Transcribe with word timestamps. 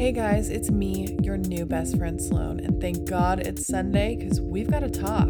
Hey 0.00 0.12
guys, 0.12 0.48
it's 0.48 0.70
me, 0.70 1.18
your 1.20 1.36
new 1.36 1.66
best 1.66 1.98
friend 1.98 2.18
Sloan, 2.18 2.58
and 2.58 2.80
thank 2.80 3.06
God 3.06 3.38
it's 3.46 3.66
Sunday 3.66 4.16
because 4.16 4.40
we've 4.40 4.70
got 4.70 4.80
to 4.80 4.88
talk. 4.88 5.28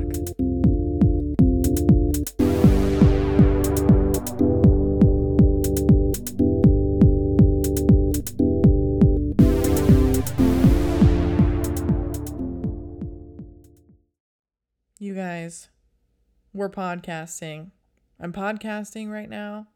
You 15.01 15.17
guys, 15.17 15.69
we're 16.53 16.71
podcasting. 16.71 17.73
I'm 18.21 18.33
podcasting 18.33 19.11
right 19.11 19.29
now. 19.29 19.67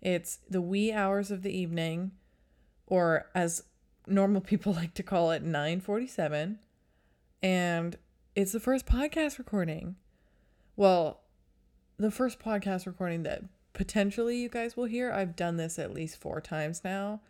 It's 0.00 0.38
the 0.48 0.62
wee 0.62 0.92
hours 0.92 1.32
of 1.32 1.42
the 1.42 1.50
evening, 1.50 2.12
or 2.86 3.26
as 3.34 3.64
normal 4.06 4.40
people 4.40 4.72
like 4.74 4.94
to 4.94 5.02
call 5.02 5.30
it 5.30 5.42
947 5.42 6.58
and 7.42 7.96
it's 8.36 8.52
the 8.52 8.60
first 8.60 8.86
podcast 8.86 9.38
recording. 9.38 9.96
Well 10.76 11.20
the 11.98 12.10
first 12.10 12.38
podcast 12.38 12.86
recording 12.86 13.24
that 13.24 13.42
potentially 13.74 14.38
you 14.38 14.48
guys 14.48 14.74
will 14.74 14.86
hear 14.86 15.12
i've 15.12 15.36
done 15.36 15.56
this 15.58 15.78
at 15.78 15.92
least 15.92 16.16
four 16.16 16.40
times 16.40 16.82
now. 16.84 17.20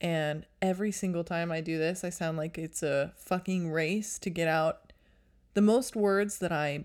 And 0.00 0.46
every 0.60 0.92
single 0.92 1.24
time 1.24 1.50
i 1.50 1.60
do 1.60 1.78
this 1.78 2.04
i 2.04 2.10
sound 2.10 2.36
like 2.36 2.58
it's 2.58 2.82
a 2.82 3.12
fucking 3.16 3.70
race 3.70 4.18
to 4.20 4.30
get 4.30 4.48
out 4.48 4.92
the 5.54 5.62
most 5.62 5.96
words 5.96 6.38
that 6.38 6.52
i 6.52 6.84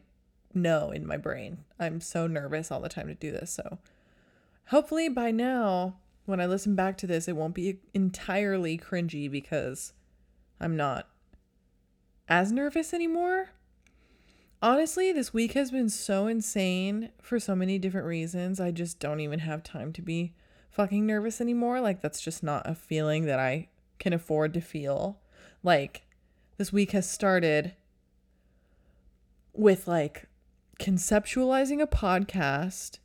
know 0.53 0.91
in 0.91 1.05
my 1.07 1.17
brain. 1.17 1.59
I'm 1.79 2.01
so 2.01 2.27
nervous 2.27 2.71
all 2.71 2.81
the 2.81 2.89
time 2.89 3.07
to 3.07 3.13
do 3.13 3.31
this 3.31 3.51
so 3.51 3.77
hopefully 4.67 5.09
by 5.09 5.31
now 5.31 5.95
when 6.31 6.41
I 6.41 6.47
listen 6.47 6.73
back 6.73 6.97
to 6.99 7.07
this, 7.07 7.27
it 7.27 7.35
won't 7.35 7.53
be 7.53 7.79
entirely 7.93 8.77
cringy 8.77 9.29
because 9.29 9.93
I'm 10.59 10.75
not 10.75 11.07
as 12.27 12.51
nervous 12.51 12.93
anymore. 12.93 13.49
Honestly, 14.63 15.11
this 15.11 15.33
week 15.33 15.53
has 15.53 15.69
been 15.69 15.89
so 15.89 16.27
insane 16.27 17.09
for 17.21 17.39
so 17.39 17.55
many 17.55 17.77
different 17.77 18.07
reasons. 18.07 18.59
I 18.59 18.71
just 18.71 18.99
don't 18.99 19.19
even 19.19 19.39
have 19.39 19.63
time 19.63 19.91
to 19.93 20.01
be 20.01 20.33
fucking 20.69 21.05
nervous 21.05 21.41
anymore. 21.41 21.81
Like, 21.81 22.01
that's 22.01 22.21
just 22.21 22.41
not 22.41 22.67
a 22.69 22.73
feeling 22.73 23.25
that 23.25 23.39
I 23.39 23.67
can 23.99 24.13
afford 24.13 24.53
to 24.53 24.61
feel. 24.61 25.19
Like, 25.63 26.03
this 26.57 26.71
week 26.71 26.91
has 26.91 27.09
started 27.09 27.73
with 29.53 29.87
like 29.87 30.27
conceptualizing 30.79 31.81
a 31.81 31.87
podcast 31.87 32.99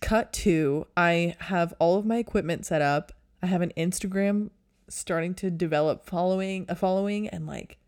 cut 0.00 0.32
to 0.32 0.86
I 0.96 1.36
have 1.40 1.74
all 1.78 1.98
of 1.98 2.06
my 2.06 2.16
equipment 2.16 2.66
set 2.66 2.82
up. 2.82 3.12
I 3.42 3.46
have 3.46 3.62
an 3.62 3.72
Instagram 3.76 4.50
starting 4.88 5.34
to 5.34 5.50
develop 5.50 6.04
following 6.04 6.66
a 6.68 6.74
following 6.74 7.28
and 7.28 7.46
like 7.46 7.78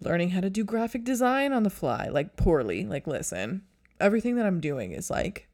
learning 0.00 0.30
how 0.30 0.40
to 0.40 0.50
do 0.50 0.64
graphic 0.64 1.04
design 1.04 1.52
on 1.52 1.62
the 1.62 1.70
fly, 1.70 2.08
like 2.08 2.36
poorly. 2.36 2.84
Like 2.84 3.06
listen, 3.06 3.62
everything 4.00 4.36
that 4.36 4.46
I'm 4.46 4.60
doing 4.60 4.92
is 4.92 5.10
like 5.10 5.46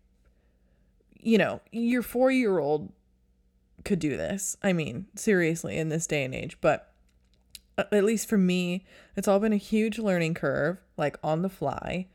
you 1.19 1.39
know, 1.39 1.61
your 1.73 2.05
4-year-old 2.05 2.93
could 3.85 3.99
do 3.99 4.17
this. 4.17 4.57
I 4.63 4.73
mean, 4.73 5.07
seriously 5.17 5.77
in 5.77 5.89
this 5.89 6.07
day 6.07 6.23
and 6.23 6.33
age, 6.33 6.57
but 6.61 6.93
uh, 7.77 7.83
at 7.91 8.05
least 8.05 8.29
for 8.29 8.39
me, 8.39 8.85
it's 9.17 9.27
all 9.27 9.41
been 9.41 9.53
a 9.53 9.57
huge 9.57 9.99
learning 9.99 10.35
curve, 10.35 10.79
like 10.97 11.19
on 11.25 11.43
the 11.43 11.49
fly. 11.49 12.07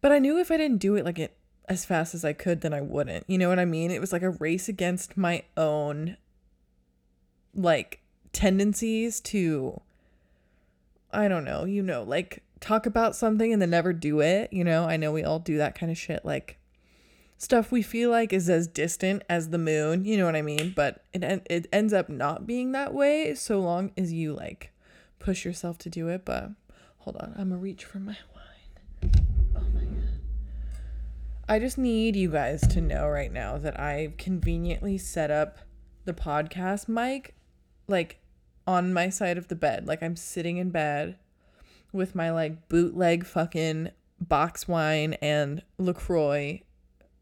But 0.00 0.12
I 0.12 0.18
knew 0.18 0.38
if 0.38 0.50
I 0.50 0.56
didn't 0.56 0.78
do 0.78 0.94
it 0.94 1.04
like 1.04 1.18
it 1.18 1.36
as 1.68 1.84
fast 1.84 2.14
as 2.14 2.24
I 2.24 2.32
could, 2.32 2.60
then 2.60 2.74
I 2.74 2.80
wouldn't. 2.80 3.24
You 3.28 3.38
know 3.38 3.48
what 3.48 3.58
I 3.58 3.64
mean? 3.64 3.90
It 3.90 4.00
was 4.00 4.12
like 4.12 4.22
a 4.22 4.30
race 4.30 4.68
against 4.68 5.16
my 5.16 5.42
own 5.56 6.16
like 7.54 8.00
tendencies 8.32 9.20
to 9.20 9.80
I 11.12 11.28
don't 11.28 11.44
know, 11.44 11.64
you 11.64 11.82
know, 11.82 12.02
like 12.02 12.42
talk 12.60 12.86
about 12.86 13.14
something 13.14 13.52
and 13.52 13.60
then 13.60 13.70
never 13.70 13.92
do 13.92 14.20
it, 14.20 14.50
you 14.52 14.64
know? 14.64 14.84
I 14.84 14.96
know 14.96 15.12
we 15.12 15.24
all 15.24 15.38
do 15.38 15.58
that 15.58 15.74
kind 15.74 15.92
of 15.92 15.98
shit 15.98 16.24
like 16.24 16.58
stuff 17.36 17.72
we 17.72 17.82
feel 17.82 18.08
like 18.10 18.32
is 18.32 18.48
as 18.48 18.66
distant 18.66 19.22
as 19.28 19.50
the 19.50 19.58
moon, 19.58 20.04
you 20.04 20.16
know 20.16 20.24
what 20.24 20.36
I 20.36 20.42
mean? 20.42 20.72
But 20.74 21.04
it 21.12 21.46
it 21.50 21.66
ends 21.72 21.92
up 21.92 22.08
not 22.08 22.46
being 22.46 22.72
that 22.72 22.94
way 22.94 23.34
so 23.34 23.60
long 23.60 23.92
as 23.96 24.12
you 24.12 24.32
like 24.32 24.70
push 25.18 25.44
yourself 25.44 25.78
to 25.78 25.90
do 25.90 26.08
it, 26.08 26.24
but 26.24 26.50
hold 26.98 27.16
on, 27.16 27.34
I'm 27.36 27.50
gonna 27.50 27.60
reach 27.60 27.84
for 27.84 27.98
my 27.98 28.16
I 31.52 31.58
just 31.58 31.76
need 31.76 32.16
you 32.16 32.30
guys 32.30 32.66
to 32.68 32.80
know 32.80 33.06
right 33.06 33.30
now 33.30 33.58
that 33.58 33.78
I've 33.78 34.16
conveniently 34.16 34.96
set 34.96 35.30
up 35.30 35.58
the 36.06 36.14
podcast 36.14 36.88
mic 36.88 37.34
like 37.86 38.20
on 38.66 38.94
my 38.94 39.10
side 39.10 39.36
of 39.36 39.48
the 39.48 39.54
bed. 39.54 39.86
Like 39.86 40.02
I'm 40.02 40.16
sitting 40.16 40.56
in 40.56 40.70
bed 40.70 41.18
with 41.92 42.14
my 42.14 42.30
like 42.30 42.70
bootleg 42.70 43.26
fucking 43.26 43.90
box 44.18 44.66
wine 44.66 45.12
and 45.20 45.62
LaCroix 45.76 46.62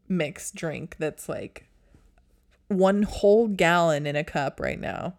mixed 0.07 0.55
drink 0.55 0.95
that's 0.97 1.27
like 1.27 1.67
one 2.69 3.03
whole 3.03 3.49
gallon 3.49 4.07
in 4.07 4.15
a 4.15 4.23
cup 4.23 4.61
right 4.61 4.79
now. 4.79 5.15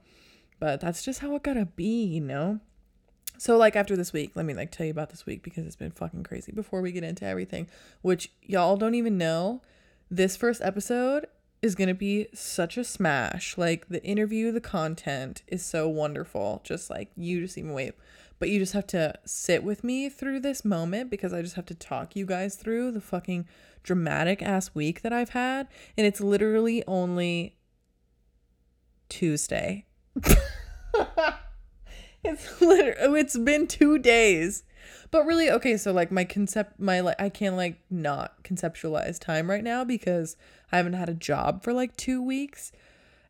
But 0.58 0.80
that's 0.80 1.04
just 1.04 1.20
how 1.20 1.34
it 1.34 1.42
gotta 1.42 1.66
be, 1.66 2.02
you 2.02 2.22
know? 2.22 2.60
So 3.38 3.56
like 3.56 3.74
after 3.76 3.96
this 3.96 4.12
week, 4.12 4.32
let 4.34 4.46
me 4.46 4.54
like 4.54 4.70
tell 4.70 4.86
you 4.86 4.92
about 4.92 5.10
this 5.10 5.26
week 5.26 5.42
because 5.42 5.66
it's 5.66 5.76
been 5.76 5.90
fucking 5.90 6.22
crazy 6.22 6.52
before 6.52 6.80
we 6.80 6.92
get 6.92 7.04
into 7.04 7.24
everything, 7.24 7.66
which 8.00 8.30
y'all 8.42 8.76
don't 8.76 8.94
even 8.94 9.18
know. 9.18 9.62
This 10.10 10.36
first 10.36 10.60
episode 10.62 11.26
is 11.62 11.74
going 11.74 11.88
to 11.88 11.94
be 11.94 12.26
such 12.34 12.76
a 12.76 12.84
smash. 12.84 13.56
Like 13.56 13.88
the 13.88 14.04
interview, 14.04 14.50
the 14.52 14.60
content 14.60 15.42
is 15.46 15.64
so 15.64 15.88
wonderful. 15.88 16.60
Just 16.64 16.90
like 16.90 17.10
you 17.16 17.40
just 17.40 17.56
even 17.56 17.72
wait. 17.72 17.94
But 18.38 18.48
you 18.48 18.58
just 18.58 18.72
have 18.72 18.88
to 18.88 19.14
sit 19.24 19.62
with 19.62 19.84
me 19.84 20.08
through 20.08 20.40
this 20.40 20.64
moment 20.64 21.10
because 21.10 21.32
I 21.32 21.42
just 21.42 21.54
have 21.54 21.66
to 21.66 21.76
talk 21.76 22.16
you 22.16 22.26
guys 22.26 22.56
through 22.56 22.90
the 22.90 23.00
fucking 23.00 23.46
dramatic 23.84 24.42
ass 24.42 24.74
week 24.74 25.02
that 25.02 25.12
I've 25.12 25.30
had. 25.30 25.68
And 25.96 26.06
it's 26.06 26.20
literally 26.20 26.82
only 26.88 27.56
Tuesday. 29.08 29.86
It's 32.24 32.60
literally 32.60 32.96
oh, 33.00 33.14
it's 33.14 33.36
been 33.36 33.66
two 33.66 33.98
days. 33.98 34.64
But 35.10 35.26
really, 35.26 35.50
okay, 35.50 35.76
so 35.76 35.92
like 35.92 36.10
my 36.10 36.24
concept 36.24 36.78
my 36.78 37.00
like 37.00 37.20
I 37.20 37.28
can't 37.28 37.56
like 37.56 37.80
not 37.90 38.42
conceptualize 38.44 39.18
time 39.18 39.50
right 39.50 39.64
now 39.64 39.84
because 39.84 40.36
I 40.70 40.76
haven't 40.76 40.94
had 40.94 41.08
a 41.08 41.14
job 41.14 41.62
for 41.62 41.72
like 41.72 41.96
two 41.96 42.22
weeks. 42.22 42.72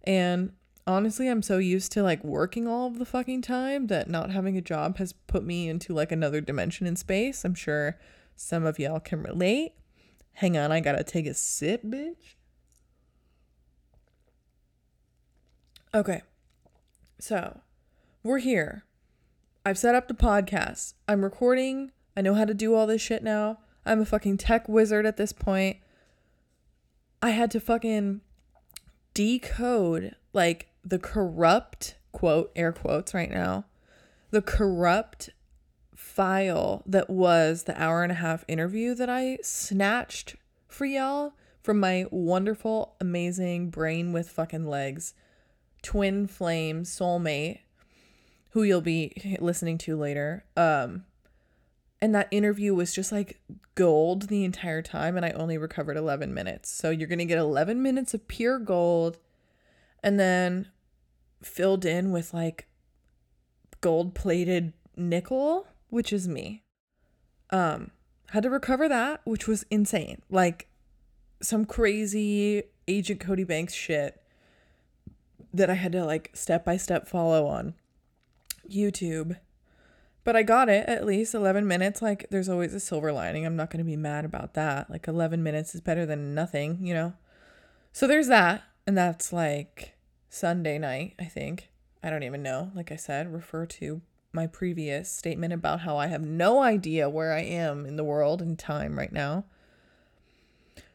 And 0.04 0.52
honestly, 0.86 1.28
I'm 1.28 1.42
so 1.42 1.58
used 1.58 1.92
to 1.92 2.02
like 2.02 2.22
working 2.22 2.68
all 2.68 2.86
of 2.86 2.98
the 2.98 3.06
fucking 3.06 3.42
time 3.42 3.86
that 3.88 4.08
not 4.08 4.30
having 4.30 4.56
a 4.56 4.62
job 4.62 4.98
has 4.98 5.12
put 5.12 5.44
me 5.44 5.68
into 5.68 5.92
like 5.94 6.12
another 6.12 6.40
dimension 6.40 6.86
in 6.86 6.96
space. 6.96 7.44
I'm 7.44 7.54
sure 7.54 7.98
some 8.36 8.64
of 8.64 8.78
y'all 8.78 9.00
can 9.00 9.22
relate. 9.22 9.72
Hang 10.34 10.56
on, 10.56 10.72
I 10.72 10.80
gotta 10.80 11.04
take 11.04 11.26
a 11.26 11.34
sip, 11.34 11.82
bitch. 11.82 12.34
Okay. 15.94 16.22
So 17.18 17.60
we're 18.22 18.38
here. 18.38 18.84
I've 19.66 19.78
set 19.78 19.94
up 19.94 20.08
the 20.08 20.14
podcast. 20.14 20.94
I'm 21.08 21.24
recording. 21.24 21.90
I 22.16 22.20
know 22.20 22.34
how 22.34 22.44
to 22.44 22.54
do 22.54 22.74
all 22.74 22.86
this 22.86 23.02
shit 23.02 23.22
now. 23.22 23.58
I'm 23.84 24.00
a 24.00 24.06
fucking 24.06 24.38
tech 24.38 24.68
wizard 24.68 25.06
at 25.06 25.16
this 25.16 25.32
point. 25.32 25.78
I 27.20 27.30
had 27.30 27.50
to 27.52 27.60
fucking 27.60 28.20
decode 29.14 30.14
like 30.32 30.68
the 30.84 30.98
corrupt 30.98 31.96
quote, 32.12 32.52
air 32.54 32.72
quotes 32.72 33.14
right 33.14 33.30
now, 33.30 33.64
the 34.30 34.42
corrupt 34.42 35.30
file 35.94 36.82
that 36.86 37.10
was 37.10 37.64
the 37.64 37.80
hour 37.80 38.02
and 38.02 38.12
a 38.12 38.16
half 38.16 38.44
interview 38.46 38.94
that 38.94 39.08
I 39.08 39.38
snatched 39.42 40.36
for 40.68 40.84
y'all 40.84 41.34
from 41.62 41.80
my 41.80 42.06
wonderful, 42.10 42.94
amazing 43.00 43.70
brain 43.70 44.12
with 44.12 44.30
fucking 44.30 44.66
legs, 44.66 45.14
twin 45.82 46.26
flame 46.26 46.82
soulmate 46.84 47.60
who 48.52 48.62
you'll 48.62 48.80
be 48.80 49.38
listening 49.40 49.78
to 49.78 49.96
later. 49.96 50.44
Um, 50.56 51.04
and 52.00 52.14
that 52.14 52.28
interview 52.30 52.74
was 52.74 52.94
just 52.94 53.12
like 53.12 53.40
gold 53.74 54.28
the 54.28 54.44
entire 54.44 54.82
time, 54.82 55.16
and 55.16 55.24
I 55.24 55.30
only 55.30 55.56
recovered 55.56 55.96
11 55.96 56.34
minutes. 56.34 56.70
So 56.70 56.90
you're 56.90 57.08
gonna 57.08 57.24
get 57.24 57.38
11 57.38 57.82
minutes 57.82 58.14
of 58.14 58.28
pure 58.28 58.58
gold, 58.58 59.18
and 60.02 60.18
then 60.18 60.68
filled 61.42 61.84
in 61.84 62.12
with 62.12 62.34
like 62.34 62.66
gold 63.80 64.14
plated 64.14 64.72
nickel, 64.96 65.66
which 65.88 66.12
is 66.12 66.28
me. 66.28 66.62
Um, 67.50 67.90
had 68.30 68.42
to 68.44 68.50
recover 68.50 68.88
that, 68.88 69.20
which 69.24 69.46
was 69.46 69.64
insane. 69.70 70.22
Like 70.30 70.68
some 71.42 71.64
crazy 71.64 72.64
Agent 72.88 73.20
Cody 73.20 73.44
Banks 73.44 73.74
shit 73.74 74.20
that 75.54 75.70
I 75.70 75.74
had 75.74 75.92
to 75.92 76.04
like 76.04 76.30
step 76.34 76.64
by 76.64 76.76
step 76.76 77.06
follow 77.06 77.46
on. 77.46 77.74
YouTube. 78.70 79.38
But 80.24 80.36
I 80.36 80.42
got 80.42 80.68
it 80.68 80.88
at 80.88 81.04
least 81.04 81.34
11 81.34 81.66
minutes. 81.66 82.00
Like, 82.00 82.26
there's 82.30 82.48
always 82.48 82.74
a 82.74 82.80
silver 82.80 83.12
lining. 83.12 83.44
I'm 83.44 83.56
not 83.56 83.70
going 83.70 83.84
to 83.84 83.84
be 83.84 83.96
mad 83.96 84.24
about 84.24 84.54
that. 84.54 84.88
Like, 84.88 85.08
11 85.08 85.42
minutes 85.42 85.74
is 85.74 85.80
better 85.80 86.06
than 86.06 86.34
nothing, 86.34 86.78
you 86.86 86.94
know? 86.94 87.14
So 87.92 88.06
there's 88.06 88.28
that. 88.28 88.62
And 88.86 88.96
that's 88.96 89.32
like 89.32 89.94
Sunday 90.28 90.78
night, 90.78 91.14
I 91.18 91.24
think. 91.24 91.70
I 92.02 92.10
don't 92.10 92.22
even 92.22 92.42
know. 92.42 92.70
Like 92.74 92.90
I 92.90 92.96
said, 92.96 93.32
refer 93.32 93.66
to 93.66 94.00
my 94.32 94.46
previous 94.46 95.10
statement 95.10 95.52
about 95.52 95.80
how 95.80 95.96
I 95.96 96.06
have 96.06 96.22
no 96.22 96.62
idea 96.62 97.08
where 97.08 97.32
I 97.32 97.42
am 97.42 97.84
in 97.86 97.96
the 97.96 98.04
world 98.04 98.40
and 98.40 98.58
time 98.58 98.98
right 98.98 99.12
now. 99.12 99.44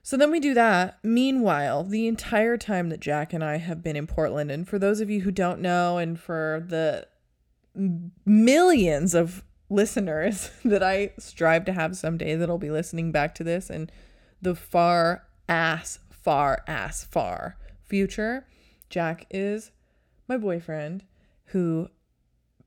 So 0.02 0.18
then 0.18 0.31
we 0.31 0.40
do 0.40 0.54
that. 0.54 1.00
Meanwhile, 1.04 1.84
the 1.84 2.08
entire 2.08 2.58
time 2.58 2.90
that 2.90 3.00
Jack 3.00 3.34
and 3.34 3.44
I 3.44 3.58
have 3.58 3.84
been 3.84 3.96
in 3.96 4.08
Portland, 4.08 4.50
and 4.50 4.68
for 4.68 4.80
those 4.80 5.02
of 5.02 5.10
you 5.10 5.22
who 5.22 5.31
don't 5.31 5.60
know, 5.60 5.98
and 5.98 6.20
for 6.20 6.66
the 6.66 7.08
millions 8.25 9.13
of 9.13 9.44
listeners 9.69 10.51
that 10.65 10.83
I 10.83 11.12
strive 11.19 11.65
to 11.65 11.74
have 11.74 11.95
someday 11.95 12.35
that'll 12.35 12.57
be 12.57 12.71
listening 12.71 13.12
back 13.12 13.35
to 13.35 13.44
this 13.44 13.69
and 13.69 13.91
the 14.41 14.56
far 14.56 15.24
ass, 15.50 16.00
far 16.09 16.63
ass, 16.68 17.03
far 17.03 17.57
future, 17.83 18.45
Jack 18.89 19.25
is 19.29 19.71
my 20.27 20.38
boyfriend 20.38 21.03
who 21.45 21.89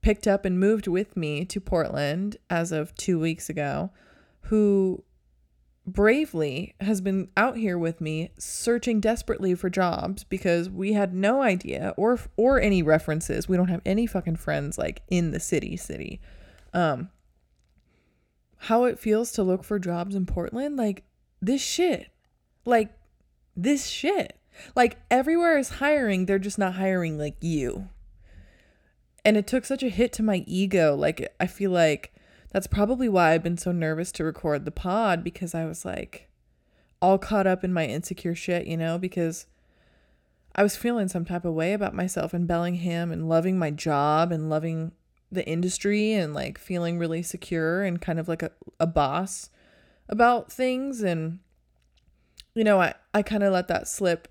picked 0.01 0.27
up 0.27 0.45
and 0.45 0.59
moved 0.59 0.87
with 0.87 1.17
me 1.17 1.45
to 1.45 1.61
Portland 1.61 2.37
as 2.49 2.73
of 2.73 2.95
two 2.95 3.19
weeks 3.19 3.49
ago, 3.49 3.91
who 4.43 5.05
bravely 5.93 6.75
has 6.81 7.01
been 7.01 7.29
out 7.37 7.57
here 7.57 7.79
with 7.79 8.01
me 8.01 8.31
searching 8.39 9.01
desperately 9.01 9.55
for 9.55 9.71
jobs 9.71 10.25
because 10.25 10.69
we 10.69 10.93
had 10.93 11.15
no 11.15 11.43
idea 11.43 11.95
or 11.97 12.19
or 12.37 12.61
any 12.61 12.83
references. 12.83 13.49
We 13.49 13.57
don't 13.57 13.69
have 13.69 13.83
any 13.85 14.07
fucking 14.07 14.37
friends 14.37 14.79
like 14.79 15.03
in 15.09 15.31
the 15.31 15.41
city 15.41 15.77
city. 15.77 16.21
Um 16.73 17.11
how 18.65 18.85
it 18.85 18.99
feels 18.99 19.33
to 19.33 19.43
look 19.43 19.65
for 19.65 19.79
jobs 19.79 20.15
in 20.15 20.27
Portland 20.27 20.77
like 20.77 21.05
this 21.41 21.63
shit. 21.63 22.09
Like 22.65 22.91
this 23.57 23.87
shit. 23.87 24.39
Like 24.77 24.99
everywhere 25.11 25.57
is 25.59 25.71
hiring, 25.71 26.27
they're 26.27 26.39
just 26.39 26.59
not 26.59 26.75
hiring 26.75 27.19
like 27.19 27.37
you. 27.41 27.89
And 29.25 29.37
it 29.37 29.47
took 29.47 29.65
such 29.65 29.83
a 29.83 29.89
hit 29.89 30.13
to 30.15 30.23
my 30.23 30.45
ego. 30.47 30.95
Like 30.95 31.35
I 31.41 31.47
feel 31.47 31.71
like 31.71 32.13
that's 32.51 32.67
probably 32.67 33.09
why 33.09 33.33
I've 33.33 33.43
been 33.43 33.57
so 33.57 33.73
nervous 33.73 34.13
to 34.13 34.25
record 34.25 34.65
the 34.65 34.71
pod 34.71 35.23
because 35.23 35.55
I 35.55 35.65
was 35.65 35.85
like 35.85 36.29
all 37.01 37.19
caught 37.19 37.47
up 37.47 37.65
in 37.65 37.73
my 37.73 37.87
insecure 37.87 38.35
shit, 38.35 38.67
you 38.67 38.77
know, 38.77 38.99
because 38.99 39.47
I 40.55 40.63
was 40.63 40.77
feeling 40.77 41.09
some 41.09 41.25
type 41.25 41.45
of 41.45 41.55
way 41.55 41.73
about 41.73 41.95
myself 41.95 42.35
in 42.35 42.47
Bellingham 42.47 43.13
and 43.13 43.29
loving 43.29 43.59
my 43.59 43.71
job 43.71 44.33
and 44.33 44.51
loving 44.51 44.93
the 45.33 45.47
industry 45.47 46.13
and 46.13 46.35
like 46.35 46.59
feeling 46.59 46.99
really 46.99 47.23
secure 47.23 47.85
and 47.85 48.01
kind 48.01 48.19
of 48.19 48.29
like 48.29 48.43
a, 48.43 48.51
a 48.81 48.87
boss 48.87 49.49
about 50.09 50.53
things 50.53 51.03
and 51.03 51.39
you 52.55 52.65
know, 52.65 52.81
I, 52.81 52.95
I 53.15 53.23
kind 53.23 53.45
of 53.45 53.53
let 53.53 53.69
that 53.69 53.87
slip 53.87 54.27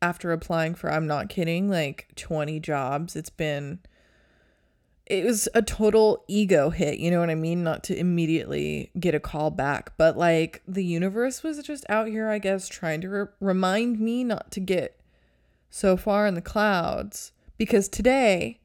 after 0.00 0.32
applying 0.32 0.74
for 0.74 0.90
I'm 0.90 1.06
not 1.06 1.28
kidding, 1.28 1.68
like 1.68 2.08
20 2.16 2.58
jobs. 2.60 3.16
It's 3.16 3.30
been 3.30 3.80
it 5.06 5.24
was 5.24 5.48
a 5.54 5.60
total 5.60 6.24
ego 6.28 6.70
hit, 6.70 6.98
you 6.98 7.10
know 7.10 7.20
what 7.20 7.28
I 7.28 7.34
mean? 7.34 7.62
Not 7.62 7.84
to 7.84 7.98
immediately 7.98 8.90
get 8.98 9.14
a 9.14 9.20
call 9.20 9.50
back, 9.50 9.92
but 9.98 10.16
like 10.16 10.62
the 10.66 10.84
universe 10.84 11.42
was 11.42 11.62
just 11.62 11.84
out 11.90 12.08
here, 12.08 12.28
I 12.28 12.38
guess, 12.38 12.68
trying 12.68 13.02
to 13.02 13.08
re- 13.08 13.26
remind 13.40 14.00
me 14.00 14.24
not 14.24 14.50
to 14.52 14.60
get 14.60 14.98
so 15.68 15.96
far 15.96 16.26
in 16.26 16.34
the 16.34 16.40
clouds. 16.40 17.32
Because 17.58 17.88
today, 17.88 18.60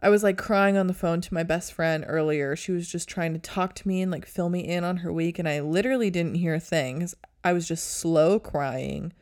I 0.00 0.10
was 0.10 0.22
like 0.22 0.38
crying 0.38 0.76
on 0.76 0.86
the 0.86 0.94
phone 0.94 1.20
to 1.22 1.34
my 1.34 1.42
best 1.42 1.72
friend 1.72 2.04
earlier. 2.06 2.54
She 2.54 2.70
was 2.70 2.88
just 2.88 3.08
trying 3.08 3.32
to 3.32 3.40
talk 3.40 3.74
to 3.76 3.88
me 3.88 4.00
and 4.00 4.12
like 4.12 4.26
fill 4.26 4.48
me 4.48 4.60
in 4.60 4.84
on 4.84 4.98
her 4.98 5.12
week, 5.12 5.40
and 5.40 5.48
I 5.48 5.60
literally 5.60 6.08
didn't 6.08 6.36
hear 6.36 6.54
a 6.54 6.60
thing. 6.60 7.08
I 7.42 7.52
was 7.52 7.66
just 7.66 7.84
slow 7.84 8.38
crying, 8.38 9.12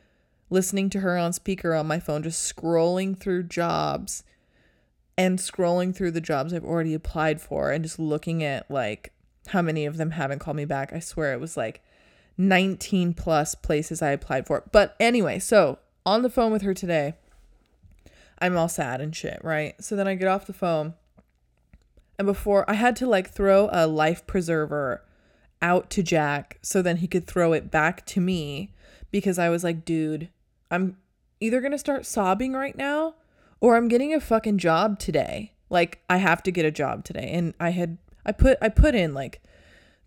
listening 0.51 0.91
to 0.91 0.99
her 0.99 1.17
on 1.17 1.33
speaker 1.33 1.73
on 1.73 1.87
my 1.87 1.99
phone, 1.99 2.21
just 2.21 2.55
scrolling 2.55 3.17
through 3.17 3.43
jobs 3.43 4.23
and 5.17 5.39
scrolling 5.39 5.95
through 5.95 6.11
the 6.11 6.21
jobs 6.21 6.53
I've 6.53 6.63
already 6.63 6.93
applied 6.93 7.41
for 7.41 7.71
and 7.71 7.83
just 7.83 7.97
looking 7.99 8.43
at 8.43 8.69
like 8.69 9.13
how 9.47 9.61
many 9.61 9.85
of 9.85 9.97
them 9.97 10.11
haven't 10.11 10.39
called 10.39 10.57
me 10.57 10.65
back. 10.65 10.93
I 10.93 10.99
swear 10.99 11.33
it 11.33 11.39
was 11.39 11.57
like 11.57 11.81
19 12.37 13.13
plus 13.13 13.55
places 13.55 14.01
I 14.01 14.11
applied 14.11 14.45
for. 14.45 14.63
But 14.71 14.95
anyway, 14.99 15.39
so 15.39 15.79
on 16.05 16.21
the 16.21 16.29
phone 16.29 16.51
with 16.51 16.61
her 16.61 16.73
today, 16.73 17.15
I'm 18.39 18.55
all 18.55 18.69
sad 18.69 19.01
and 19.01 19.15
shit, 19.15 19.39
right? 19.43 19.81
So 19.83 19.95
then 19.95 20.07
I 20.07 20.15
get 20.15 20.27
off 20.27 20.45
the 20.45 20.53
phone 20.53 20.93
and 22.19 22.25
before 22.25 22.69
I 22.69 22.73
had 22.73 22.95
to 22.97 23.07
like 23.07 23.31
throw 23.31 23.69
a 23.71 23.87
life 23.87 24.25
preserver 24.27 25.03
out 25.61 25.89
to 25.91 26.03
Jack 26.03 26.59
so 26.61 26.81
then 26.81 26.97
he 26.97 27.07
could 27.07 27.25
throw 27.25 27.53
it 27.53 27.71
back 27.71 28.05
to 28.07 28.21
me 28.21 28.73
because 29.09 29.39
I 29.39 29.49
was 29.49 29.63
like, 29.63 29.85
dude, 29.85 30.29
I'm 30.69 30.97
either 31.39 31.59
going 31.59 31.71
to 31.71 31.77
start 31.77 32.05
sobbing 32.05 32.53
right 32.53 32.75
now 32.75 33.15
or 33.59 33.75
I'm 33.75 33.87
getting 33.87 34.13
a 34.13 34.19
fucking 34.19 34.57
job 34.57 34.99
today. 34.99 35.53
Like 35.69 36.03
I 36.09 36.17
have 36.17 36.43
to 36.43 36.51
get 36.51 36.65
a 36.65 36.71
job 36.71 37.03
today. 37.03 37.29
And 37.33 37.53
I 37.59 37.71
had 37.71 37.97
I 38.25 38.31
put 38.31 38.57
I 38.61 38.69
put 38.69 38.95
in 38.95 39.13
like 39.13 39.41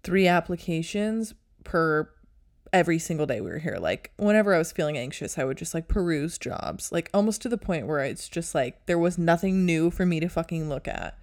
three 0.03 0.27
applications 0.27 1.35
per 1.65 2.11
every 2.73 2.99
single 2.99 3.27
day 3.27 3.41
we 3.41 3.51
were 3.51 3.59
here. 3.59 3.79
Like 3.81 4.13
whenever 4.17 4.55
I 4.55 4.59
was 4.59 4.73
feeling 4.73 4.97
anxious, 4.97 5.39
I 5.39 5.45
would 5.45 5.59
just 5.59 5.75
like 5.75 5.89
peruse 5.89 6.39
jobs. 6.39 6.93
Like 6.93 7.11
almost 7.13 7.43
to 7.43 7.49
the 7.49 7.59
point 7.59 7.87
where 7.87 8.01
it's 8.01 8.29
just 8.29 8.55
like 8.55 8.87
there 8.87 8.99
was 8.99 9.19
nothing 9.19 9.67
new 9.67 9.91
for 9.91 10.07
me 10.07 10.21
to 10.21 10.29
fucking 10.29 10.69
look 10.69 10.89
at. 10.89 11.19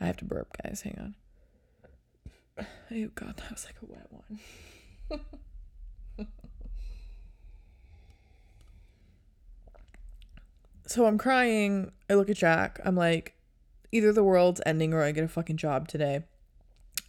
I 0.00 0.06
have 0.06 0.16
to 0.18 0.24
burp, 0.24 0.56
guys. 0.62 0.82
Hang 0.82 0.98
on. 0.98 1.14
Oh 2.58 3.08
god, 3.14 3.36
that 3.38 3.50
was 3.50 3.66
like 3.66 3.76
a 3.82 3.86
wet 3.86 4.06
one. 4.10 4.40
so 10.92 11.06
I'm 11.06 11.16
crying. 11.16 11.90
I 12.10 12.14
look 12.14 12.28
at 12.28 12.36
Jack. 12.36 12.78
I'm 12.84 12.94
like, 12.94 13.34
either 13.92 14.12
the 14.12 14.22
world's 14.22 14.60
ending 14.66 14.92
or 14.92 15.02
I 15.02 15.12
get 15.12 15.24
a 15.24 15.28
fucking 15.28 15.56
job 15.56 15.88
today. 15.88 16.24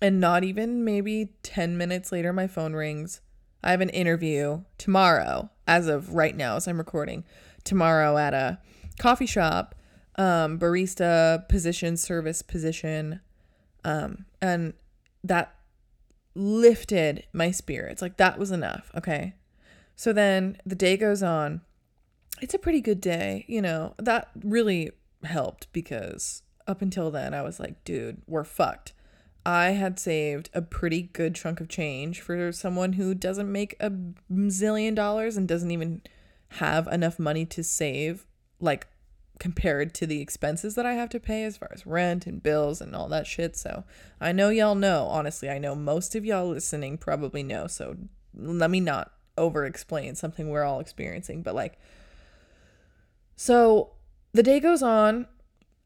And 0.02 0.20
not 0.20 0.44
even 0.44 0.86
maybe 0.86 1.34
10 1.44 1.78
minutes 1.78 2.12
later, 2.12 2.32
my 2.32 2.48
phone 2.48 2.74
rings. 2.74 3.20
I 3.62 3.72
have 3.72 3.82
an 3.82 3.90
interview 3.90 4.64
tomorrow, 4.78 5.50
as 5.68 5.88
of 5.88 6.14
right 6.14 6.36
now, 6.36 6.56
as 6.56 6.68
I'm 6.68 6.78
recording, 6.78 7.26
tomorrow 7.64 8.18
at 8.18 8.34
a 8.34 8.60
coffee 9.00 9.26
shop, 9.26 9.76
um, 10.18 10.60
barista 10.60 11.48
position, 11.50 11.98
service 11.98 12.42
position. 12.42 13.20
Um, 13.84 14.26
and 14.42 14.74
that 15.24 15.56
lifted 16.36 17.26
my 17.34 17.52
spirits. 17.52 18.02
Like 18.02 18.18
that 18.18 18.40
was 18.40 18.52
enough. 18.52 18.92
Okay. 18.96 19.36
So 19.96 20.14
then 20.14 20.58
the 20.66 20.76
day 20.76 20.98
goes 20.98 21.22
on 21.22 21.62
it's 22.42 22.54
a 22.54 22.60
pretty 22.60 22.82
good 22.82 23.02
day. 23.02 23.46
You 23.48 23.62
know, 23.62 23.94
that 23.98 24.30
really 24.44 24.92
helped 25.24 25.72
because 25.74 26.44
up 26.68 26.82
until 26.82 27.12
then 27.12 27.34
I 27.34 27.42
was 27.42 27.60
like, 27.60 27.84
dude, 27.84 28.22
we're 28.28 28.44
fucked. 28.44 28.94
I 29.46 29.72
had 29.72 30.00
saved 30.00 30.50
a 30.54 30.62
pretty 30.62 31.02
good 31.02 31.36
chunk 31.36 31.60
of 31.60 31.68
change 31.68 32.22
for 32.22 32.52
someone 32.52 32.94
who 32.94 33.14
doesn't 33.14 33.52
make 33.52 33.76
a 33.80 33.92
zillion 34.32 34.96
dollars 34.96 35.36
and 35.36 35.48
doesn't 35.48 35.72
even 35.72 36.02
have 36.50 36.88
enough 36.88 37.20
money 37.20 37.46
to 37.48 37.64
save, 37.64 38.26
like 38.62 38.88
compared 39.40 39.94
to 39.96 40.08
the 40.08 40.22
expenses 40.22 40.76
that 40.76 40.86
I 40.86 40.94
have 40.94 41.10
to 41.10 41.20
pay 41.20 41.44
as 41.44 41.58
far 41.58 41.70
as 41.74 41.86
rent 41.86 42.26
and 42.26 42.42
bills 42.42 42.80
and 42.80 42.96
all 42.96 43.10
that 43.10 43.28
shit. 43.28 43.58
So 43.58 43.84
I 44.22 44.32
know 44.32 44.50
y'all 44.50 44.76
know, 44.76 45.08
honestly, 45.08 45.50
I 45.50 45.58
know 45.58 45.76
most 45.76 46.16
of 46.16 46.24
y'all 46.24 46.48
listening 46.48 46.98
probably 46.98 47.44
know. 47.44 47.68
So 47.68 47.98
let 48.34 48.70
me 48.70 48.80
not 48.80 49.12
over 49.38 49.66
explain 49.66 50.16
something 50.16 50.50
we're 50.50 50.64
all 50.64 50.80
experiencing, 50.80 51.42
but 51.42 51.56
like 51.56 51.80
so 53.36 53.92
the 54.34 54.44
day 54.44 54.60
goes 54.60 54.82
on, 54.82 55.28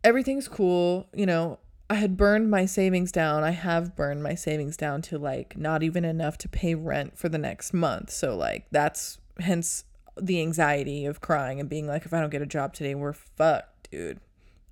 everything's 0.03 0.47
cool. 0.47 1.07
You 1.13 1.25
know, 1.25 1.59
I 1.89 1.95
had 1.95 2.17
burned 2.17 2.49
my 2.49 2.65
savings 2.65 3.11
down. 3.11 3.43
I 3.43 3.51
have 3.51 3.95
burned 3.95 4.23
my 4.23 4.35
savings 4.35 4.75
down 4.75 5.01
to 5.03 5.17
like 5.17 5.57
not 5.57 5.83
even 5.83 6.03
enough 6.03 6.37
to 6.39 6.49
pay 6.49 6.75
rent 6.75 7.17
for 7.17 7.29
the 7.29 7.37
next 7.37 7.73
month. 7.73 8.09
So, 8.09 8.35
like, 8.35 8.65
that's 8.71 9.19
hence 9.39 9.85
the 10.19 10.41
anxiety 10.41 11.05
of 11.05 11.21
crying 11.21 11.59
and 11.59 11.69
being 11.69 11.87
like, 11.87 12.05
if 12.05 12.13
I 12.13 12.19
don't 12.19 12.29
get 12.29 12.41
a 12.41 12.47
job 12.47 12.73
today, 12.73 12.95
we're 12.95 13.13
fucked, 13.13 13.91
dude. 13.91 14.19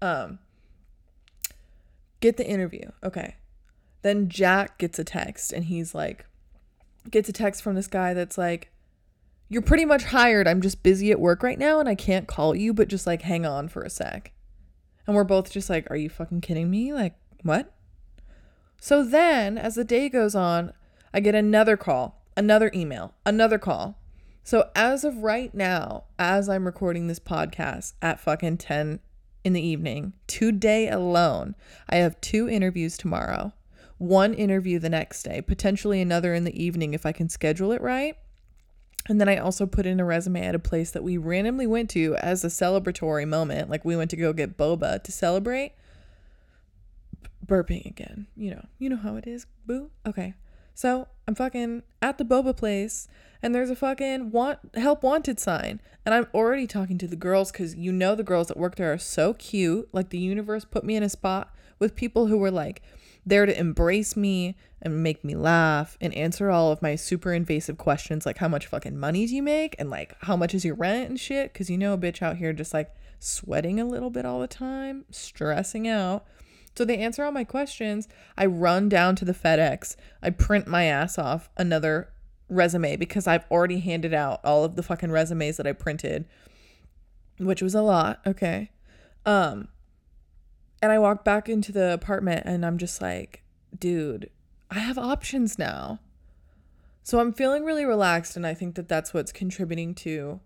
Um, 0.01 0.39
get 2.19 2.37
the 2.37 2.47
interview. 2.47 2.89
Okay. 3.03 3.35
Then 4.01 4.29
Jack 4.29 4.77
gets 4.77 4.99
a 4.99 5.03
text 5.03 5.53
and 5.53 5.65
he's 5.65 5.95
like, 5.95 6.25
gets 7.09 7.29
a 7.29 7.33
text 7.33 7.61
from 7.61 7.75
this 7.75 7.87
guy 7.87 8.13
that's 8.13 8.37
like, 8.37 8.71
you're 9.47 9.61
pretty 9.61 9.85
much 9.85 10.05
hired. 10.05 10.47
I'm 10.47 10.61
just 10.61 10.83
busy 10.83 11.11
at 11.11 11.19
work 11.19 11.43
right 11.43 11.59
now 11.59 11.79
and 11.79 11.87
I 11.87 11.95
can't 11.95 12.27
call 12.27 12.55
you, 12.55 12.73
but 12.73 12.87
just 12.87 13.05
like 13.05 13.21
hang 13.21 13.45
on 13.45 13.67
for 13.67 13.83
a 13.83 13.89
sec. 13.89 14.31
And 15.05 15.15
we're 15.15 15.23
both 15.23 15.51
just 15.51 15.69
like, 15.69 15.89
are 15.89 15.95
you 15.95 16.09
fucking 16.09 16.41
kidding 16.41 16.69
me? 16.69 16.91
Like, 16.91 17.15
what? 17.43 17.71
So 18.81 19.03
then, 19.03 19.57
as 19.57 19.75
the 19.75 19.83
day 19.83 20.09
goes 20.09 20.35
on, 20.35 20.73
I 21.13 21.19
get 21.19 21.35
another 21.35 21.77
call, 21.77 22.23
another 22.35 22.71
email, 22.73 23.13
another 23.25 23.59
call. 23.59 23.99
So 24.43 24.69
as 24.75 25.03
of 25.03 25.17
right 25.17 25.53
now, 25.53 26.05
as 26.19 26.49
I'm 26.49 26.65
recording 26.65 27.07
this 27.07 27.19
podcast 27.19 27.93
at 28.01 28.19
fucking 28.19 28.57
10 28.57 28.99
in 29.43 29.53
the 29.53 29.65
evening, 29.65 30.13
today 30.27 30.89
alone, 30.89 31.55
I 31.87 31.97
have 31.97 32.19
two 32.19 32.49
interviews 32.49 32.97
tomorrow, 32.97 33.53
one 33.97 34.33
interview 34.33 34.79
the 34.79 34.89
next 34.89 35.23
day, 35.23 35.41
potentially 35.41 36.01
another 36.01 36.33
in 36.33 36.43
the 36.43 36.63
evening 36.63 36.93
if 36.93 37.05
I 37.05 37.11
can 37.11 37.29
schedule 37.29 37.71
it 37.71 37.81
right 37.81 38.17
And 39.07 39.21
then 39.21 39.29
I 39.29 39.37
also 39.37 39.65
put 39.65 39.85
in 39.85 39.99
a 39.99 40.05
resume 40.05 40.45
at 40.45 40.55
a 40.55 40.59
place 40.59 40.91
that 40.91 41.03
we 41.03 41.17
randomly 41.17 41.67
went 41.67 41.89
to 41.91 42.15
as 42.15 42.43
a 42.43 42.47
celebratory 42.47 43.27
moment. 43.27 43.69
Like 43.69 43.85
we 43.85 43.95
went 43.95 44.09
to 44.11 44.17
go 44.17 44.33
get 44.33 44.57
boba 44.57 45.03
to 45.03 45.11
celebrate. 45.11 45.73
Burping 47.45 47.85
again. 47.85 48.25
You 48.35 48.51
know, 48.51 48.65
you 48.79 48.89
know 48.89 48.95
how 48.95 49.15
it 49.15 49.27
is, 49.27 49.45
boo. 49.67 49.91
Okay. 50.07 50.33
So 50.73 51.07
I'm 51.27 51.35
fucking 51.35 51.83
at 52.01 52.17
the 52.17 52.25
boba 52.25 52.57
place 52.57 53.07
and 53.41 53.53
there's 53.53 53.69
a 53.69 53.75
fucking 53.75 54.31
want 54.31 54.59
help 54.73 55.03
wanted 55.03 55.39
sign. 55.39 55.79
And 56.03 56.15
I'm 56.15 56.27
already 56.33 56.65
talking 56.65 56.97
to 56.97 57.07
the 57.07 57.15
girls 57.15 57.51
because 57.51 57.75
you 57.75 57.91
know 57.91 58.15
the 58.15 58.23
girls 58.23 58.47
that 58.47 58.57
work 58.57 58.75
there 58.75 58.91
are 58.91 58.97
so 58.97 59.35
cute. 59.35 59.87
Like 59.93 60.09
the 60.09 60.17
universe 60.17 60.65
put 60.65 60.83
me 60.83 60.95
in 60.95 61.03
a 61.03 61.09
spot 61.09 61.53
with 61.77 61.95
people 61.95 62.25
who 62.25 62.37
were 62.37 62.51
like 62.51 62.81
there 63.25 63.45
to 63.45 63.59
embrace 63.59 64.15
me 64.15 64.55
and 64.81 65.01
make 65.01 65.23
me 65.23 65.35
laugh 65.35 65.97
and 65.99 66.13
answer 66.13 66.51
all 66.51 66.71
of 66.71 66.81
my 66.81 66.95
super 66.95 67.33
invasive 67.33 67.77
questions 67.77 68.25
like 68.25 68.37
how 68.37 68.47
much 68.47 68.67
fucking 68.67 68.97
money 68.97 69.25
do 69.25 69.35
you 69.35 69.43
make? 69.43 69.75
And 69.79 69.89
like 69.89 70.15
how 70.21 70.35
much 70.35 70.53
is 70.53 70.63
your 70.63 70.75
rent 70.75 71.09
and 71.09 71.19
shit? 71.19 71.53
Because 71.53 71.69
you 71.69 71.77
know 71.77 71.93
a 71.93 71.97
bitch 71.97 72.21
out 72.21 72.37
here 72.37 72.53
just 72.53 72.73
like 72.73 72.93
sweating 73.19 73.79
a 73.79 73.85
little 73.85 74.09
bit 74.09 74.25
all 74.25 74.39
the 74.39 74.47
time 74.47 75.05
stressing 75.09 75.87
out. 75.87 76.25
So 76.77 76.85
they 76.85 76.97
answer 76.97 77.23
all 77.23 77.31
my 77.31 77.45
questions. 77.45 78.07
I 78.37 78.45
run 78.45 78.89
down 78.89 79.15
to 79.15 79.25
the 79.25 79.33
fedex. 79.33 79.95
I 80.21 80.29
print 80.29 80.67
my 80.67 80.83
ass 80.83 81.17
off 81.17 81.49
another 81.57 82.09
resume 82.49 82.95
because 82.95 83.27
i've 83.27 83.45
already 83.49 83.79
handed 83.79 84.13
out 84.13 84.39
all 84.43 84.63
of 84.63 84.75
the 84.75 84.83
fucking 84.83 85.11
resumes 85.11 85.57
that 85.57 85.65
i 85.65 85.71
printed 85.71 86.25
which 87.39 87.61
was 87.61 87.75
a 87.75 87.81
lot 87.81 88.21
okay? 88.25 88.71
Um 89.25 89.67
and 90.81 90.91
I 90.91 90.99
walk 90.99 91.23
back 91.23 91.49
into 91.49 91.71
the 91.71 91.93
apartment 91.93 92.43
and 92.45 92.65
I'm 92.65 92.77
just 92.77 93.01
like, 93.01 93.43
dude, 93.77 94.29
I 94.69 94.79
have 94.79 94.97
options 94.97 95.57
now. 95.57 95.99
So 97.03 97.19
I'm 97.19 97.33
feeling 97.33 97.63
really 97.63 97.85
relaxed. 97.85 98.35
And 98.35 98.47
I 98.47 98.53
think 98.53 98.75
that 98.75 98.87
that's 98.87 99.13
what's 99.13 99.31
contributing 99.31 99.93
to 99.95 100.39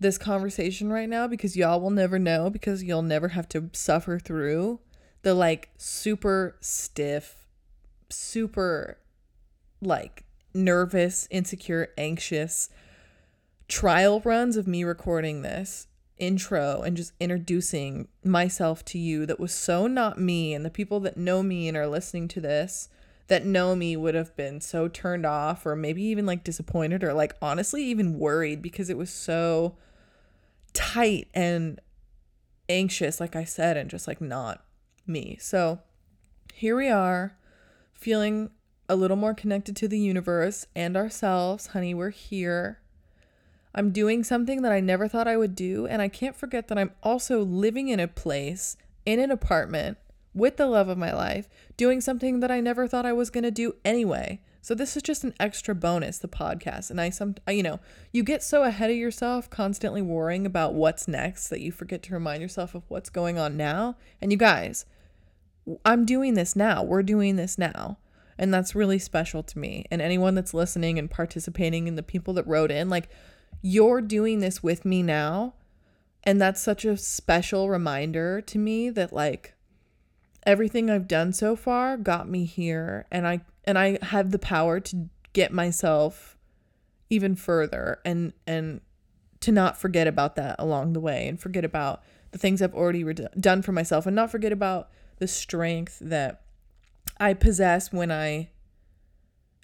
this 0.00 0.16
conversation 0.16 0.92
right 0.92 1.08
now 1.08 1.26
because 1.26 1.56
y'all 1.56 1.80
will 1.80 1.90
never 1.90 2.18
know 2.18 2.50
because 2.50 2.82
you'll 2.82 3.02
never 3.02 3.28
have 3.28 3.48
to 3.50 3.68
suffer 3.72 4.18
through 4.18 4.80
the 5.22 5.34
like 5.34 5.70
super 5.76 6.56
stiff, 6.60 7.46
super 8.08 8.98
like 9.80 10.24
nervous, 10.54 11.26
insecure, 11.30 11.88
anxious 11.98 12.70
trial 13.66 14.20
runs 14.20 14.56
of 14.56 14.66
me 14.66 14.82
recording 14.82 15.42
this 15.42 15.87
intro 16.18 16.82
and 16.82 16.96
just 16.96 17.12
introducing 17.20 18.08
myself 18.24 18.84
to 18.84 18.98
you 18.98 19.26
that 19.26 19.40
was 19.40 19.52
so 19.52 19.86
not 19.86 20.18
me 20.18 20.54
and 20.54 20.64
the 20.64 20.70
people 20.70 21.00
that 21.00 21.16
know 21.16 21.42
me 21.42 21.68
and 21.68 21.76
are 21.76 21.86
listening 21.86 22.28
to 22.28 22.40
this 22.40 22.88
that 23.28 23.44
know 23.44 23.76
me 23.76 23.96
would 23.96 24.14
have 24.14 24.34
been 24.36 24.60
so 24.60 24.88
turned 24.88 25.26
off 25.26 25.66
or 25.66 25.76
maybe 25.76 26.02
even 26.02 26.26
like 26.26 26.42
disappointed 26.42 27.04
or 27.04 27.12
like 27.12 27.34
honestly 27.40 27.84
even 27.84 28.18
worried 28.18 28.62
because 28.62 28.90
it 28.90 28.96
was 28.96 29.10
so 29.10 29.76
tight 30.72 31.28
and 31.34 31.80
anxious 32.68 33.20
like 33.20 33.36
I 33.36 33.44
said 33.44 33.76
and 33.76 33.90
just 33.90 34.08
like 34.08 34.20
not 34.20 34.64
me. 35.06 35.36
So 35.40 35.80
here 36.54 36.76
we 36.76 36.88
are 36.88 37.36
feeling 37.92 38.50
a 38.88 38.96
little 38.96 39.16
more 39.16 39.34
connected 39.34 39.76
to 39.76 39.88
the 39.88 39.98
universe 39.98 40.66
and 40.74 40.96
ourselves. 40.96 41.68
Honey, 41.68 41.92
we're 41.94 42.10
here. 42.10 42.80
I'm 43.74 43.90
doing 43.90 44.24
something 44.24 44.62
that 44.62 44.72
I 44.72 44.80
never 44.80 45.08
thought 45.08 45.28
I 45.28 45.36
would 45.36 45.54
do. 45.54 45.86
And 45.86 46.02
I 46.02 46.08
can't 46.08 46.36
forget 46.36 46.68
that 46.68 46.78
I'm 46.78 46.92
also 47.02 47.42
living 47.42 47.88
in 47.88 48.00
a 48.00 48.08
place, 48.08 48.76
in 49.04 49.20
an 49.20 49.30
apartment, 49.30 49.98
with 50.34 50.56
the 50.56 50.66
love 50.66 50.88
of 50.88 50.98
my 50.98 51.12
life, 51.12 51.48
doing 51.76 52.00
something 52.00 52.40
that 52.40 52.50
I 52.50 52.60
never 52.60 52.86
thought 52.86 53.06
I 53.06 53.12
was 53.12 53.30
going 53.30 53.44
to 53.44 53.50
do 53.50 53.74
anyway. 53.84 54.40
So 54.60 54.74
this 54.74 54.96
is 54.96 55.02
just 55.02 55.24
an 55.24 55.34
extra 55.40 55.74
bonus, 55.74 56.18
the 56.18 56.28
podcast. 56.28 56.90
And 56.90 57.00
I 57.00 57.10
some 57.10 57.36
you 57.48 57.62
know, 57.62 57.80
you 58.12 58.22
get 58.22 58.42
so 58.42 58.64
ahead 58.64 58.90
of 58.90 58.96
yourself 58.96 59.48
constantly 59.48 60.02
worrying 60.02 60.44
about 60.46 60.74
what's 60.74 61.08
next 61.08 61.48
that 61.48 61.60
you 61.60 61.72
forget 61.72 62.02
to 62.04 62.14
remind 62.14 62.42
yourself 62.42 62.74
of 62.74 62.82
what's 62.88 63.10
going 63.10 63.38
on 63.38 63.56
now. 63.56 63.96
And 64.20 64.30
you 64.30 64.38
guys, 64.38 64.84
I'm 65.84 66.04
doing 66.04 66.34
this 66.34 66.54
now. 66.54 66.82
We're 66.82 67.02
doing 67.02 67.36
this 67.36 67.58
now. 67.58 67.98
And 68.36 68.54
that's 68.54 68.74
really 68.74 68.98
special 68.98 69.42
to 69.42 69.58
me. 69.58 69.84
And 69.90 70.00
anyone 70.00 70.34
that's 70.34 70.54
listening 70.54 70.98
and 70.98 71.10
participating 71.10 71.88
and 71.88 71.98
the 71.98 72.02
people 72.02 72.34
that 72.34 72.46
wrote 72.46 72.70
in 72.70 72.88
like 72.88 73.08
you're 73.62 74.00
doing 74.00 74.40
this 74.40 74.62
with 74.62 74.84
me 74.84 75.02
now. 75.02 75.54
And 76.24 76.40
that's 76.40 76.60
such 76.60 76.84
a 76.84 76.96
special 76.96 77.70
reminder 77.70 78.40
to 78.42 78.58
me 78.58 78.90
that 78.90 79.12
like 79.12 79.54
everything 80.44 80.90
I've 80.90 81.08
done 81.08 81.32
so 81.32 81.56
far 81.56 81.96
got 81.96 82.28
me 82.28 82.44
here 82.44 83.06
and 83.10 83.26
I 83.26 83.40
and 83.64 83.78
I 83.78 83.98
have 84.02 84.30
the 84.30 84.38
power 84.38 84.80
to 84.80 85.08
get 85.32 85.52
myself 85.52 86.36
even 87.10 87.34
further 87.34 88.00
and 88.04 88.32
and 88.46 88.80
to 89.40 89.52
not 89.52 89.78
forget 89.78 90.06
about 90.06 90.36
that 90.36 90.56
along 90.58 90.92
the 90.92 91.00
way 91.00 91.28
and 91.28 91.38
forget 91.38 91.64
about 91.64 92.02
the 92.32 92.38
things 92.38 92.60
I've 92.60 92.74
already 92.74 93.04
re- 93.04 93.14
done 93.38 93.62
for 93.62 93.72
myself 93.72 94.06
and 94.06 94.16
not 94.16 94.30
forget 94.30 94.52
about 94.52 94.90
the 95.18 95.28
strength 95.28 95.98
that 96.00 96.42
I 97.18 97.34
possess 97.34 97.92
when 97.92 98.10
I 98.10 98.50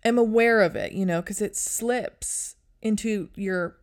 am 0.04 0.18
aware 0.18 0.62
of 0.62 0.76
it, 0.76 0.92
you 0.92 1.04
know, 1.04 1.20
because 1.20 1.40
it 1.40 1.56
slips 1.56 2.56
into 2.82 3.28
your 3.34 3.76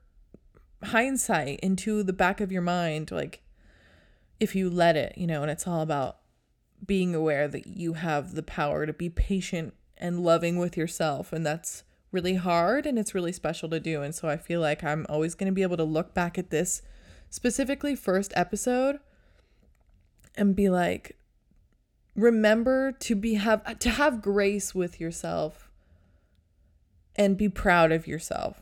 hindsight 0.83 1.59
into 1.61 2.03
the 2.03 2.13
back 2.13 2.41
of 2.41 2.51
your 2.51 2.61
mind 2.61 3.11
like 3.11 3.41
if 4.39 4.55
you 4.55 4.69
let 4.69 4.95
it 4.95 5.13
you 5.17 5.27
know 5.27 5.41
and 5.41 5.51
it's 5.51 5.67
all 5.67 5.81
about 5.81 6.17
being 6.85 7.13
aware 7.13 7.47
that 7.47 7.67
you 7.67 7.93
have 7.93 8.33
the 8.33 8.43
power 8.43 8.85
to 8.85 8.93
be 8.93 9.09
patient 9.09 9.73
and 9.97 10.23
loving 10.23 10.57
with 10.57 10.75
yourself 10.75 11.31
and 11.31 11.45
that's 11.45 11.83
really 12.11 12.35
hard 12.35 12.85
and 12.85 12.97
it's 12.97 13.15
really 13.15 13.31
special 13.31 13.69
to 13.69 13.79
do 13.79 14.01
and 14.01 14.15
so 14.15 14.27
i 14.27 14.35
feel 14.35 14.59
like 14.59 14.83
i'm 14.83 15.05
always 15.07 15.35
going 15.35 15.50
to 15.50 15.55
be 15.55 15.61
able 15.61 15.77
to 15.77 15.83
look 15.83 16.13
back 16.13 16.38
at 16.38 16.50
this 16.50 16.81
specifically 17.29 17.95
first 17.95 18.33
episode 18.35 19.00
and 20.35 20.55
be 20.55 20.69
like 20.69 21.15
remember 22.15 22.91
to 22.91 23.15
be 23.15 23.35
have 23.35 23.79
to 23.79 23.89
have 23.89 24.21
grace 24.21 24.75
with 24.75 25.00
yourself 25.00 25.69
and 27.15 27.38
be 27.38 27.47
proud 27.47 27.91
of 27.91 28.07
yourself 28.07 28.61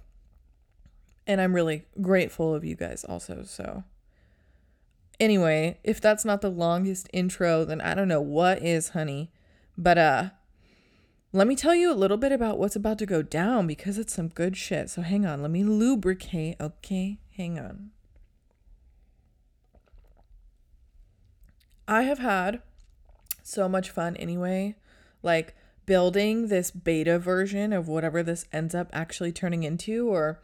and 1.30 1.40
I'm 1.40 1.54
really 1.54 1.86
grateful 2.02 2.56
of 2.56 2.66
you 2.66 2.76
guys 2.76 3.06
also. 3.08 3.44
So, 3.46 3.84
anyway, 5.20 5.78
if 5.84 6.02
that's 6.02 6.26
not 6.26 6.42
the 6.42 6.50
longest 6.50 7.08
intro, 7.14 7.64
then 7.64 7.80
I 7.82 7.94
don't 7.94 8.08
know 8.08 8.20
what 8.20 8.64
is, 8.64 8.90
honey. 8.90 9.30
But, 9.78 10.00
uh, 10.00 10.30
let 11.32 11.46
me 11.46 11.56
tell 11.56 11.76
you 11.76 11.92
a 11.92 11.94
little 11.94 12.18
bit 12.18 12.32
about 12.32 12.58
what's 12.58 12.76
about 12.76 12.98
to 12.98 13.06
go 13.06 13.22
down 13.22 13.68
because 13.68 14.00
it's 14.00 14.12
some 14.12 14.30
good 14.30 14.58
shit. 14.58 14.90
So, 14.90 15.04
hang 15.04 15.24
on. 15.24 15.44
Let 15.44 15.52
me 15.52 15.64
lubricate. 15.64 16.56
Okay. 16.60 17.20
Hang 17.38 17.60
on. 17.60 17.92
I 21.88 22.04
have 22.04 22.20
had 22.20 22.64
so 23.44 23.70
much 23.70 23.92
fun 23.92 24.16
anyway. 24.18 24.78
Like, 25.22 25.56
building 25.86 26.48
this 26.48 26.72
beta 26.72 27.20
version 27.20 27.72
of 27.72 27.88
whatever 27.88 28.24
this 28.24 28.46
ends 28.52 28.74
up 28.74 28.90
actually 28.92 29.32
turning 29.32 29.62
into, 29.62 30.08
or 30.10 30.40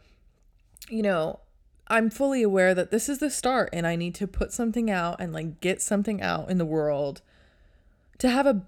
you 0.88 1.02
know, 1.02 1.40
I'm 1.88 2.10
fully 2.10 2.42
aware 2.42 2.74
that 2.74 2.90
this 2.90 3.08
is 3.08 3.18
the 3.18 3.30
start 3.30 3.70
and 3.72 3.86
I 3.86 3.96
need 3.96 4.14
to 4.16 4.26
put 4.26 4.52
something 4.52 4.90
out 4.90 5.20
and 5.20 5.32
like 5.32 5.60
get 5.60 5.80
something 5.80 6.20
out 6.20 6.50
in 6.50 6.58
the 6.58 6.64
world 6.64 7.22
to 8.18 8.28
have 8.28 8.46
a, 8.46 8.62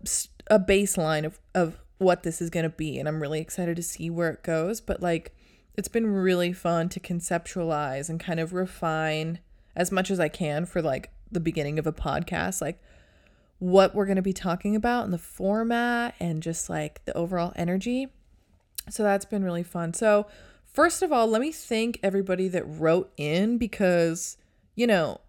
a 0.49 0.61
baseline 0.61 1.25
of, 1.25 1.39
of 1.55 1.79
what 1.99 2.23
this 2.23 2.41
is 2.41 2.51
going 2.51 2.65
to 2.65 2.71
be. 2.71 2.99
And 2.99 3.09
I'm 3.09 3.21
really 3.21 3.41
excited 3.41 3.77
to 3.77 3.83
see 3.83 4.09
where 4.09 4.31
it 4.31 4.43
goes. 4.43 4.81
But 4.81 5.03
like, 5.03 5.35
it's 5.77 5.89
been 5.89 6.07
really 6.07 6.53
fun 6.53 6.89
to 6.91 7.01
conceptualize 7.01 8.09
and 8.09 8.19
kind 8.19 8.41
of 8.41 8.53
refine 8.53 9.39
as 9.77 9.93
much 9.93 10.11
as 10.11 10.19
I 10.19 10.29
can 10.29 10.67
for 10.67 10.83
like 10.83 11.11
the 11.31 11.41
beginning 11.41 11.79
of 11.79 11.87
a 11.87 11.93
podcast, 11.93 12.61
like 12.61 12.83
what 13.59 13.95
we're 13.95 14.07
going 14.07 14.17
to 14.17 14.23
be 14.23 14.33
talking 14.33 14.75
about 14.77 15.05
and 15.05 15.13
the 15.13 15.19
format 15.19 16.15
and 16.21 16.43
just 16.43 16.69
like 16.69 17.05
the 17.05 17.17
overall 17.17 17.53
energy. 17.57 18.09
So 18.91 19.03
that's 19.03 19.25
been 19.25 19.45
really 19.45 19.63
fun. 19.63 19.93
So, 19.95 20.27
First 20.73 21.03
of 21.03 21.13
all, 21.13 21.27
let 21.27 21.41
me 21.41 21.53
thank 21.53 21.99
everybody 22.03 22.49
that 22.49 22.65
wrote 22.65 23.13
in 23.17 23.59
because, 23.59 24.37
you 24.75 24.87
know, 24.87 25.21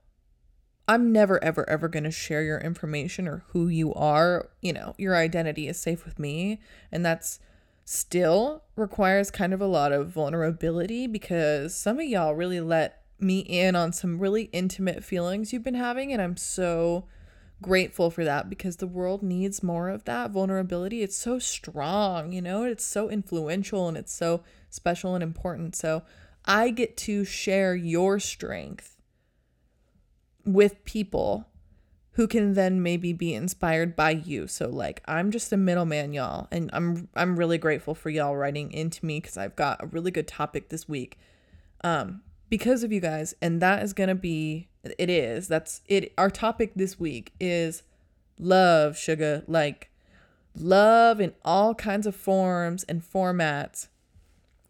I'm 0.87 1.11
never, 1.11 1.43
ever, 1.43 1.69
ever 1.69 1.87
going 1.87 2.03
to 2.03 2.11
share 2.11 2.43
your 2.43 2.59
information 2.59 3.27
or 3.27 3.43
who 3.49 3.67
you 3.67 3.93
are. 3.93 4.49
You 4.61 4.73
know, 4.73 4.95
your 4.97 5.15
identity 5.15 5.67
is 5.67 5.79
safe 5.79 6.03
with 6.03 6.17
me. 6.19 6.59
And 6.91 7.05
that's 7.05 7.39
still 7.85 8.63
requires 8.75 9.31
kind 9.31 9.53
of 9.53 9.61
a 9.61 9.65
lot 9.65 9.91
of 9.91 10.09
vulnerability 10.09 11.07
because 11.07 11.75
some 11.75 11.99
of 11.99 12.05
y'all 12.05 12.35
really 12.35 12.59
let 12.59 13.01
me 13.19 13.39
in 13.39 13.75
on 13.75 13.91
some 13.93 14.19
really 14.19 14.43
intimate 14.53 15.03
feelings 15.03 15.51
you've 15.51 15.63
been 15.63 15.73
having. 15.73 16.13
And 16.13 16.21
I'm 16.21 16.37
so 16.37 17.05
grateful 17.61 18.09
for 18.09 18.23
that 18.23 18.49
because 18.49 18.77
the 18.77 18.87
world 18.87 19.21
needs 19.21 19.61
more 19.61 19.89
of 19.89 20.05
that 20.05 20.31
vulnerability. 20.31 21.01
It's 21.01 21.17
so 21.17 21.39
strong, 21.39 22.31
you 22.31 22.41
know, 22.41 22.63
it's 22.63 22.85
so 22.85 23.09
influential 23.09 23.87
and 23.87 23.97
it's 23.97 24.13
so 24.13 24.43
special 24.69 25.15
and 25.15 25.23
important. 25.23 25.75
So 25.75 26.03
I 26.45 26.69
get 26.69 26.97
to 26.97 27.25
share 27.25 27.75
your 27.75 28.19
strength 28.19 28.97
with 30.45 30.83
people 30.85 31.47
who 32.13 32.27
can 32.27 32.53
then 32.53 32.81
maybe 32.81 33.13
be 33.13 33.33
inspired 33.33 33.95
by 33.95 34.11
you. 34.11 34.47
So 34.47 34.67
like 34.67 35.01
I'm 35.05 35.31
just 35.31 35.53
a 35.53 35.57
middleman, 35.57 36.13
y'all, 36.13 36.47
and 36.51 36.69
I'm 36.73 37.07
I'm 37.15 37.37
really 37.37 37.57
grateful 37.57 37.95
for 37.95 38.09
y'all 38.09 38.35
writing 38.35 38.71
into 38.71 39.05
me 39.05 39.21
cuz 39.21 39.37
I've 39.37 39.55
got 39.55 39.83
a 39.83 39.87
really 39.87 40.11
good 40.11 40.27
topic 40.27 40.69
this 40.69 40.87
week. 40.87 41.17
Um 41.83 42.21
because 42.49 42.83
of 42.83 42.91
you 42.91 42.99
guys 42.99 43.35
and 43.41 43.61
that 43.61 43.83
is 43.83 43.93
going 43.93 44.09
to 44.09 44.15
be 44.15 44.67
it 44.83 45.09
is. 45.09 45.47
That's 45.47 45.81
it 45.87 46.13
our 46.17 46.29
topic 46.29 46.73
this 46.75 46.99
week 46.99 47.33
is 47.39 47.83
love, 48.39 48.97
sugar, 48.97 49.43
like 49.47 49.89
love 50.55 51.21
in 51.21 51.33
all 51.45 51.75
kinds 51.75 52.07
of 52.07 52.15
forms 52.15 52.83
and 52.83 53.01
formats. 53.01 53.87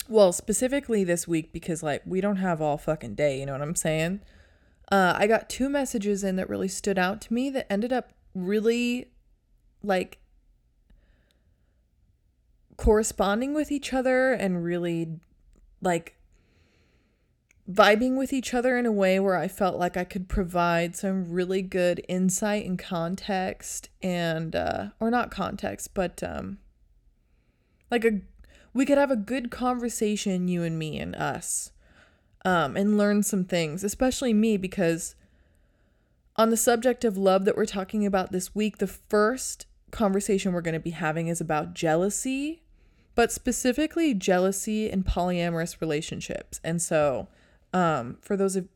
Well, 0.10 0.34
specifically 0.34 1.04
this 1.04 1.28
week 1.28 1.54
because 1.54 1.84
like 1.84 2.02
we 2.04 2.20
don't 2.20 2.38
have 2.38 2.62
all 2.62 2.80
fucking 2.80 3.14
day, 3.14 3.40
you 3.40 3.46
know 3.46 3.52
what 3.54 3.62
I'm 3.62 3.76
saying? 3.76 4.22
Uh, 4.92 5.14
I 5.16 5.28
got 5.28 5.50
two 5.50 5.70
messages 5.70 6.24
in 6.24 6.36
that 6.38 6.50
really 6.50 6.68
stood 6.68 6.98
out 6.98 7.22
to 7.22 7.34
me 7.34 7.52
that 7.52 7.72
ended 7.72 7.94
up 7.94 8.12
really 8.34 9.12
like 9.84 10.18
corresponding 12.76 13.54
with 13.54 13.72
each 13.72 13.94
other 13.94 14.34
and 14.34 14.64
really 14.64 15.20
like 15.80 16.16
vibing 17.72 18.18
with 18.18 18.34
each 18.34 18.52
other 18.52 18.80
in 18.80 18.88
a 18.88 18.92
way 18.92 19.20
where 19.20 19.36
I 19.36 19.48
felt 19.48 19.78
like 19.78 19.96
I 19.96 20.06
could 20.06 20.28
provide 20.28 20.96
some 20.96 21.30
really 21.30 21.62
good 21.62 22.04
insight 22.08 22.66
and 22.66 22.80
context 22.80 23.90
and 24.02 24.56
uh 24.56 24.88
or 25.00 25.12
not 25.12 25.30
context 25.30 25.94
but 25.94 26.24
um 26.24 26.58
like 27.92 28.06
a 28.06 28.22
we 28.74 28.86
could 28.86 28.98
have 28.98 29.12
a 29.12 29.16
good 29.16 29.52
conversation 29.52 30.48
you 30.48 30.64
and 30.64 30.78
me 30.78 31.00
and 31.00 31.16
us 31.16 31.72
um, 32.46 32.78
and 32.78 32.98
learn 32.98 33.24
some 33.24 33.44
things, 33.44 33.84
especially 33.84 34.34
me, 34.34 34.58
because 34.58 35.16
on 36.36 36.50
the 36.50 36.58
subject 36.58 37.04
of 37.04 37.18
love 37.18 37.46
that 37.46 37.58
we're 37.58 37.66
talking 37.66 38.06
about 38.06 38.32
this 38.32 38.56
week, 38.56 38.78
the 38.78 38.88
first 38.88 39.66
conversation 39.92 40.54
we're 40.54 40.62
going 40.62 40.74
to 40.74 40.80
be 40.80 40.92
having 40.92 41.28
is 41.28 41.42
about 41.42 41.74
jealousy, 41.74 42.62
but 43.16 43.32
specifically 43.32 44.14
jealousy 44.14 44.90
in 44.90 45.04
polyamorous 45.04 45.82
relationships. 45.82 46.62
And 46.64 46.82
so, 46.82 47.28
um, 47.74 48.18
for 48.22 48.38
those 48.38 48.56
of 48.56 48.68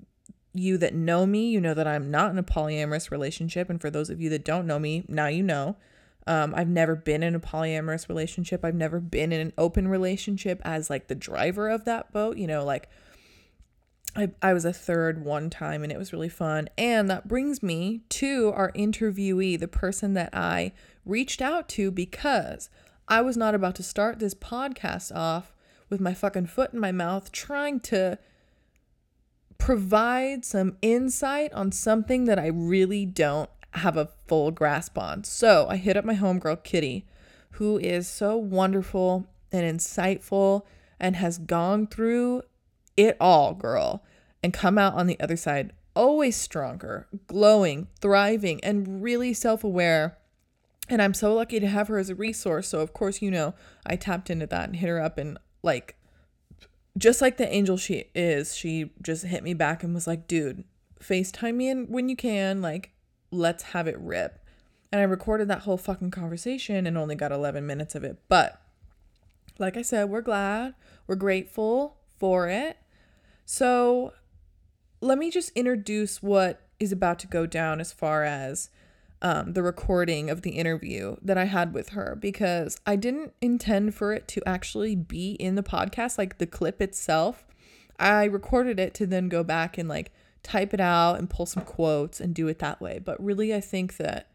you 0.54 0.78
that 0.78 0.94
know 0.94 1.26
me, 1.26 1.50
you 1.50 1.62
know 1.62 1.74
that 1.74 1.88
I'm 1.88 2.12
not 2.12 2.32
in 2.32 2.38
a 2.38 2.44
polyamorous 2.44 3.10
relationship. 3.10 3.70
And 3.70 3.80
for 3.80 3.90
those 3.90 4.10
of 4.10 4.22
you 4.22 4.30
that 4.30 4.46
don't 4.46 4.68
know 4.68 4.80
me, 4.80 5.06
now 5.08 5.28
you 5.28 5.44
know. 5.44 5.78
Um, 6.26 6.54
I've 6.56 6.70
never 6.70 6.96
been 6.96 7.24
in 7.24 7.36
a 7.36 7.40
polyamorous 7.40 8.08
relationship. 8.08 8.64
I've 8.64 8.76
never 8.76 9.00
been 9.00 9.32
in 9.32 9.42
an 9.42 9.54
open 9.58 9.88
relationship 9.88 10.62
as 10.64 10.90
like 10.90 11.08
the 11.08 11.16
driver 11.16 11.70
of 11.70 11.86
that 11.86 12.12
boat, 12.12 12.38
you 12.38 12.48
know, 12.48 12.64
like 12.64 12.90
I, 14.16 14.30
I 14.42 14.54
was 14.54 14.64
a 14.64 14.74
third 14.74 15.24
one 15.24 15.50
time 15.50 15.84
and 15.84 15.92
it 15.92 15.98
was 15.98 16.14
really 16.14 16.30
fun. 16.30 16.70
And 16.78 17.10
that 17.10 17.28
brings 17.28 17.64
me 17.64 18.02
to 18.10 18.52
our 18.56 18.72
interviewee, 18.72 19.60
the 19.60 19.68
person 19.68 20.14
that 20.14 20.30
I 20.34 20.72
reached 21.06 21.42
out 21.42 21.68
to 21.70 21.92
because 21.92 22.70
I 23.08 23.22
was 23.22 23.36
not 23.36 23.56
about 23.56 23.76
to 23.76 23.84
start 23.84 24.20
this 24.20 24.34
podcast 24.34 25.14
off 25.14 25.54
with 25.90 26.00
my 26.00 26.14
fucking 26.14 26.46
foot 26.46 26.74
in 26.74 26.80
my 26.80 26.92
mouth 26.92 27.32
trying 27.32 27.80
to 27.82 28.18
provide 29.58 30.46
some 30.46 30.78
insight 30.82 31.52
on 31.54 31.72
something 31.72 32.26
that 32.26 32.40
I 32.40 32.48
really 32.48 33.06
don't 33.06 33.50
have 33.74 33.98
a 33.98 34.10
full 34.28 34.52
grasp 34.52 34.98
on. 34.98 35.24
So 35.24 35.68
I 35.70 35.78
hit 35.78 35.98
up 35.98 36.06
my 36.06 36.16
homegirl, 36.16 36.64
Kitty, 36.64 37.06
who 37.52 37.78
is 37.78 38.08
so 38.08 38.38
wonderful 38.38 39.28
and 39.52 39.80
insightful 39.80 40.64
and 41.00 41.16
has 41.16 41.38
gone 41.38 41.88
through 41.88 42.44
it 42.96 43.18
all, 43.20 43.54
girl, 43.54 44.04
and 44.42 44.54
come 44.54 44.78
out 44.78 44.94
on 44.94 45.08
the 45.08 45.20
other 45.20 45.38
side 45.38 45.74
always 45.96 46.36
stronger, 46.36 47.08
glowing, 47.28 47.88
thriving, 48.00 48.64
and 48.64 49.04
really 49.04 49.34
self 49.34 49.64
aware. 49.64 50.18
And 50.90 51.02
I'm 51.02 51.14
so 51.14 51.34
lucky 51.34 51.60
to 51.60 51.68
have 51.68 51.88
her 51.88 51.98
as 51.98 52.10
a 52.10 52.16
resource. 52.16 52.68
So, 52.68 52.82
of 52.82 52.94
course, 52.94 53.22
you 53.22 53.32
know, 53.32 53.54
I 53.86 53.96
tapped 53.96 54.30
into 54.30 54.48
that 54.48 54.66
and 54.66 54.76
hit 54.76 54.90
her 54.90 55.02
up. 55.02 55.18
And, 55.18 55.38
like, 55.62 55.96
just 56.98 57.22
like 57.22 57.38
the 57.38 57.52
angel 57.52 57.78
she 57.78 58.06
is, 58.14 58.56
she 58.56 58.92
just 59.02 59.26
hit 59.26 59.44
me 59.44 59.54
back 59.54 59.84
and 59.84 59.94
was 59.94 60.08
like, 60.08 60.28
dude, 60.28 60.66
FaceTime 61.00 61.56
me 61.56 61.70
in 61.70 61.86
when 61.86 62.10
you 62.10 62.16
can. 62.16 62.62
Like, 62.62 62.92
let's 63.34 63.64
have 63.64 63.88
it 63.88 64.00
rip. 64.00 64.40
And 64.92 65.02
I 65.02 65.06
recorded 65.06 65.48
that 65.48 65.62
whole 65.62 65.78
fucking 65.78 66.12
conversation 66.12 66.86
and 66.86 66.98
only 66.98 67.16
got 67.16 67.32
11 67.32 67.66
minutes 67.66 67.96
of 67.96 68.04
it. 68.04 68.20
But, 68.30 68.62
like 69.58 69.76
I 69.76 69.82
said, 69.82 70.10
we're 70.10 70.22
glad, 70.22 70.76
we're 71.08 71.16
grateful 71.16 71.98
for 72.20 72.48
it. 72.48 72.78
So, 73.46 74.14
let 75.02 75.18
me 75.18 75.32
just 75.32 75.52
introduce 75.56 76.22
what 76.22 76.62
is 76.80 76.92
about 76.92 77.20
to 77.20 77.28
go 77.28 77.46
down 77.46 77.82
as 77.82 77.92
far 77.92 78.24
as 78.24 78.70
um, 79.24 79.54
the 79.54 79.64
recording 79.64 80.30
of 80.30 80.42
the 80.42 80.52
interview 80.52 81.16
that 81.22 81.38
I 81.38 81.46
had 81.46 81.74
with 81.74 81.90
her 81.90 82.18
because 82.20 82.78
I 82.86 82.98
didn't 82.98 83.34
intend 83.42 83.96
for 83.96 84.14
it 84.14 84.28
to 84.30 84.42
actually 84.46 84.96
be 84.96 85.32
in 85.34 85.56
the 85.56 85.64
podcast, 85.64 86.18
like 86.18 86.38
the 86.38 86.46
clip 86.46 86.82
itself. 86.82 87.46
I 87.98 88.26
recorded 88.26 88.80
it 88.80 88.94
to 88.96 89.08
then 89.08 89.30
go 89.30 89.44
back 89.44 89.78
and 89.78 89.88
like 89.88 90.12
type 90.44 90.74
it 90.74 90.80
out 90.80 91.16
and 91.16 91.30
pull 91.30 91.46
some 91.46 91.64
quotes 91.64 92.20
and 92.20 92.36
do 92.36 92.48
it 92.48 92.60
that 92.60 92.82
way. 92.82 93.00
But 93.00 93.24
really, 93.24 93.54
I 93.54 93.62
think 93.62 93.98
that 93.98 94.30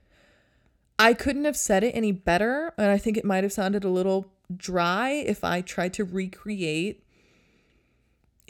I 0.99 1.15
couldn't 1.15 1.45
have 1.45 1.57
said 1.57 1.85
it 1.85 1.95
any 1.95 2.13
better. 2.13 2.73
And 2.77 2.91
I 2.91 2.99
think 2.99 3.17
it 3.17 3.25
might 3.25 3.45
have 3.45 3.53
sounded 3.53 3.85
a 3.85 3.91
little 3.91 4.33
dry 4.55 5.11
if 5.11 5.45
I 5.45 5.61
tried 5.61 5.93
to 5.95 6.05
recreate 6.05 7.05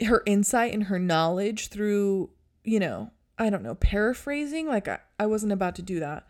her 0.05 0.23
insight 0.25 0.73
and 0.73 0.85
her 0.85 0.97
knowledge 0.97 1.67
through, 1.67 2.29
you 2.63 2.79
know, 2.79 3.11
I 3.37 3.49
don't 3.49 3.63
know, 3.63 3.75
paraphrasing. 3.75 4.67
Like, 4.67 4.87
I, 4.87 4.99
I 5.19 5.25
wasn't 5.25 5.51
about 5.51 5.75
to 5.75 5.81
do 5.81 5.99
that. 5.99 6.25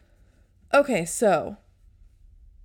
Okay, 0.74 1.06
so 1.06 1.58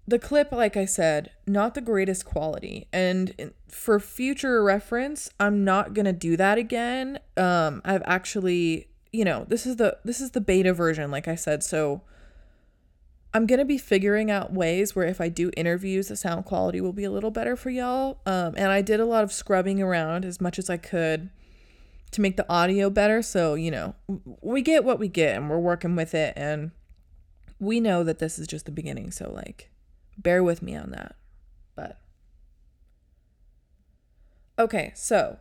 the 0.07 0.19
clip, 0.19 0.53
like 0.53 0.77
I 0.77 0.85
said, 0.85 1.31
not 1.47 1.75
the 1.75 1.81
greatest 1.81 2.25
quality. 2.25 2.89
And 2.93 3.53
for 3.69 3.99
future 3.99 4.63
reference, 4.63 5.31
I'm 5.41 5.65
not 5.65 5.95
gonna 5.95 6.13
do 6.13 6.37
that 6.37 6.59
again. 6.59 7.19
Um, 7.37 7.81
I've 7.85 8.03
actually, 8.05 8.89
you 9.13 9.25
know, 9.25 9.47
this 9.49 9.67
is 9.67 9.77
the 9.77 9.99
this 10.05 10.21
is 10.21 10.33
the 10.33 10.41
beta 10.41 10.75
version, 10.75 11.11
like 11.11 11.27
I 11.27 11.35
said. 11.35 11.63
So 11.63 12.03
I'm 13.33 13.47
gonna 13.47 13.65
be 13.65 13.79
figuring 13.79 14.31
out 14.31 14.53
ways 14.53 14.95
where 14.95 15.07
if 15.07 15.21
I 15.21 15.31
do 15.31 15.51
interviews, 15.57 16.09
the 16.09 16.17
sound 16.17 16.45
quality 16.45 16.81
will 16.81 16.93
be 16.93 17.05
a 17.05 17.11
little 17.11 17.31
better 17.31 17.57
for 17.57 17.71
y'all. 17.71 18.21
Um, 18.27 18.55
and 18.57 18.71
I 18.71 18.83
did 18.83 19.01
a 19.01 19.07
lot 19.07 19.25
of 19.25 19.33
scrubbing 19.33 19.81
around 19.81 20.27
as 20.27 20.41
much 20.41 20.59
as 20.59 20.69
I 20.69 20.77
could 20.77 21.31
to 22.11 22.21
make 22.21 22.37
the 22.37 22.49
audio 22.49 22.91
better. 22.91 23.23
So 23.23 23.55
you 23.55 23.71
know, 23.71 23.95
we 24.43 24.61
get 24.61 24.85
what 24.85 24.99
we 24.99 25.09
get, 25.09 25.37
and 25.37 25.49
we're 25.49 25.59
working 25.59 25.97
with 25.97 26.15
it. 26.15 26.35
And 26.37 26.73
we 27.59 27.81
know 27.81 28.05
that 28.05 28.19
this 28.19 28.39
is 28.39 28.47
just 28.47 28.67
the 28.67 28.73
beginning. 28.73 29.11
So 29.11 29.33
like, 29.33 29.71
bear 30.19 30.43
with 30.43 30.63
me 30.63 30.75
on 30.77 30.91
that. 30.91 31.17
But 31.75 31.99
okay, 34.59 34.93
so 34.95 35.39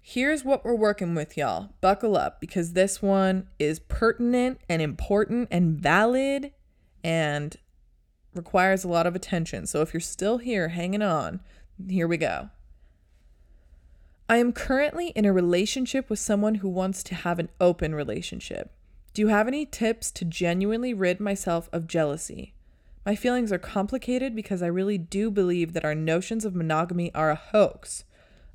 here's 0.00 0.44
what 0.44 0.64
we're 0.64 0.74
working 0.74 1.14
with, 1.14 1.36
y'all. 1.36 1.70
Buckle 1.80 2.16
up 2.16 2.40
because 2.40 2.72
this 2.72 3.02
one 3.02 3.48
is 3.58 3.78
pertinent 3.78 4.60
and 4.68 4.80
important 4.82 5.48
and 5.50 5.78
valid 5.78 6.52
and 7.04 7.56
requires 8.34 8.84
a 8.84 8.88
lot 8.88 9.06
of 9.06 9.14
attention. 9.14 9.66
So 9.66 9.80
if 9.80 9.92
you're 9.92 10.00
still 10.00 10.38
here 10.38 10.68
hanging 10.68 11.02
on, 11.02 11.40
here 11.88 12.06
we 12.06 12.16
go. 12.16 12.50
I 14.28 14.36
am 14.36 14.52
currently 14.52 15.08
in 15.08 15.24
a 15.24 15.32
relationship 15.32 16.08
with 16.08 16.20
someone 16.20 16.56
who 16.56 16.68
wants 16.68 17.02
to 17.04 17.16
have 17.16 17.40
an 17.40 17.48
open 17.60 17.94
relationship. 17.94 18.72
Do 19.12 19.22
you 19.22 19.28
have 19.28 19.48
any 19.48 19.66
tips 19.66 20.12
to 20.12 20.24
genuinely 20.24 20.94
rid 20.94 21.18
myself 21.18 21.68
of 21.72 21.88
jealousy? 21.88 22.54
My 23.04 23.16
feelings 23.16 23.50
are 23.50 23.58
complicated 23.58 24.36
because 24.36 24.62
I 24.62 24.66
really 24.66 24.98
do 24.98 25.30
believe 25.30 25.72
that 25.72 25.84
our 25.84 25.94
notions 25.94 26.44
of 26.44 26.54
monogamy 26.54 27.12
are 27.14 27.30
a 27.30 27.34
hoax. 27.34 28.04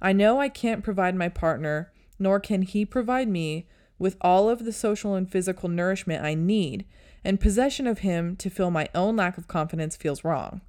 I 0.01 0.13
know 0.13 0.39
I 0.39 0.49
can't 0.49 0.83
provide 0.83 1.15
my 1.15 1.29
partner, 1.29 1.91
nor 2.19 2.39
can 2.39 2.61
he 2.61 2.85
provide 2.85 3.27
me, 3.27 3.67
with 3.97 4.17
all 4.21 4.49
of 4.49 4.65
the 4.65 4.73
social 4.73 5.15
and 5.15 5.31
physical 5.31 5.69
nourishment 5.69 6.23
I 6.23 6.35
need, 6.35 6.85
and 7.23 7.39
possession 7.39 7.87
of 7.87 7.99
him 7.99 8.35
to 8.35 8.49
fill 8.49 8.69
my 8.69 8.87
own 8.93 9.15
lack 9.15 9.37
of 9.37 9.47
confidence 9.47 9.95
feels 9.95 10.23
wrong. 10.23 10.61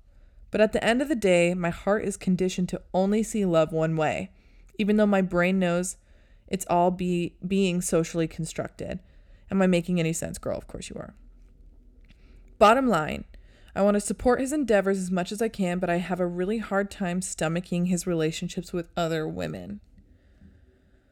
But 0.50 0.60
at 0.60 0.72
the 0.72 0.82
end 0.82 1.02
of 1.02 1.08
the 1.08 1.16
day, 1.16 1.52
my 1.52 1.70
heart 1.70 2.04
is 2.04 2.16
conditioned 2.16 2.68
to 2.70 2.82
only 2.94 3.22
see 3.22 3.44
love 3.44 3.72
one 3.72 3.96
way, 3.96 4.30
even 4.78 4.96
though 4.96 5.06
my 5.06 5.20
brain 5.20 5.58
knows 5.58 5.96
it's 6.48 6.66
all 6.70 6.90
be 6.90 7.36
being 7.46 7.82
socially 7.82 8.28
constructed. 8.28 9.00
Am 9.50 9.60
I 9.60 9.66
making 9.66 10.00
any 10.00 10.12
sense, 10.12 10.38
girl? 10.38 10.56
Of 10.56 10.66
course 10.66 10.88
you 10.88 10.96
are. 10.96 11.14
Bottom 12.58 12.88
line, 12.88 13.24
I 13.76 13.82
want 13.82 13.94
to 13.94 14.00
support 14.00 14.40
his 14.40 14.52
endeavors 14.52 14.98
as 14.98 15.10
much 15.10 15.30
as 15.30 15.42
I 15.42 15.48
can, 15.48 15.78
but 15.78 15.90
I 15.90 15.96
have 15.98 16.18
a 16.18 16.26
really 16.26 16.58
hard 16.58 16.90
time 16.90 17.20
stomaching 17.20 17.88
his 17.88 18.06
relationships 18.06 18.72
with 18.72 18.88
other 18.96 19.28
women. 19.28 19.80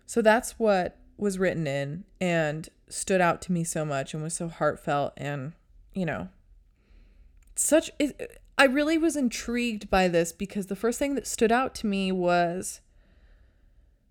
So 0.07 0.22
that's 0.22 0.59
what 0.59 0.96
was 1.18 1.38
written 1.38 1.66
in 1.66 2.05
and 2.20 2.68
stood 2.88 3.20
out 3.20 3.42
to 3.42 3.53
me 3.53 3.64
so 3.64 3.85
much 3.85 4.14
and 4.14 4.22
was 4.22 4.35
so 4.35 4.48
heartfelt 4.48 5.12
and 5.16 5.53
you 5.94 6.05
know 6.05 6.29
such 7.55 7.90
it, 7.98 8.40
I 8.59 8.64
really 8.64 8.98
was 8.98 9.16
intrigued 9.16 9.88
by 9.90 10.09
this 10.09 10.33
because 10.33 10.66
the 10.66 10.77
first 10.77 10.98
thing 10.98 11.14
that 11.14 11.27
stood 11.27 11.53
out 11.53 11.74
to 11.77 11.87
me 11.87 12.11
was 12.12 12.81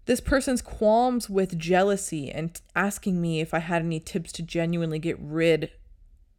this 0.05 0.21
person's 0.21 0.61
qualms 0.61 1.29
with 1.29 1.57
jealousy 1.57 2.31
and 2.31 2.59
asking 2.75 3.21
me 3.21 3.41
if 3.41 3.53
I 3.53 3.59
had 3.59 3.81
any 3.81 3.99
tips 3.99 4.31
to 4.33 4.43
genuinely 4.43 4.99
get 4.99 5.17
rid 5.19 5.71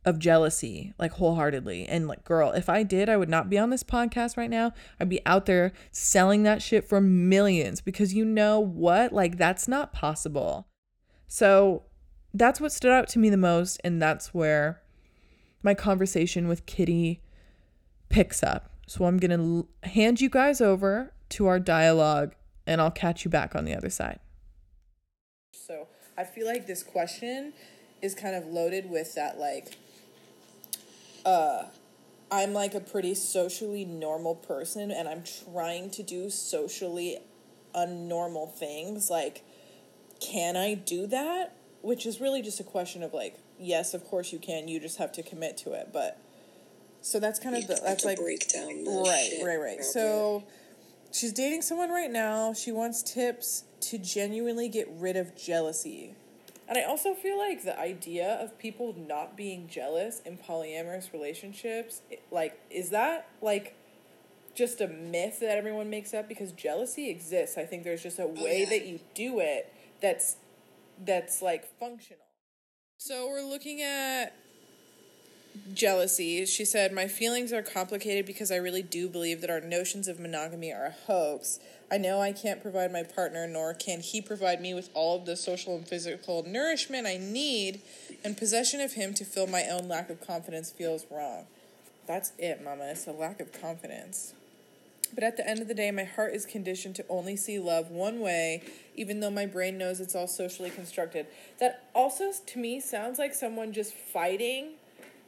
of 0.04 0.18
jealousy, 0.18 0.92
like 0.98 1.12
wholeheartedly. 1.12 1.86
And 1.86 2.06
like, 2.06 2.24
girl, 2.24 2.50
if 2.50 2.68
I 2.68 2.82
did, 2.82 3.08
I 3.08 3.16
would 3.16 3.28
not 3.28 3.48
be 3.48 3.58
on 3.58 3.70
this 3.70 3.82
podcast 3.82 4.36
right 4.36 4.50
now. 4.50 4.72
I'd 5.00 5.08
be 5.08 5.24
out 5.24 5.46
there 5.46 5.72
selling 5.90 6.42
that 6.42 6.62
shit 6.62 6.84
for 6.84 7.00
millions 7.00 7.80
because 7.80 8.12
you 8.12 8.24
know 8.24 8.60
what? 8.60 9.12
Like, 9.12 9.38
that's 9.38 9.66
not 9.66 9.92
possible. 9.92 10.68
So 11.26 11.84
that's 12.34 12.60
what 12.60 12.72
stood 12.72 12.92
out 12.92 13.08
to 13.08 13.18
me 13.18 13.30
the 13.30 13.36
most. 13.36 13.80
And 13.82 14.00
that's 14.00 14.34
where 14.34 14.82
my 15.62 15.74
conversation 15.74 16.48
with 16.48 16.66
Kitty 16.66 17.22
picks 18.10 18.42
up. 18.42 18.70
So 18.86 19.06
I'm 19.06 19.16
going 19.16 19.30
to 19.30 19.68
hand 19.88 20.20
you 20.20 20.28
guys 20.28 20.60
over 20.60 21.14
to 21.30 21.46
our 21.46 21.58
dialogue 21.58 22.34
and 22.66 22.80
I'll 22.80 22.90
catch 22.90 23.24
you 23.24 23.30
back 23.30 23.54
on 23.54 23.64
the 23.64 23.74
other 23.74 23.90
side. 23.90 24.20
So 25.52 25.88
I 26.18 26.24
feel 26.24 26.46
like 26.46 26.66
this 26.66 26.82
question 26.82 27.54
is 28.02 28.14
kind 28.14 28.36
of 28.36 28.44
loaded 28.44 28.90
with 28.90 29.14
that, 29.14 29.38
like, 29.38 29.78
uh, 31.24 31.64
I'm 32.30 32.52
like 32.52 32.74
a 32.74 32.80
pretty 32.80 33.14
socially 33.14 33.84
normal 33.84 34.34
person 34.34 34.90
and 34.90 35.08
I'm 35.08 35.22
trying 35.52 35.90
to 35.90 36.02
do 36.02 36.30
socially 36.30 37.18
unnormal 37.74 38.52
things. 38.52 39.10
Like, 39.10 39.44
can 40.20 40.56
I 40.56 40.74
do 40.74 41.06
that? 41.08 41.56
Which 41.82 42.06
is 42.06 42.20
really 42.20 42.42
just 42.42 42.60
a 42.60 42.64
question 42.64 43.02
of 43.02 43.12
like, 43.12 43.36
yes, 43.58 43.94
of 43.94 44.04
course 44.04 44.32
you 44.32 44.38
can. 44.38 44.68
You 44.68 44.80
just 44.80 44.98
have 44.98 45.12
to 45.12 45.22
commit 45.22 45.56
to 45.58 45.72
it. 45.72 45.90
But 45.92 46.18
so 47.02 47.20
that's 47.20 47.38
kind 47.38 47.54
of 47.56 47.66
the, 47.66 47.80
that's 47.84 48.04
like 48.04 48.18
break 48.18 48.48
down. 48.48 48.84
right, 48.86 49.40
right, 49.44 49.60
right. 49.60 49.84
So 49.84 50.44
she's 51.12 51.32
dating 51.32 51.62
someone 51.62 51.90
right 51.90 52.10
now. 52.10 52.54
She 52.54 52.72
wants 52.72 53.02
tips 53.02 53.64
to 53.80 53.98
genuinely 53.98 54.68
get 54.68 54.88
rid 54.90 55.16
of 55.16 55.36
jealousy. 55.36 56.14
And 56.68 56.78
I 56.78 56.82
also 56.84 57.14
feel 57.14 57.36
like 57.36 57.64
the 57.64 57.78
idea 57.78 58.38
of 58.40 58.58
people 58.58 58.94
not 58.96 59.36
being 59.36 59.68
jealous 59.68 60.20
in 60.24 60.38
polyamorous 60.38 61.12
relationships, 61.12 62.00
like, 62.30 62.58
is 62.70 62.90
that 62.90 63.28
like 63.42 63.76
just 64.54 64.80
a 64.80 64.88
myth 64.88 65.40
that 65.40 65.58
everyone 65.58 65.90
makes 65.90 66.14
up? 66.14 66.28
Because 66.28 66.52
jealousy 66.52 67.10
exists. 67.10 67.58
I 67.58 67.64
think 67.64 67.84
there's 67.84 68.02
just 68.02 68.18
a 68.18 68.24
oh, 68.24 68.42
way 68.42 68.60
yeah. 68.60 68.70
that 68.70 68.86
you 68.86 69.00
do 69.14 69.40
it 69.40 69.72
that's 70.00 70.36
that's 71.04 71.42
like 71.42 71.66
functional. 71.78 72.24
So 72.96 73.28
we're 73.28 73.42
looking 73.42 73.82
at 73.82 74.34
jealousy. 75.72 76.46
She 76.46 76.64
said, 76.64 76.92
My 76.92 77.08
feelings 77.08 77.52
are 77.52 77.62
complicated 77.62 78.26
because 78.26 78.50
I 78.50 78.56
really 78.56 78.82
do 78.82 79.08
believe 79.08 79.40
that 79.40 79.50
our 79.50 79.60
notions 79.60 80.08
of 80.08 80.18
monogamy 80.18 80.72
are 80.72 80.86
a 80.86 80.94
hoax. 81.06 81.58
I 81.94 81.96
know 81.96 82.20
I 82.20 82.32
can't 82.32 82.60
provide 82.60 82.90
my 82.90 83.04
partner, 83.04 83.46
nor 83.46 83.72
can 83.72 84.00
he 84.00 84.20
provide 84.20 84.60
me 84.60 84.74
with 84.74 84.90
all 84.94 85.16
of 85.16 85.26
the 85.26 85.36
social 85.36 85.76
and 85.76 85.86
physical 85.86 86.42
nourishment 86.42 87.06
I 87.06 87.18
need, 87.18 87.82
and 88.24 88.36
possession 88.36 88.80
of 88.80 88.94
him 88.94 89.14
to 89.14 89.24
fill 89.24 89.46
my 89.46 89.62
own 89.70 89.86
lack 89.86 90.10
of 90.10 90.20
confidence 90.20 90.72
feels 90.72 91.06
wrong. 91.08 91.46
That's 92.08 92.32
it, 92.36 92.64
Mama. 92.64 92.86
It's 92.86 93.06
a 93.06 93.12
lack 93.12 93.38
of 93.38 93.52
confidence. 93.52 94.34
But 95.14 95.22
at 95.22 95.36
the 95.36 95.48
end 95.48 95.60
of 95.60 95.68
the 95.68 95.74
day, 95.74 95.92
my 95.92 96.02
heart 96.02 96.34
is 96.34 96.46
conditioned 96.46 96.96
to 96.96 97.04
only 97.08 97.36
see 97.36 97.60
love 97.60 97.92
one 97.92 98.18
way, 98.18 98.64
even 98.96 99.20
though 99.20 99.30
my 99.30 99.46
brain 99.46 99.78
knows 99.78 100.00
it's 100.00 100.16
all 100.16 100.26
socially 100.26 100.70
constructed. 100.70 101.28
That 101.60 101.84
also, 101.94 102.32
to 102.44 102.58
me, 102.58 102.80
sounds 102.80 103.20
like 103.20 103.34
someone 103.34 103.72
just 103.72 103.94
fighting 103.94 104.72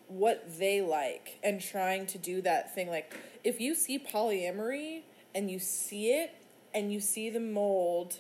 what 0.09 0.59
they 0.59 0.81
like 0.81 1.39
and 1.45 1.61
trying 1.61 2.09
to 2.09 2.19
do 2.19 2.43
that 2.43 2.75
thing. 2.75 2.89
Like, 2.89 3.15
if 3.45 3.61
you 3.61 3.77
see 3.77 4.01
polyamory 4.01 5.03
and 5.33 5.49
you 5.49 5.61
see 5.61 6.09
it 6.09 6.35
and 6.77 6.93
you 6.93 7.01
see 7.01 7.31
the 7.31 7.41
mold 7.41 8.19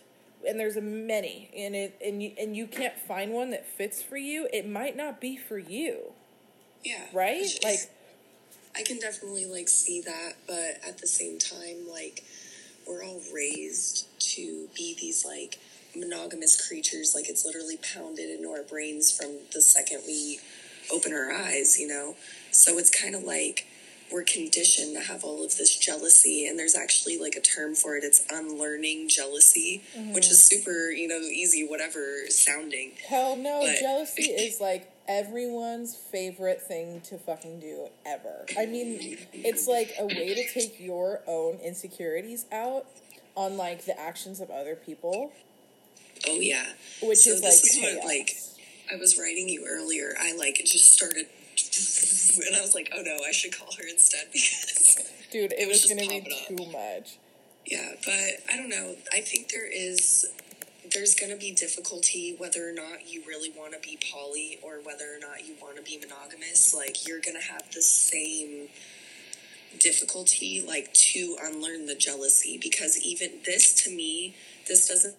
and 0.49 0.59
there's 0.59 0.77
a 0.77 0.81
many 0.81 1.51
and 1.57 1.77
it 1.77 1.95
and 2.05 2.23
you 2.23 2.33
and 2.40 2.57
you 2.57 2.66
can't 2.66 2.99
find 2.99 3.33
one 3.33 3.51
that 3.51 3.66
fits 3.66 4.03
for 4.03 4.16
you, 4.16 4.49
it 4.53 4.69
might 4.69 4.97
not 4.97 5.21
be 5.21 5.37
for 5.37 5.59
you. 5.59 6.12
Yeah. 6.83 7.05
Right? 7.12 7.47
like 7.62 7.90
I 8.75 8.83
can 8.83 8.99
definitely 8.99 9.47
like 9.47 9.69
see 9.69 10.01
that, 10.03 10.35
but 10.47 10.81
at 10.87 10.99
the 10.99 11.07
same 11.07 11.38
time 11.38 11.88
like 11.90 12.25
we're 12.88 13.05
all 13.05 13.21
raised 13.33 14.07
to 14.35 14.69
be 14.75 14.97
these 14.99 15.25
like 15.25 15.59
monogamous 15.95 16.69
creatures 16.69 17.14
like 17.14 17.29
it's 17.29 17.45
literally 17.45 17.79
pounded 17.95 18.31
into 18.31 18.51
our 18.51 18.62
brains 18.62 19.16
from 19.16 19.38
the 19.55 19.61
second 19.61 20.03
we 20.07 20.40
open 20.92 21.12
our 21.12 21.33
eyes, 21.33 21.79
you 21.79 21.88
know? 21.88 22.16
So 22.53 22.79
it's 22.79 22.90
kind 22.90 23.14
of 23.14 23.23
like 23.23 23.66
we're 24.11 24.23
conditioned 24.23 24.97
to 24.97 25.03
have 25.03 25.25
all 25.25 25.45
of 25.45 25.57
this 25.57 25.77
jealousy 25.77 26.47
and 26.47 26.59
there's 26.59 26.75
actually 26.75 27.19
like 27.19 27.35
a 27.35 27.40
term 27.40 27.75
for 27.75 27.97
it. 27.97 28.05
It's 28.05 28.25
unlearning 28.31 29.09
jealousy 29.09 29.83
mm-hmm. 29.97 30.12
which 30.12 30.31
is 30.31 30.42
super 30.45 30.90
you 30.90 31.09
know 31.09 31.19
easy 31.19 31.66
whatever 31.66 32.01
sounding. 32.29 32.92
Hell 33.09 33.37
no 33.37 33.61
but... 33.62 33.79
jealousy 33.81 34.23
is 34.25 34.61
like 34.61 34.90
everyone's 35.09 35.95
favorite 35.95 36.61
thing 36.61 37.01
to 37.03 37.19
fucking 37.19 37.61
do 37.61 37.88
ever. 38.05 38.47
I 38.59 38.66
mean 38.66 39.19
it's 39.33 39.66
like 39.66 39.95
a 39.99 40.07
way 40.07 40.35
to 40.35 40.53
take 40.53 40.81
your 40.81 41.21
own 41.27 41.57
insecurities 41.57 42.47
out 42.53 42.87
on 43.37 43.57
like 43.57 43.85
the 43.85 43.99
actions 43.99 44.40
of 44.40 44.51
other 44.51 44.75
people. 44.75 45.33
Oh 46.27 46.40
yeah. 46.40 46.64
Which 47.03 47.19
so 47.19 47.31
is 47.31 47.42
like, 47.42 47.53
is 47.53 47.79
what, 47.81 48.05
like 48.05 48.37
I 48.92 48.97
was 48.97 49.19
writing 49.19 49.49
you 49.49 49.66
earlier, 49.69 50.14
I 50.19 50.37
like 50.37 50.61
just 50.64 50.92
started, 50.92 51.27
and 52.47 52.57
I 52.57 52.61
was 52.61 52.75
like, 52.75 52.92
oh 52.95 53.03
no, 53.03 53.19
I 53.27 53.33
should 53.33 53.57
call 53.57 53.69
her 53.79 53.85
instead 53.88 54.27
because. 54.33 54.97
Dude, 55.31 55.53
it, 55.53 55.61
it 55.61 55.69
was, 55.69 55.83
was 55.83 55.92
gonna 55.92 56.09
be 56.09 56.47
too 56.49 56.62
up. 56.62 56.73
much. 56.73 57.19
Yeah, 57.66 57.92
but 58.05 58.53
I 58.53 58.57
don't 58.57 58.69
know. 58.69 58.95
I 59.12 59.21
think 59.21 59.51
there 59.51 59.66
is 59.66 60.27
there's 60.92 61.14
going 61.14 61.33
to 61.33 61.38
be 61.38 61.53
difficulty 61.53 62.35
whether 62.38 62.69
or 62.69 62.73
not 62.73 63.12
you 63.12 63.23
really 63.27 63.51
want 63.51 63.73
to 63.73 63.79
be 63.81 63.99
poly 64.12 64.59
or 64.62 64.75
whether 64.85 65.05
or 65.05 65.19
not 65.19 65.47
you 65.47 65.55
want 65.61 65.77
to 65.77 65.83
be 65.83 65.99
monogamous. 65.99 66.75
Like, 66.75 67.07
you're 67.07 67.21
going 67.21 67.37
to 67.37 67.53
have 67.53 67.71
the 67.73 67.83
same 67.83 68.69
difficulty, 69.79 70.64
like, 70.66 70.92
to 70.95 71.37
unlearn 71.42 71.87
the 71.87 71.95
jealousy 71.95 72.59
because 72.61 72.99
even 73.01 73.40
this 73.45 73.75
to 73.85 73.90
me, 73.90 74.37
this 74.69 74.88
doesn't 74.88 75.16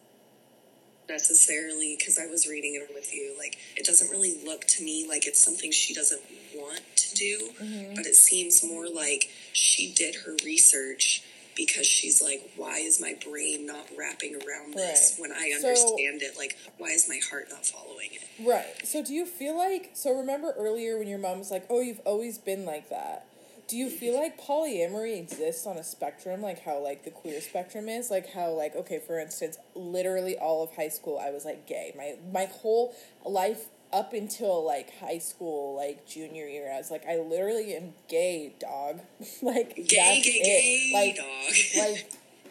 necessarily 1.10 1.96
because 1.98 2.20
I 2.20 2.28
was 2.28 2.48
reading 2.48 2.76
it 2.76 2.93
with 2.93 3.13
you. 3.13 3.36
Like, 3.38 3.58
it 3.76 3.86
doesn't 3.86 4.10
really 4.10 4.38
look 4.46 4.65
to 4.65 4.84
me 4.84 5.08
like 5.08 5.28
it's 5.28 5.43
something 5.43 5.72
she 5.72 5.93
doesn't 5.93 6.22
want 6.56 6.82
to 6.96 7.15
do, 7.15 7.50
mm-hmm. 7.62 7.96
but 7.96 8.06
it 8.06 8.15
seems 8.15 8.63
more 8.63 8.88
like 8.88 9.30
she 9.54 9.93
did 9.93 10.15
her 10.26 10.36
research 10.43 11.24
because 11.56 11.88
she's 11.88 12.22
like, 12.22 12.52
why 12.56 12.78
is 12.78 13.02
my 13.02 13.15
brain 13.28 13.65
not 13.65 13.88
wrapping 13.98 14.36
around 14.36 14.76
this 14.76 15.17
right. 15.20 15.22
when 15.22 15.32
I 15.32 15.52
understand 15.56 16.22
so, 16.22 16.28
it? 16.28 16.38
Like, 16.38 16.56
why 16.78 16.89
is 16.89 17.10
my 17.10 17.20
heart 17.30 17.48
not 17.50 17.65
following 17.65 18.10
it? 18.12 18.48
Right. 18.48 18.86
So, 18.86 19.04
do 19.04 19.13
you 19.13 19.26
feel 19.26 19.58
like, 19.58 19.91
so 19.93 20.13
remember 20.15 20.54
earlier 20.58 21.00
when 21.00 21.08
your 21.08 21.17
mom 21.17 21.39
was 21.39 21.50
like, 21.50 21.65
oh, 21.70 21.82
you've 21.82 22.02
always 22.06 22.38
been 22.38 22.65
like 22.65 22.89
that? 22.89 23.26
Do 23.67 23.75
you 23.75 23.89
feel 23.89 24.17
like 24.17 24.39
polyamory 24.39 25.17
exists 25.19 25.67
on 25.67 25.77
a 25.77 25.84
spectrum? 25.84 26.41
Like 26.41 26.63
how 26.63 26.80
like 26.82 27.03
the 27.03 27.12
queer 27.12 27.41
spectrum 27.41 27.89
is? 27.89 28.10
Like 28.10 28.32
how 28.32 28.51
like 28.51 28.75
okay 28.75 28.99
for 29.06 29.19
instance 29.19 29.58
literally 29.75 30.38
all 30.38 30.63
of 30.63 30.73
high 30.75 30.88
school 30.89 31.19
i 31.19 31.30
was 31.32 31.43
like 31.45 31.67
gay. 31.67 31.93
My 31.97 32.15
my 32.32 32.45
whole 32.45 32.95
life 33.25 33.65
up 33.93 34.13
until 34.13 34.65
like 34.65 34.97
high 34.99 35.17
school 35.17 35.73
like 35.75 36.06
junior 36.06 36.45
year 36.45 36.69
i 36.73 36.77
was 36.77 36.91
like 36.91 37.06
i 37.08 37.15
literally 37.17 37.73
am 37.75 37.93
gay 38.10 38.53
dog. 38.60 38.99
Like 39.41 39.75
gay 39.75 39.84
that's 39.84 40.25
gay 40.25 40.32
it. 40.32 40.93
gay 40.93 40.93
like 40.93 41.15
dog. 41.15 41.86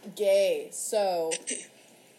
like 0.06 0.16
gay. 0.16 0.68
So 0.72 1.32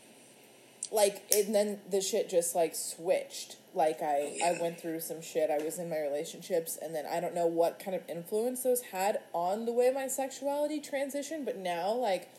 like 0.92 1.24
and 1.36 1.54
then 1.54 1.80
the 1.90 2.02
shit 2.02 2.30
just 2.30 2.56
like 2.56 2.74
switched 2.76 3.58
like 3.78 4.02
I. 4.02 4.38
I 4.44 4.58
went 4.60 4.80
through 4.80 5.00
some 5.00 5.22
shit. 5.22 5.50
I 5.50 5.64
was 5.64 5.80
in 5.80 5.90
my 5.90 6.00
relationships 6.00 6.78
and 6.82 6.94
then 6.96 7.06
i 7.06 7.20
don't 7.20 7.36
know 7.36 7.46
what 7.48 7.80
kind 7.80 7.96
of 7.96 8.02
influence 8.10 8.64
those 8.64 8.82
had 8.82 9.20
on 9.34 9.66
the 9.66 9.74
way 9.74 9.92
my 9.94 10.08
sexuality 10.08 10.80
transitioned 10.80 11.46
but 11.46 11.58
now 11.58 11.92
like 11.92 12.30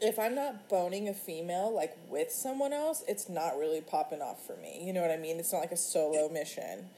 if 0.00 0.18
i'm 0.18 0.34
not 0.34 0.68
boning 0.68 1.08
a 1.08 1.14
female 1.14 1.74
like 1.74 1.96
with 2.08 2.30
someone 2.30 2.72
else 2.72 3.02
it's 3.08 3.28
not 3.28 3.58
really 3.58 3.80
popping 3.80 4.22
off 4.22 4.46
for 4.46 4.56
me. 4.56 4.82
You 4.84 4.92
know 4.92 5.00
what 5.00 5.10
i 5.10 5.16
mean? 5.16 5.38
It's 5.38 5.52
not 5.52 5.60
like 5.60 5.72
a 5.72 5.76
solo 5.76 6.28
mission. 6.28 6.88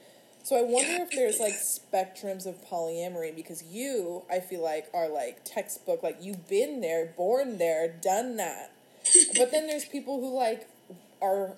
So 0.43 0.57
i 0.57 0.61
wonder 0.61 1.03
if 1.03 1.11
there's 1.11 1.39
like 1.39 1.53
spectrums 1.53 2.45
of 2.45 2.63
polyamory 2.65 3.35
because 3.35 3.63
you 3.63 4.23
i 4.31 4.39
feel 4.39 4.63
like 4.63 4.89
are 4.93 5.09
like 5.09 5.43
textbook 5.45 6.03
like 6.03 6.17
you've 6.21 6.47
been 6.47 6.81
there 6.81 7.13
born 7.17 7.57
there 7.57 7.87
done 7.87 8.37
that. 8.37 8.71
But 9.37 9.51
then 9.51 9.67
there's 9.67 9.85
people 9.85 10.19
who 10.19 10.35
like 10.35 10.67
are 11.21 11.55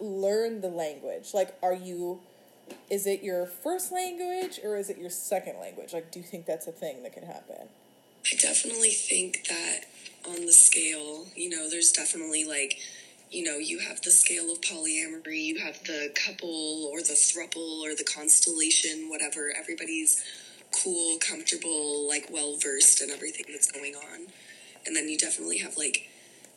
learn 0.00 0.60
the 0.60 0.68
language. 0.68 1.34
Like, 1.34 1.54
are 1.62 1.74
you? 1.74 2.20
Is 2.88 3.06
it 3.06 3.22
your 3.22 3.46
first 3.46 3.92
language 3.92 4.60
or 4.64 4.76
is 4.76 4.88
it 4.88 4.96
your 4.96 5.10
second 5.10 5.58
language? 5.60 5.92
Like, 5.92 6.10
do 6.10 6.20
you 6.20 6.24
think 6.24 6.46
that's 6.46 6.66
a 6.66 6.72
thing 6.72 7.02
that 7.02 7.12
can 7.12 7.24
happen? 7.24 7.68
I 8.30 8.36
definitely 8.36 8.90
think 8.90 9.48
that 9.48 9.80
on 10.28 10.46
the 10.46 10.52
scale, 10.52 11.26
you 11.34 11.50
know, 11.50 11.68
there's 11.68 11.90
definitely 11.90 12.44
like, 12.44 12.78
you 13.30 13.44
know, 13.44 13.58
you 13.58 13.80
have 13.80 14.00
the 14.02 14.10
scale 14.10 14.52
of 14.52 14.60
polyamory, 14.60 15.42
you 15.42 15.58
have 15.58 15.82
the 15.84 16.14
couple 16.14 16.88
or 16.92 17.00
the 17.00 17.14
thruple 17.14 17.80
or 17.80 17.94
the 17.94 18.04
constellation, 18.04 19.08
whatever. 19.08 19.52
Everybody's 19.58 20.22
cool, 20.82 21.18
comfortable, 21.18 22.08
like 22.08 22.28
well 22.32 22.56
versed 22.56 23.02
in 23.02 23.10
everything 23.10 23.46
that's 23.50 23.70
going 23.70 23.94
on. 23.96 24.28
And 24.86 24.94
then 24.94 25.08
you 25.08 25.18
definitely 25.18 25.58
have 25.58 25.76
like 25.76 26.08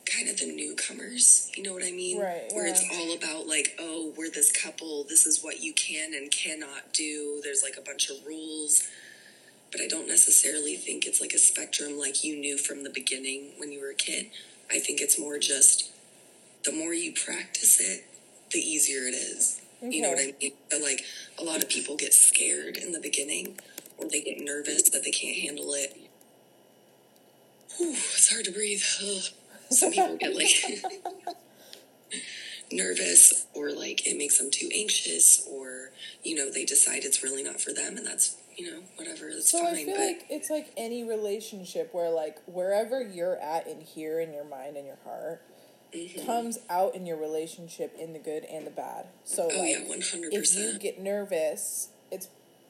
kind 0.06 0.28
of 0.28 0.38
the 0.38 0.46
newcomers. 0.46 1.50
You 1.56 1.62
know 1.62 1.72
what 1.72 1.82
I 1.82 1.90
mean? 1.90 2.20
Right, 2.20 2.50
Where 2.52 2.66
it's 2.66 2.84
all 2.94 3.14
about 3.14 3.46
like, 3.46 3.76
oh, 3.78 4.12
we're 4.16 4.30
this 4.30 4.52
couple. 4.52 5.04
This 5.04 5.26
is 5.26 5.42
what 5.42 5.62
you 5.62 5.72
can 5.72 6.14
and 6.14 6.30
cannot 6.30 6.92
do. 6.92 7.40
There's 7.42 7.62
like 7.62 7.76
a 7.76 7.80
bunch 7.80 8.08
of 8.08 8.24
rules. 8.26 8.88
But 9.72 9.80
I 9.80 9.88
don't 9.88 10.08
necessarily 10.08 10.76
think 10.76 11.06
it's 11.06 11.20
like 11.20 11.32
a 11.32 11.38
spectrum 11.38 11.98
like 11.98 12.22
you 12.22 12.36
knew 12.36 12.56
from 12.56 12.84
the 12.84 12.90
beginning 12.90 13.50
when 13.58 13.72
you 13.72 13.80
were 13.80 13.90
a 13.90 13.94
kid. 13.94 14.30
I 14.70 14.78
think 14.78 15.00
it's 15.00 15.18
more 15.18 15.38
just 15.38 15.90
the 16.64 16.72
more 16.72 16.94
you 16.94 17.12
practice 17.12 17.80
it, 17.80 18.04
the 18.52 18.58
easier 18.58 19.02
it 19.02 19.14
is. 19.14 19.60
You 19.82 20.02
know 20.02 20.10
what 20.10 20.20
I 20.20 20.34
mean? 20.40 20.52
So 20.70 20.78
like 20.78 21.04
a 21.38 21.44
lot 21.44 21.62
of 21.62 21.68
people 21.68 21.96
get 21.96 22.14
scared 22.14 22.76
in 22.76 22.92
the 22.92 23.00
beginning 23.00 23.58
or 23.98 24.08
they 24.08 24.20
get 24.20 24.40
nervous 24.40 24.88
that 24.90 25.04
they 25.04 25.10
can't 25.10 25.36
handle 25.36 25.74
it. 25.74 25.96
Whew, 27.76 27.92
it's 27.92 28.32
hard 28.32 28.44
to 28.46 28.52
breathe. 28.52 28.82
Ugh. 29.02 29.22
Some 29.70 29.92
people 29.92 30.16
get 30.16 30.34
like 30.34 30.48
nervous 32.72 33.46
or 33.54 33.70
like 33.70 34.06
it 34.06 34.16
makes 34.18 34.38
them 34.38 34.50
too 34.50 34.68
anxious 34.74 35.46
or 35.50 35.90
you 36.24 36.34
know 36.34 36.50
they 36.50 36.64
decide 36.64 37.04
it's 37.04 37.22
really 37.22 37.42
not 37.42 37.60
for 37.60 37.72
them 37.72 37.96
and 37.96 38.04
that's 38.06 38.36
you 38.56 38.68
know 38.70 38.80
whatever 38.96 39.28
it's 39.28 39.50
So 39.50 39.58
fine 39.60 39.74
I 39.74 39.84
feel 39.84 39.94
but 39.94 40.00
like 40.00 40.26
it's 40.30 40.50
like 40.50 40.72
any 40.76 41.04
relationship 41.04 41.90
where 41.92 42.10
like 42.10 42.38
wherever 42.46 43.00
you're 43.02 43.36
at 43.36 43.66
in 43.68 43.80
here 43.80 44.18
in 44.20 44.32
your 44.32 44.44
mind 44.44 44.76
and 44.76 44.86
your 44.86 44.98
heart 45.04 45.42
Mm-hmm. 45.94 46.26
comes 46.26 46.58
out 46.68 46.94
in 46.96 47.06
your 47.06 47.16
relationship 47.16 47.94
in 47.98 48.12
the 48.12 48.18
good 48.18 48.42
and 48.44 48.66
the 48.66 48.70
bad. 48.72 49.06
So 49.24 49.48
oh 49.50 49.58
like 49.60 49.70
yeah 49.70 49.78
100% 49.96 50.28
if 50.32 50.54
you 50.54 50.78
get 50.80 51.00
nervous, 51.00 51.88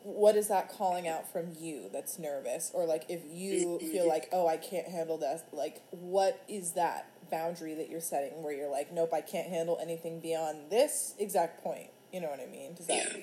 what 0.06 0.36
is 0.36 0.46
that 0.48 0.68
calling 0.70 1.08
out 1.08 1.30
from 1.32 1.48
you 1.58 1.90
that's 1.92 2.16
nervous? 2.18 2.70
Or 2.72 2.86
like 2.86 3.06
if 3.08 3.22
you 3.28 3.78
Mm-hmm. 3.82 3.90
feel 3.90 4.08
like, 4.08 4.28
oh, 4.32 4.46
I 4.46 4.56
can't 4.56 4.86
handle 4.86 5.18
this, 5.18 5.42
like 5.52 5.82
what 5.90 6.42
is 6.48 6.72
that 6.72 7.10
boundary 7.30 7.74
that 7.74 7.90
you're 7.90 8.00
setting 8.00 8.42
where 8.42 8.52
you're 8.52 8.70
like, 8.70 8.92
nope, 8.92 9.12
I 9.12 9.20
can't 9.20 9.48
handle 9.48 9.78
anything 9.82 10.20
beyond 10.20 10.70
this 10.70 11.14
exact 11.18 11.62
point. 11.62 11.90
You 12.12 12.20
know 12.20 12.28
what 12.28 12.40
I 12.40 12.46
mean? 12.46 12.74
Does 12.74 12.86
that 12.86 12.96
yeah 12.96 13.16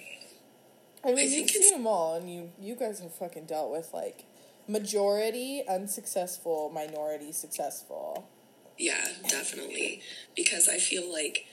I 1.06 1.14
mean, 1.14 1.18
I 1.20 1.22
you've 1.24 1.50
seen 1.50 1.74
them 1.74 1.88
all, 1.88 2.16
and 2.16 2.30
you 2.34 2.52
you 2.60 2.76
guys 2.76 3.00
have 3.00 3.14
fucking 3.14 3.46
dealt 3.46 3.72
with 3.72 3.94
like 3.94 4.26
majority 4.68 5.64
unsuccessful, 5.68 6.70
minority 6.74 7.32
successful. 7.32 8.30
Yeah, 8.78 9.08
definitely. 9.28 10.02
Because 10.36 10.68
I 10.68 10.78
feel 10.78 11.12
like, 11.12 11.46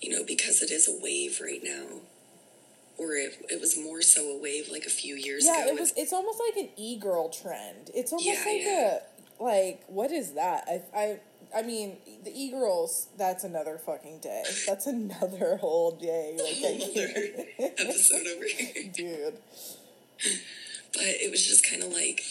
you 0.00 0.10
know, 0.10 0.24
because 0.24 0.62
it 0.62 0.70
is 0.70 0.88
a 0.88 0.96
wave 1.02 1.40
right 1.40 1.60
now, 1.62 2.00
or 2.98 3.14
it, 3.14 3.44
it 3.50 3.60
was 3.60 3.76
more 3.78 4.02
so 4.02 4.22
a 4.36 4.40
wave 4.40 4.68
like 4.70 4.84
a 4.86 4.90
few 4.90 5.14
years 5.16 5.44
Yeah, 5.44 5.62
ago. 5.62 5.66
Yeah, 5.66 5.72
it 5.74 5.80
was. 5.80 5.92
It's 5.96 6.12
almost 6.12 6.40
like 6.48 6.56
an 6.64 6.70
e 6.76 6.96
girl 6.98 7.28
trend. 7.28 7.90
It's 7.94 8.12
almost 8.12 8.26
Yeah, 8.28 8.44
like 8.46 8.62
yeah. 8.62 8.98
a 9.40 9.42
like 9.42 9.84
what 9.88 10.12
is 10.12 10.32
that? 10.34 10.64
I 10.68 10.82
I 10.96 11.20
I 11.56 11.62
mean 11.62 11.96
the 12.24 12.30
e 12.32 12.50
girls. 12.50 13.08
That's 13.18 13.44
another 13.44 13.78
fucking 13.78 14.18
day. 14.20 14.42
That's 14.66 14.86
another 14.98 15.56
whole 15.56 15.92
day. 15.92 16.36
Like 16.38 16.56
Another 16.58 17.46
episode 17.80 18.26
over 18.34 18.44
here. 18.46 18.90
dude. 18.92 19.34
But 20.92 21.02
it 21.02 21.30
was 21.30 21.44
just 21.44 21.68
kind 21.68 21.82
of 21.82 21.92
like, 21.92 22.22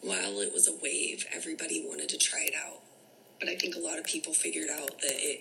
while 0.00 0.40
it 0.40 0.52
was 0.52 0.66
a 0.66 0.74
wave, 0.82 1.24
everybody 1.32 1.84
wanted 1.86 2.08
to 2.10 2.18
try 2.18 2.40
it 2.42 2.54
out. 2.66 2.80
But 3.38 3.48
I 3.48 3.54
think 3.54 3.76
a 3.76 3.78
lot 3.78 3.98
of 3.98 4.04
people 4.04 4.32
figured 4.34 4.68
out 4.68 4.98
that 5.00 5.12
it 5.14 5.40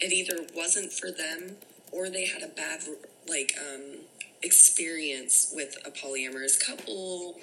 it 0.00 0.12
either 0.12 0.46
wasn't 0.54 0.92
for 0.92 1.10
them 1.10 1.56
or 1.92 2.08
they 2.08 2.26
had 2.26 2.42
a 2.42 2.48
bad 2.48 2.80
like 3.28 3.54
um, 3.60 3.98
experience 4.42 5.52
with 5.54 5.76
a 5.84 5.90
polyamorous 5.90 6.58
couple 6.58 7.36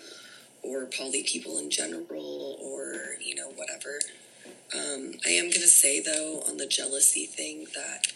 or 0.64 0.86
poly 0.86 1.24
people 1.24 1.60
in 1.60 1.70
general 1.70 2.58
or 2.62 3.16
you 3.24 3.36
know 3.36 3.50
whatever. 3.50 4.00
Um, 4.74 5.14
I 5.26 5.30
am 5.30 5.46
gonna 5.52 5.68
say 5.68 6.02
though 6.02 6.44
on 6.48 6.58
the 6.58 6.68
jealousy 6.68 7.26
thing 7.26 7.68
that 7.76 8.08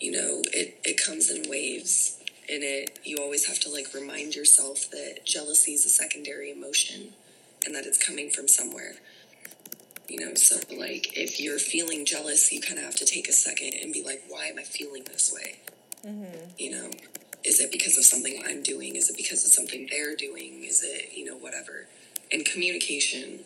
you 0.00 0.12
know 0.12 0.42
it 0.52 0.78
it 0.84 1.02
comes 1.02 1.30
in 1.30 1.48
waves 1.48 2.18
and 2.48 2.62
it 2.62 2.98
you 3.04 3.16
always 3.18 3.46
have 3.46 3.58
to 3.60 3.70
like 3.70 3.94
remind 3.94 4.34
yourself 4.34 4.90
that 4.90 5.20
jealousy 5.24 5.72
is 5.72 5.84
a 5.86 5.88
secondary 5.88 6.50
emotion 6.50 7.12
and 7.64 7.74
that 7.74 7.86
it's 7.86 7.98
coming 7.98 8.30
from 8.30 8.46
somewhere 8.46 8.94
you 10.08 10.20
know 10.20 10.34
so 10.34 10.56
like 10.76 11.16
if 11.16 11.40
you're 11.40 11.58
feeling 11.58 12.04
jealous 12.04 12.52
you 12.52 12.60
kind 12.60 12.78
of 12.78 12.84
have 12.84 12.94
to 12.94 13.04
take 13.04 13.28
a 13.28 13.32
second 13.32 13.74
and 13.82 13.92
be 13.92 14.02
like 14.02 14.22
why 14.28 14.46
am 14.46 14.58
i 14.58 14.62
feeling 14.62 15.02
this 15.04 15.32
way 15.34 15.56
Mm-hmm. 16.04 16.50
you 16.58 16.70
know 16.70 16.90
is 17.44 17.60
it 17.60 17.72
because 17.72 17.96
of 17.98 18.04
something 18.04 18.40
i'm 18.46 18.62
doing 18.62 18.96
is 18.96 19.10
it 19.10 19.16
because 19.16 19.44
of 19.44 19.50
something 19.50 19.88
they're 19.90 20.14
doing 20.14 20.62
is 20.64 20.82
it 20.84 21.12
you 21.16 21.24
know 21.24 21.36
whatever 21.36 21.86
and 22.30 22.44
communication 22.44 23.40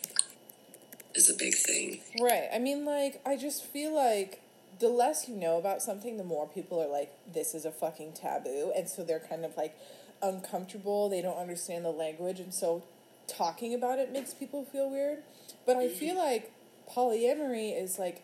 is 1.15 1.29
a 1.29 1.33
big 1.33 1.53
thing 1.55 2.01
Right. 2.19 2.49
I 2.53 2.59
mean, 2.59 2.85
like, 2.85 3.21
I 3.25 3.37
just 3.37 3.63
feel 3.65 3.93
like 3.95 4.41
the 4.79 4.89
less 4.89 5.27
you 5.27 5.35
know 5.35 5.57
about 5.57 5.81
something, 5.81 6.17
the 6.17 6.23
more 6.23 6.47
people 6.47 6.81
are 6.81 6.87
like, 6.87 7.11
this 7.31 7.53
is 7.53 7.65
a 7.65 7.71
fucking 7.71 8.13
taboo. 8.13 8.71
And 8.75 8.89
so 8.89 9.03
they're 9.03 9.19
kind 9.19 9.45
of 9.45 9.55
like 9.57 9.77
uncomfortable. 10.21 11.09
They 11.09 11.21
don't 11.21 11.37
understand 11.37 11.85
the 11.85 11.89
language. 11.89 12.39
And 12.39 12.53
so 12.53 12.83
talking 13.27 13.73
about 13.73 13.99
it 13.99 14.11
makes 14.11 14.33
people 14.33 14.65
feel 14.65 14.89
weird. 14.89 15.19
But 15.65 15.77
I 15.77 15.85
mm-hmm. 15.85 15.95
feel 15.95 16.17
like 16.17 16.51
polyamory 16.89 17.79
is 17.81 17.97
like, 17.99 18.23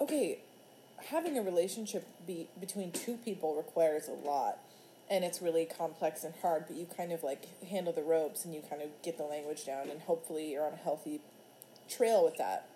okay, 0.00 0.38
having 1.06 1.38
a 1.38 1.42
relationship 1.42 2.06
be, 2.26 2.48
between 2.60 2.92
two 2.92 3.16
people 3.16 3.54
requires 3.56 4.08
a 4.08 4.12
lot. 4.12 4.58
And 5.10 5.24
it's 5.24 5.42
really 5.42 5.64
complex 5.64 6.22
and 6.22 6.32
hard, 6.40 6.66
but 6.68 6.76
you 6.76 6.86
kind 6.96 7.10
of 7.10 7.24
like 7.24 7.42
handle 7.64 7.92
the 7.92 8.02
ropes 8.02 8.44
and 8.44 8.54
you 8.54 8.62
kind 8.70 8.80
of 8.80 8.90
get 9.02 9.16
the 9.18 9.24
language 9.24 9.66
down, 9.66 9.88
and 9.90 10.00
hopefully 10.02 10.52
you're 10.52 10.64
on 10.64 10.72
a 10.74 10.76
healthy 10.76 11.20
trail 11.88 12.24
with 12.24 12.36
that. 12.38 12.68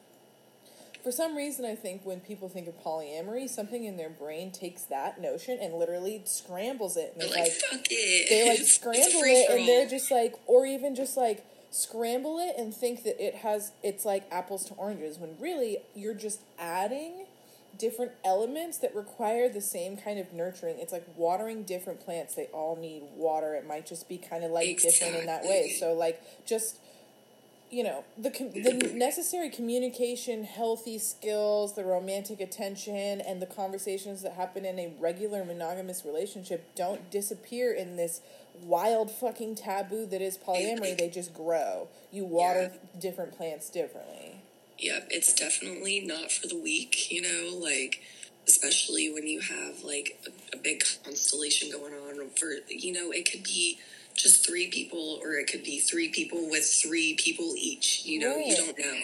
For 1.05 1.13
some 1.13 1.37
reason, 1.37 1.65
I 1.65 1.75
think 1.77 2.01
when 2.05 2.19
people 2.21 2.49
think 2.49 2.67
of 2.67 2.83
polyamory, 2.83 3.49
something 3.49 3.85
in 3.85 3.97
their 3.99 4.09
brain 4.09 4.51
takes 4.51 4.83
that 4.85 5.21
notion 5.21 5.59
and 5.61 5.75
literally 5.75 6.23
scrambles 6.25 6.97
it. 6.97 7.13
And 7.13 7.23
they're 7.23 7.29
like, 7.29 7.39
like, 7.41 7.53
fuck 7.53 7.81
it 7.91 8.29
they 8.31 8.49
like 8.49 8.59
It's- 8.59 8.61
it's 8.61 8.71
a 8.71 8.75
scramble 8.81 9.21
it 9.23 9.51
and 9.51 9.69
they're 9.69 9.87
just 9.89 10.11
like, 10.11 10.35
or 10.47 10.65
even 10.67 10.95
just 10.97 11.17
like 11.17 11.45
scramble 11.71 12.39
it 12.41 12.55
and 12.59 12.75
think 12.75 13.05
that 13.05 13.23
it 13.25 13.35
has, 13.37 13.73
it's 13.83 14.05
like 14.05 14.25
apples 14.33 14.65
to 14.65 14.75
oranges 14.75 15.19
when 15.19 15.37
really 15.39 15.79
you're 15.95 16.15
just 16.15 16.41
adding 16.59 17.27
different 17.79 18.13
elements 18.25 18.79
that 18.79 18.95
require 18.95 19.49
the 19.49 19.61
same 19.61 19.97
kind 19.97 20.19
of 20.19 20.33
nurturing. 20.33 20.79
It's 20.79 20.93
like 20.93 21.07
watering 21.17 21.65
different 21.65 22.01
plants. 22.01 22.35
They 22.35 22.47
all 22.47 22.77
need 22.77 23.03
water. 23.15 23.55
It 23.55 23.67
might 23.67 23.87
just 23.87 24.09
be 24.09 24.19
kind 24.19 24.45
of 24.45 24.51
like 24.51 24.79
different 24.79 25.17
in 25.17 25.27
that 25.27 25.45
way. 25.45 25.77
So 25.79 25.93
like 25.93 26.23
just 26.47 26.79
you 27.71 27.83
know 27.83 28.05
the 28.17 28.31
com- 28.31 28.53
the 28.53 28.93
necessary 28.95 29.51
communication, 29.51 30.45
healthy 30.45 30.99
skills, 30.99 31.75
the 31.75 31.85
romantic 31.85 32.41
attention, 32.41 33.21
and 33.21 33.43
the 33.43 33.47
conversations 33.47 34.23
that 34.23 34.33
happen 34.33 34.65
in 34.65 34.79
a 34.79 34.93
regular 35.01 35.45
monogamous 35.45 36.05
relationship 36.05 36.75
don't 36.77 37.11
disappear 37.11 37.73
in 37.73 37.97
this 37.97 38.21
wild 38.63 39.11
fucking 39.11 39.57
taboo 39.57 40.07
that 40.07 40.23
is 40.23 40.39
polyamory. 40.39 40.97
They 40.97 41.09
just 41.09 41.35
grow. 41.35 41.89
You 42.13 42.25
water 42.25 42.73
different 43.01 43.37
plants 43.37 43.69
differently. 43.71 44.44
Yep, 44.79 45.09
it's 45.11 45.33
definitely 45.33 46.01
not 46.01 46.33
for 46.33 46.49
the 46.49 46.59
weak, 46.59 47.11
you 47.11 47.23
know, 47.23 47.57
like 47.57 48.03
especially 48.47 49.11
when 49.13 49.27
you 49.27 49.41
have 49.41 49.83
like 49.83 50.19
a, 50.27 50.57
a 50.57 50.61
big 50.61 50.83
constellation 51.05 51.71
going 51.71 51.95
on 51.95 52.29
for 52.31 52.53
you 52.69 52.93
know, 52.93 53.11
it 53.11 53.31
could 53.31 53.45
be 53.45 53.79
just 54.15 54.47
three 54.47 54.69
people 54.69 55.19
or 55.23 55.35
it 55.35 55.47
could 55.47 55.63
be 55.63 55.79
three 55.79 56.09
people 56.09 56.49
with 56.51 56.65
three 56.65 57.15
people 57.15 57.55
each, 57.57 58.05
you 58.05 58.19
know, 58.19 58.37
you 58.37 58.57
don't 58.57 58.79
know. 58.79 58.99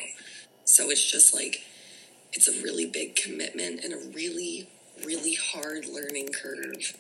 So 0.64 0.90
it's 0.90 1.08
just 1.10 1.34
like 1.34 1.62
it's 2.32 2.48
a 2.48 2.62
really 2.62 2.86
big 2.86 3.16
commitment 3.16 3.84
and 3.84 3.92
a 3.94 3.98
really 4.14 4.68
really 5.04 5.34
hard 5.34 5.86
learning 5.86 6.28
curve 6.32 6.96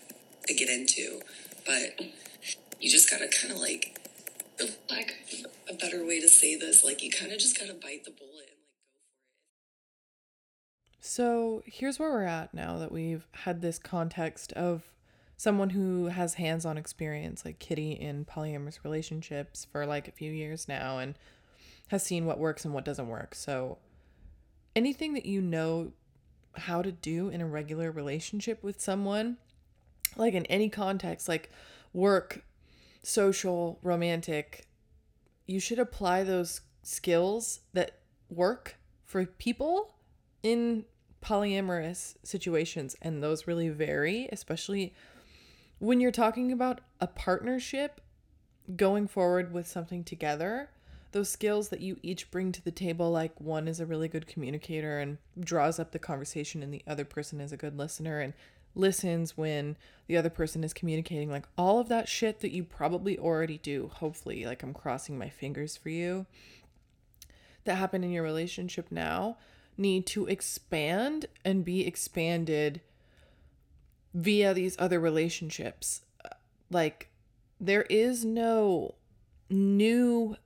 to 0.46 0.54
get 0.54 0.68
into. 0.68 1.20
But 1.66 2.00
you 2.80 2.90
just 2.90 3.10
got 3.10 3.18
to 3.18 3.28
kind 3.28 3.52
of 3.52 3.60
like 3.60 3.98
of 4.60 4.76
a 5.68 5.74
better 5.74 6.04
way 6.04 6.20
to 6.20 6.28
say 6.28 6.56
this, 6.56 6.84
like 6.84 7.02
you 7.02 7.10
kind 7.10 7.32
of 7.32 7.38
just 7.38 7.58
got 7.58 7.68
to 7.68 7.74
bite 7.74 8.04
the 8.04 8.10
bullet 8.10 8.50
and 8.50 8.60
like 8.60 8.68
go 8.70 8.90
for 8.90 8.96
it. 10.99 10.99
So 11.10 11.64
here's 11.66 11.98
where 11.98 12.12
we're 12.12 12.22
at 12.22 12.54
now 12.54 12.78
that 12.78 12.92
we've 12.92 13.26
had 13.32 13.62
this 13.62 13.80
context 13.80 14.52
of 14.52 14.94
someone 15.36 15.70
who 15.70 16.06
has 16.06 16.34
hands 16.34 16.64
on 16.64 16.78
experience, 16.78 17.44
like 17.44 17.58
Kitty, 17.58 17.90
in 17.90 18.24
polyamorous 18.24 18.84
relationships 18.84 19.66
for 19.72 19.86
like 19.86 20.06
a 20.06 20.12
few 20.12 20.30
years 20.30 20.68
now 20.68 20.98
and 20.98 21.16
has 21.88 22.04
seen 22.04 22.26
what 22.26 22.38
works 22.38 22.64
and 22.64 22.72
what 22.72 22.84
doesn't 22.84 23.08
work. 23.08 23.34
So 23.34 23.78
anything 24.76 25.14
that 25.14 25.26
you 25.26 25.40
know 25.40 25.90
how 26.54 26.80
to 26.80 26.92
do 26.92 27.28
in 27.28 27.40
a 27.40 27.46
regular 27.46 27.90
relationship 27.90 28.62
with 28.62 28.80
someone, 28.80 29.36
like 30.14 30.34
in 30.34 30.46
any 30.46 30.68
context, 30.68 31.28
like 31.28 31.50
work, 31.92 32.44
social, 33.02 33.80
romantic, 33.82 34.68
you 35.44 35.58
should 35.58 35.80
apply 35.80 36.22
those 36.22 36.60
skills 36.84 37.62
that 37.72 37.98
work 38.28 38.76
for 39.04 39.26
people 39.26 39.96
in 40.44 40.84
polyamorous 41.22 42.14
situations 42.22 42.96
and 43.02 43.22
those 43.22 43.46
really 43.46 43.68
vary 43.68 44.28
especially 44.32 44.92
when 45.78 46.00
you're 46.00 46.10
talking 46.10 46.52
about 46.52 46.80
a 47.00 47.06
partnership 47.06 48.00
going 48.76 49.06
forward 49.06 49.52
with 49.52 49.66
something 49.66 50.02
together 50.04 50.70
those 51.12 51.28
skills 51.28 51.70
that 51.70 51.80
you 51.80 51.98
each 52.02 52.30
bring 52.30 52.52
to 52.52 52.62
the 52.62 52.70
table 52.70 53.10
like 53.10 53.38
one 53.40 53.66
is 53.66 53.80
a 53.80 53.86
really 53.86 54.08
good 54.08 54.26
communicator 54.26 54.98
and 54.98 55.18
draws 55.38 55.78
up 55.78 55.90
the 55.90 55.98
conversation 55.98 56.62
and 56.62 56.72
the 56.72 56.82
other 56.86 57.04
person 57.04 57.40
is 57.40 57.52
a 57.52 57.56
good 57.56 57.76
listener 57.76 58.20
and 58.20 58.32
listens 58.74 59.36
when 59.36 59.76
the 60.06 60.16
other 60.16 60.30
person 60.30 60.62
is 60.62 60.72
communicating 60.72 61.30
like 61.30 61.46
all 61.58 61.80
of 61.80 61.88
that 61.88 62.08
shit 62.08 62.40
that 62.40 62.52
you 62.52 62.62
probably 62.62 63.18
already 63.18 63.58
do. 63.58 63.90
Hopefully 63.94 64.44
like 64.44 64.62
i'm 64.62 64.74
crossing 64.74 65.18
my 65.18 65.28
fingers 65.28 65.76
for 65.76 65.88
you. 65.88 66.26
That 67.64 67.76
happen 67.76 68.04
in 68.04 68.10
your 68.10 68.22
relationship 68.22 68.86
now 68.90 69.36
need 69.80 70.06
to 70.06 70.26
expand 70.26 71.26
and 71.44 71.64
be 71.64 71.86
expanded 71.86 72.80
via 74.14 74.54
these 74.54 74.76
other 74.78 75.00
relationships. 75.00 76.02
Like 76.70 77.08
there 77.60 77.86
is 77.90 78.24
no 78.24 78.94
new 79.48 80.36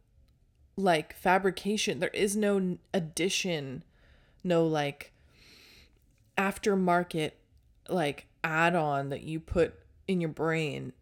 like 0.76 1.14
fabrication. 1.14 2.00
There 2.00 2.08
is 2.10 2.36
no 2.36 2.78
addition 2.92 3.84
no 4.44 4.66
like 4.66 5.12
aftermarket 6.36 7.32
like 7.88 8.26
add-on 8.44 9.08
that 9.08 9.22
you 9.22 9.40
put 9.40 9.74
in 10.06 10.20
your 10.20 10.28
brain 10.28 10.92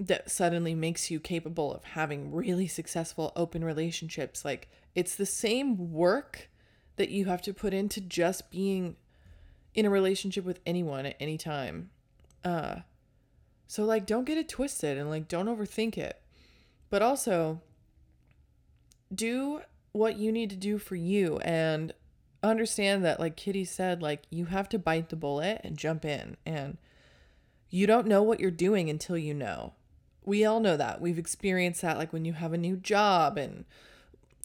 that 0.00 0.30
suddenly 0.30 0.74
makes 0.74 1.10
you 1.10 1.20
capable 1.20 1.72
of 1.72 1.84
having 1.84 2.32
really 2.32 2.66
successful 2.66 3.32
open 3.36 3.64
relationships. 3.64 4.44
Like 4.44 4.68
it's 4.94 5.14
the 5.14 5.26
same 5.26 5.92
work 5.92 6.48
that 6.98 7.10
you 7.10 7.24
have 7.24 7.42
to 7.42 7.54
put 7.54 7.72
into 7.72 8.00
just 8.00 8.50
being 8.50 8.96
in 9.74 9.86
a 9.86 9.90
relationship 9.90 10.44
with 10.44 10.60
anyone 10.66 11.06
at 11.06 11.16
any 11.18 11.38
time. 11.38 11.90
Uh 12.44 12.76
so 13.66 13.84
like 13.84 14.06
don't 14.06 14.24
get 14.24 14.38
it 14.38 14.48
twisted 14.48 14.96
and 14.96 15.10
like 15.10 15.28
don't 15.28 15.46
overthink 15.46 15.96
it. 15.98 16.20
But 16.90 17.02
also 17.02 17.60
do 19.14 19.60
what 19.92 20.18
you 20.18 20.30
need 20.30 20.50
to 20.50 20.56
do 20.56 20.78
for 20.78 20.96
you 20.96 21.38
and 21.38 21.92
understand 22.42 23.04
that 23.04 23.18
like 23.18 23.36
kitty 23.36 23.64
said 23.64 24.02
like 24.02 24.22
you 24.30 24.46
have 24.46 24.68
to 24.68 24.78
bite 24.78 25.08
the 25.08 25.16
bullet 25.16 25.60
and 25.64 25.76
jump 25.76 26.04
in. 26.04 26.36
And 26.46 26.78
you 27.70 27.86
don't 27.86 28.06
know 28.06 28.22
what 28.22 28.40
you're 28.40 28.50
doing 28.50 28.88
until 28.88 29.18
you 29.18 29.34
know. 29.34 29.74
We 30.24 30.44
all 30.44 30.60
know 30.60 30.76
that. 30.76 31.00
We've 31.00 31.18
experienced 31.18 31.82
that 31.82 31.98
like 31.98 32.12
when 32.12 32.24
you 32.24 32.34
have 32.34 32.52
a 32.52 32.58
new 32.58 32.76
job 32.76 33.36
and 33.36 33.64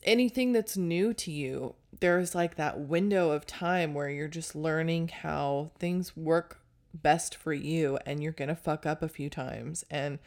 anything 0.03 0.51
that's 0.51 0.75
new 0.75 1.13
to 1.13 1.31
you 1.31 1.75
there's 1.99 2.33
like 2.33 2.55
that 2.55 2.79
window 2.79 3.31
of 3.31 3.45
time 3.45 3.93
where 3.93 4.09
you're 4.09 4.27
just 4.27 4.55
learning 4.55 5.09
how 5.09 5.71
things 5.77 6.15
work 6.17 6.59
best 6.93 7.35
for 7.35 7.53
you 7.53 7.97
and 8.05 8.21
you're 8.21 8.31
gonna 8.31 8.55
fuck 8.55 8.85
up 8.85 9.01
a 9.01 9.07
few 9.07 9.29
times 9.29 9.83
and 9.89 10.19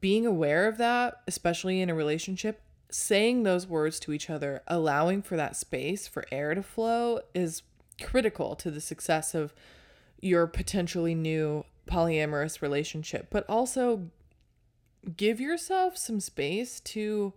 being 0.00 0.26
aware 0.26 0.66
of 0.66 0.78
that 0.78 1.20
especially 1.26 1.80
in 1.80 1.88
a 1.88 1.94
relationship 1.94 2.60
saying 2.92 3.42
those 3.42 3.66
words 3.66 3.98
to 4.00 4.12
each 4.12 4.30
other, 4.30 4.62
allowing 4.68 5.22
for 5.22 5.36
that 5.36 5.56
space 5.56 6.06
for 6.06 6.24
air 6.30 6.54
to 6.54 6.62
flow 6.62 7.20
is 7.34 7.62
critical 8.00 8.54
to 8.54 8.70
the 8.70 8.80
success 8.80 9.34
of 9.34 9.54
your 10.20 10.46
potentially 10.46 11.14
new 11.14 11.64
polyamorous 11.86 12.62
relationship. 12.62 13.28
But 13.30 13.48
also 13.48 14.10
give 15.16 15.40
yourself 15.40 15.96
some 15.96 16.20
space 16.20 16.80
to 16.80 17.32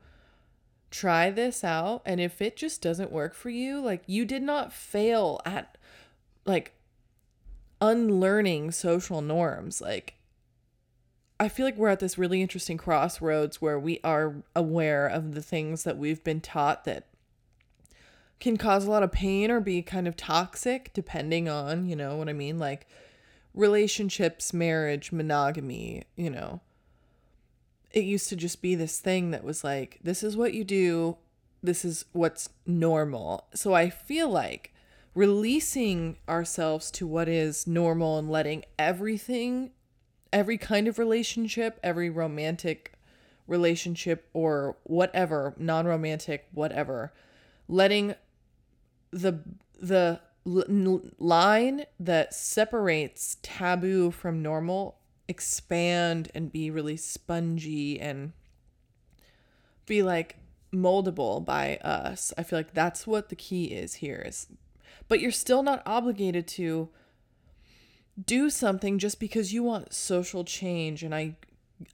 try 0.95 1.29
this 1.29 1.63
out 1.63 2.01
and 2.05 2.21
if 2.21 2.41
it 2.41 2.55
just 2.55 2.81
doesn't 2.81 3.11
work 3.11 3.33
for 3.33 3.49
you, 3.49 3.81
like 3.81 4.03
you 4.07 4.23
did 4.23 4.41
not 4.41 4.71
fail 4.71 5.41
at 5.45 5.77
like 6.45 6.73
unlearning 7.81 8.71
social 8.71 9.21
norms. 9.21 9.81
Like 9.81 10.15
I 11.37 11.49
feel 11.49 11.65
like 11.65 11.75
we're 11.75 11.89
at 11.89 11.99
this 11.99 12.17
really 12.17 12.41
interesting 12.41 12.77
crossroads 12.77 13.61
where 13.61 13.77
we 13.77 13.99
are 14.05 14.35
aware 14.55 15.05
of 15.05 15.33
the 15.33 15.41
things 15.41 15.83
that 15.83 15.97
we've 15.97 16.23
been 16.23 16.39
taught 16.39 16.85
that 16.85 17.07
can 18.39 18.55
cause 18.55 18.85
a 18.85 18.91
lot 18.91 19.03
of 19.03 19.11
pain 19.11 19.51
or 19.51 19.59
be 19.59 19.81
kind 19.81 20.07
of 20.07 20.15
toxic, 20.15 20.93
depending 20.93 21.49
on, 21.49 21.87
you 21.87 21.95
know 21.95 22.15
what 22.15 22.29
I 22.29 22.33
mean? 22.33 22.57
Like 22.57 22.87
relationships, 23.53 24.53
marriage, 24.53 25.11
monogamy, 25.11 26.03
you 26.15 26.29
know. 26.29 26.61
It 27.95 28.03
used 28.03 28.29
to 28.29 28.35
just 28.35 28.61
be 28.61 28.75
this 28.75 28.99
thing 28.99 29.31
that 29.31 29.43
was 29.43 29.63
like, 29.63 29.99
this 30.03 30.21
is 30.21 30.37
what 30.37 30.53
you 30.53 30.63
do, 30.63 31.17
this 31.63 31.83
is 31.83 32.05
what's 32.11 32.49
normal. 32.67 33.47
So 33.55 33.73
I 33.73 33.89
feel 33.89 34.29
like 34.29 34.73
releasing 35.15 36.17
ourselves 36.29 36.91
to 36.91 37.07
what 37.07 37.27
is 37.27 37.65
normal 37.65 38.19
and 38.19 38.29
letting 38.29 38.65
everything 38.77 39.71
every 40.33 40.57
kind 40.57 40.89
of 40.89 40.99
relationship, 40.99 41.79
every 41.81 42.09
romantic 42.09 42.91
relationship 43.47 44.29
or 44.33 44.75
whatever, 44.83 45.53
non-romantic, 45.57 46.47
whatever, 46.51 47.13
letting 47.67 48.15
the 49.11 49.39
the 49.79 50.19
line 50.45 51.85
that 51.99 52.33
separates 52.33 53.37
taboo 53.41 54.11
from 54.11 54.41
normal 54.41 54.99
expand 55.27 56.31
and 56.35 56.51
be 56.51 56.69
really 56.69 56.97
spongy 56.97 57.99
and 57.99 58.33
be 59.85 60.03
like 60.03 60.37
moldable 60.73 61.43
by 61.43 61.77
us. 61.77 62.33
I 62.37 62.43
feel 62.43 62.59
like 62.59 62.73
that's 62.73 63.07
what 63.07 63.29
the 63.29 63.35
key 63.35 63.65
is 63.65 63.95
here 63.95 64.23
is 64.25 64.47
but 65.07 65.19
you're 65.19 65.31
still 65.31 65.63
not 65.63 65.83
obligated 65.85 66.47
to 66.47 66.89
do 68.23 68.49
something 68.49 68.97
just 68.97 69.19
because 69.19 69.53
you 69.53 69.63
want 69.63 69.93
social 69.93 70.43
change 70.43 71.03
and 71.03 71.13
I 71.13 71.35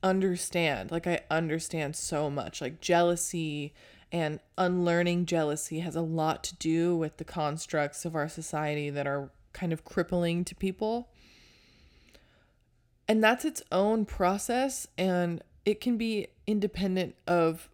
understand 0.04 0.91
like 0.91 1.08
I 1.08 1.22
understand 1.32 1.96
so 1.96 2.30
much 2.30 2.62
like 2.62 2.80
jealousy 2.80 3.74
and 4.12 4.39
unlearning 4.58 5.26
jealousy 5.26 5.80
has 5.80 5.96
a 5.96 6.02
lot 6.02 6.44
to 6.46 6.56
do 6.58 6.96
with 6.96 7.17
the 7.17 7.24
constructs 7.24 8.06
of 8.06 8.15
our 8.15 8.30
society 8.30 8.91
that 8.91 9.08
are 9.08 9.32
kind 9.54 9.74
of 9.74 9.84
crippling 9.84 10.46
to 10.46 10.56
people 10.56 11.10
and 13.12 13.21
that's 13.21 13.43
its 13.43 13.62
own 13.74 14.06
process 14.06 14.88
and 14.97 15.43
it 15.65 15.82
can 15.82 15.97
be 15.97 16.28
independent 16.47 17.13
of 17.28 17.67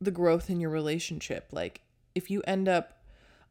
the 0.00 0.10
growth 0.10 0.50
in 0.50 0.58
your 0.58 0.70
relationship 0.70 1.46
like 1.52 1.82
if 2.16 2.28
you 2.32 2.42
end 2.48 2.68
up 2.68 3.00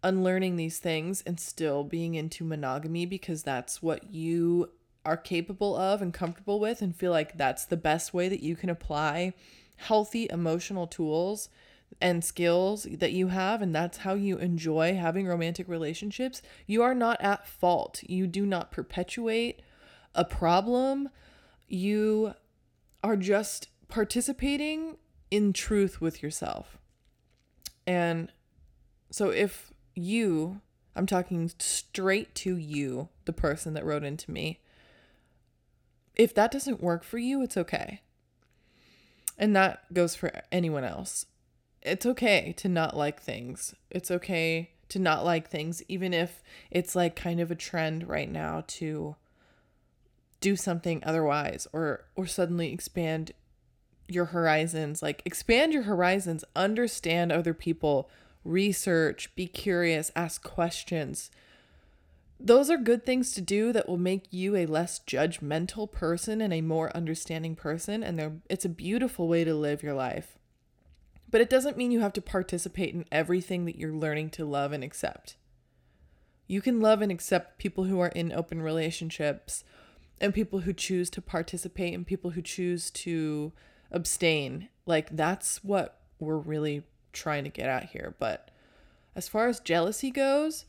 unlearning 0.04 0.58
these 0.58 0.78
things 0.80 1.24
and 1.26 1.39
still 1.39 1.86
being 1.86 2.15
into 2.15 2.44
monogamy 2.44 3.06
because 3.06 3.44
that's 3.44 3.82
what 3.82 4.13
you 4.13 4.70
are 5.06 5.15
capable 5.15 5.74
of 5.74 6.02
and 6.02 6.13
comfortable 6.13 6.60
with 6.60 6.82
and 6.82 6.98
feel 6.98 7.12
like 7.12 7.38
that's 7.38 7.63
the 7.63 7.78
best 7.78 8.13
way 8.13 8.28
that 8.28 8.44
you 8.44 8.54
can 8.54 8.70
apply 8.70 9.34
healthy 9.78 10.28
emotional 10.32 10.86
tools 10.86 11.48
and 12.02 12.26
skills 12.26 12.86
that 12.91 13.13
you 13.13 13.30
have 13.30 13.62
and 13.62 13.74
that's 13.74 14.00
how 14.00 14.15
you 14.15 14.38
enjoy 14.38 14.96
having 14.96 15.28
romantic 15.28 15.67
relationships, 15.70 16.41
you 16.67 16.82
are 16.84 16.96
not 16.96 17.22
at 17.22 17.48
fault. 17.48 18.04
You 18.04 18.28
do 18.28 18.46
not 18.46 18.72
perpetuate 18.72 19.62
a 20.15 20.26
problem. 20.26 21.10
You 21.67 22.34
are 23.04 23.17
just 23.17 23.67
participating 23.88 24.97
in 25.30 25.54
truth 25.54 26.02
with 26.02 26.21
yourself. 26.21 26.78
And 27.88 28.32
so 29.10 29.30
if 29.30 29.71
you, 29.95 30.62
I'm 30.95 31.06
talking 31.06 31.52
straight 31.58 32.36
to 32.36 32.56
you, 32.56 33.10
the 33.26 33.34
person 33.34 33.74
that 33.74 33.86
wrote 33.86 34.04
into 34.04 34.32
me. 34.32 34.60
If 36.15 36.34
that 36.36 36.52
doesn't 36.52 36.84
work 36.84 37.04
for 37.04 37.17
you, 37.17 37.41
it's 37.41 37.58
okay. 37.58 38.02
And 39.38 39.56
that 39.56 39.91
goes 39.93 40.15
for 40.15 40.32
anyone 40.52 40.84
else. 40.84 41.26
It's 41.82 42.06
okay 42.06 42.54
to 42.58 42.69
not 42.69 42.95
like 42.95 43.21
things. 43.21 43.74
It's 43.89 44.12
okay 44.12 44.71
to 44.89 45.00
not 45.00 45.26
like 45.26 45.50
things, 45.50 45.82
even 45.88 46.13
if 46.13 46.43
it's 46.69 46.95
like 46.95 47.15
kind 47.15 47.39
of 47.39 47.50
a 47.50 47.56
trend 47.56 48.08
right 48.08 48.30
now 48.30 48.63
to 48.67 49.15
do 50.42 50.56
something 50.56 51.02
otherwise 51.06 51.68
or 51.72 52.06
or 52.16 52.26
suddenly 52.26 52.74
expand 52.74 53.32
your 54.08 54.26
horizons 54.26 55.02
like 55.02 55.22
expand 55.24 55.72
your 55.72 55.84
horizons 55.84 56.44
understand 56.56 57.32
other 57.32 57.54
people 57.54 58.10
research, 58.44 59.34
be 59.36 59.48
curious, 59.48 60.12
ask 60.16 60.44
questions. 60.44 61.30
Those 62.40 62.72
are 62.72 62.78
good 62.78 63.06
things 63.06 63.34
to 63.34 63.42
do 63.42 63.72
that 63.72 63.88
will 63.88 63.98
make 63.98 64.26
you 64.32 64.56
a 64.56 64.66
less 64.66 65.00
judgmental 65.00 65.92
person 65.92 66.42
and 66.42 66.52
a 66.52 66.62
more 66.62 66.96
understanding 66.96 67.56
person 67.56 68.04
and 68.04 68.42
it's 68.50 68.66
a 68.66 68.70
beautiful 68.70 69.28
way 69.28 69.44
to 69.44 69.54
live 69.54 69.84
your 69.84 69.94
life. 69.94 70.39
But 71.30 71.42
it 71.42 71.50
doesn't 71.50 71.78
mean 71.78 71.92
you 71.92 72.00
have 72.00 72.14
to 72.14 72.22
participate 72.22 72.94
in 72.94 73.06
everything 73.12 73.66
that 73.66 73.78
you're 73.78 73.94
learning 73.94 74.32
to 74.32 74.46
love 74.46 74.72
and 74.72 74.84
accept. 74.84 75.36
You 76.48 76.62
can 76.62 76.82
love 76.82 77.02
and 77.02 77.12
accept 77.12 77.60
people 77.60 77.86
who 77.86 78.00
are 78.00 78.10
in 78.10 78.34
open 78.34 78.62
relationships 78.62 79.64
and 80.22 80.34
people 80.34 80.59
who 80.59 80.72
choose 80.72 81.09
to 81.09 81.22
participate 81.22 81.93
and 81.93 82.07
people 82.07 82.32
who 82.32 82.41
choose 82.41 82.89
to 82.91 83.51
abstain. 83.91 84.69
Like 84.86 85.15
that's 85.15 85.63
what 85.63 85.99
we're 86.19 86.38
really 86.38 86.84
trying 87.11 87.43
to 87.43 87.49
get 87.49 87.67
at 87.67 87.89
here. 87.89 88.15
But 88.19 88.49
as 89.15 89.28
far 89.28 89.47
as 89.49 89.59
jealousy 89.59 90.11
goes, 90.11 90.65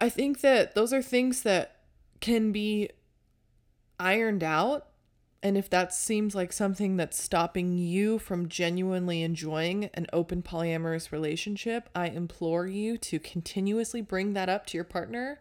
I 0.00 0.08
think 0.08 0.40
that 0.40 0.74
those 0.74 0.92
are 0.92 1.02
things 1.02 1.42
that 1.42 1.76
can 2.20 2.50
be 2.50 2.90
ironed 4.00 4.42
out 4.42 4.88
And 5.46 5.56
if 5.56 5.70
that 5.70 5.94
seems 5.94 6.34
like 6.34 6.52
something 6.52 6.96
that's 6.96 7.22
stopping 7.22 7.78
you 7.78 8.18
from 8.18 8.48
genuinely 8.48 9.22
enjoying 9.22 9.90
an 9.94 10.06
open 10.12 10.42
polyamorous 10.42 11.12
relationship, 11.12 11.88
I 11.94 12.08
implore 12.08 12.66
you 12.66 12.98
to 12.98 13.20
continuously 13.20 14.00
bring 14.02 14.32
that 14.32 14.48
up 14.48 14.66
to 14.66 14.76
your 14.76 14.82
partner 14.82 15.40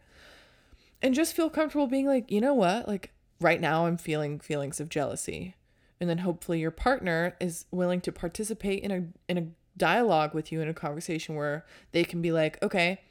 and 1.05 1.13
just 1.13 1.35
feel 1.35 1.51
comfortable 1.51 1.85
being 1.85 2.07
like, 2.07 2.31
you 2.31 2.41
know 2.41 2.55
what? 2.55 2.87
Like, 2.87 3.11
right 3.39 3.61
now 3.61 3.85
I'm 3.85 3.95
feeling 3.95 4.39
feelings 4.39 4.79
of 4.79 4.89
jealousy. 4.89 5.55
And 6.01 6.09
then 6.09 6.17
hopefully 6.17 6.59
your 6.59 6.71
partner 6.71 7.35
is 7.39 7.65
willing 7.69 8.01
to 8.01 8.11
participate 8.11 8.81
in 8.81 8.89
a 8.89 9.03
in 9.29 9.37
a 9.37 9.47
dialogue 9.77 10.33
with 10.33 10.51
you 10.51 10.61
in 10.61 10.67
a 10.67 10.73
conversation 10.73 11.35
where 11.35 11.63
they 11.91 12.03
can 12.03 12.23
be 12.23 12.31
like, 12.31 12.61
okay, 12.63 13.01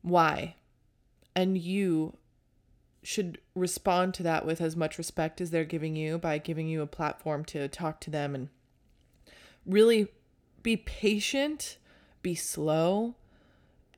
why? 0.00 0.56
And 1.34 1.58
you 1.58 2.16
should 3.02 3.42
respond 3.54 4.14
to 4.14 4.22
that 4.22 4.46
with 4.46 4.62
as 4.62 4.74
much 4.74 4.96
respect 4.96 5.42
as 5.42 5.50
they're 5.50 5.64
giving 5.64 5.96
you 5.96 6.16
by 6.16 6.38
giving 6.38 6.66
you 6.66 6.80
a 6.80 6.86
platform 6.86 7.44
to 7.44 7.68
talk 7.68 8.00
to 8.00 8.10
them 8.10 8.34
and 8.34 8.48
really 9.66 10.08
be 10.62 10.78
patient, 10.78 11.76
be 12.22 12.34
slow, 12.34 13.16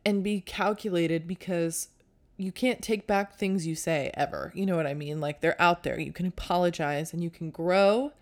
and 0.05 0.25
be 0.25 0.41
calculated 0.41 1.29
because 1.29 1.91
you 2.39 2.53
can't 2.53 2.81
take 2.81 3.07
back 3.07 3.37
things 3.37 3.67
you 3.67 3.75
say 3.75 4.11
ever. 4.15 4.53
You 4.55 4.65
know 4.65 4.77
what 4.77 4.87
I 4.87 4.95
mean? 4.95 5.21
Like 5.21 5.41
they're 5.41 5.61
out 5.61 5.83
there. 5.83 5.99
You 5.99 6.13
can 6.13 6.27
apologize 6.27 7.13
and 7.13 7.23
you 7.23 7.31
can 7.31 7.51
grow. 7.51 8.13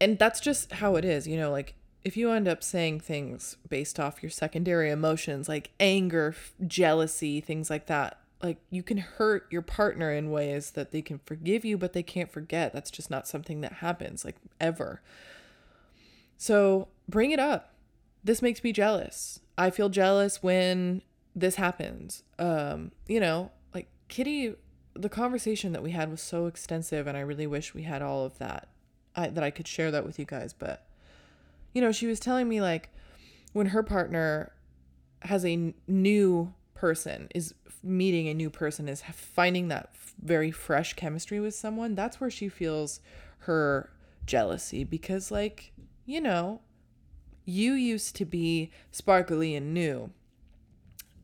And 0.00 0.18
that's 0.18 0.40
just 0.40 0.72
how 0.72 0.96
it 0.96 1.04
is, 1.04 1.26
you 1.26 1.36
know, 1.36 1.50
like 1.50 1.74
if 2.04 2.16
you 2.16 2.30
end 2.32 2.48
up 2.48 2.62
saying 2.62 3.00
things 3.00 3.56
based 3.68 3.98
off 3.98 4.22
your 4.22 4.28
secondary 4.28 4.90
emotions 4.90 5.48
like 5.48 5.70
anger, 5.78 6.34
jealousy, 6.66 7.40
things 7.40 7.70
like 7.70 7.86
that, 7.86 8.18
like 8.42 8.58
you 8.70 8.82
can 8.82 8.98
hurt 8.98 9.46
your 9.50 9.62
partner 9.62 10.12
in 10.12 10.30
ways 10.30 10.72
that 10.72 10.90
they 10.90 11.00
can 11.00 11.18
forgive 11.24 11.64
you 11.64 11.78
but 11.78 11.94
they 11.94 12.02
can't 12.02 12.30
forget 12.30 12.72
that's 12.72 12.90
just 12.90 13.10
not 13.10 13.26
something 13.26 13.62
that 13.62 13.74
happens 13.74 14.22
like 14.22 14.36
ever 14.60 15.00
so 16.36 16.88
bring 17.08 17.30
it 17.30 17.38
up 17.38 17.72
this 18.22 18.42
makes 18.42 18.62
me 18.62 18.70
jealous 18.70 19.40
i 19.56 19.70
feel 19.70 19.88
jealous 19.88 20.42
when 20.42 21.00
this 21.34 21.56
happens. 21.56 22.22
Um 22.38 22.92
you 23.06 23.20
know 23.20 23.50
like 23.74 23.88
kitty 24.08 24.54
the 24.94 25.08
conversation 25.08 25.72
that 25.72 25.82
we 25.82 25.90
had 25.90 26.10
was 26.10 26.20
so 26.20 26.46
extensive 26.46 27.06
and 27.06 27.16
i 27.16 27.20
really 27.20 27.46
wish 27.46 27.74
we 27.74 27.82
had 27.82 28.00
all 28.00 28.24
of 28.24 28.38
that. 28.38 28.68
I, 29.16 29.28
that 29.28 29.44
i 29.44 29.50
could 29.50 29.68
share 29.68 29.90
that 29.92 30.04
with 30.04 30.18
you 30.18 30.24
guys 30.24 30.52
but 30.52 30.86
you 31.72 31.80
know 31.80 31.92
she 31.92 32.06
was 32.06 32.18
telling 32.18 32.48
me 32.48 32.60
like 32.60 32.90
when 33.52 33.66
her 33.66 33.82
partner 33.84 34.52
has 35.22 35.44
a 35.44 35.72
new 35.86 36.52
person 36.74 37.28
is 37.34 37.54
meeting 37.82 38.26
a 38.28 38.34
new 38.34 38.50
person 38.50 38.88
is 38.88 39.02
finding 39.12 39.68
that 39.68 39.94
very 40.20 40.50
fresh 40.50 40.94
chemistry 40.94 41.38
with 41.38 41.54
someone 41.54 41.94
that's 41.94 42.20
where 42.20 42.30
she 42.30 42.48
feels 42.48 43.00
her 43.38 43.90
jealousy 44.26 44.82
because 44.82 45.30
like 45.30 45.72
you 46.06 46.20
know 46.20 46.60
you 47.44 47.74
used 47.74 48.16
to 48.16 48.24
be 48.24 48.70
sparkly 48.90 49.54
and 49.54 49.72
new 49.72 50.10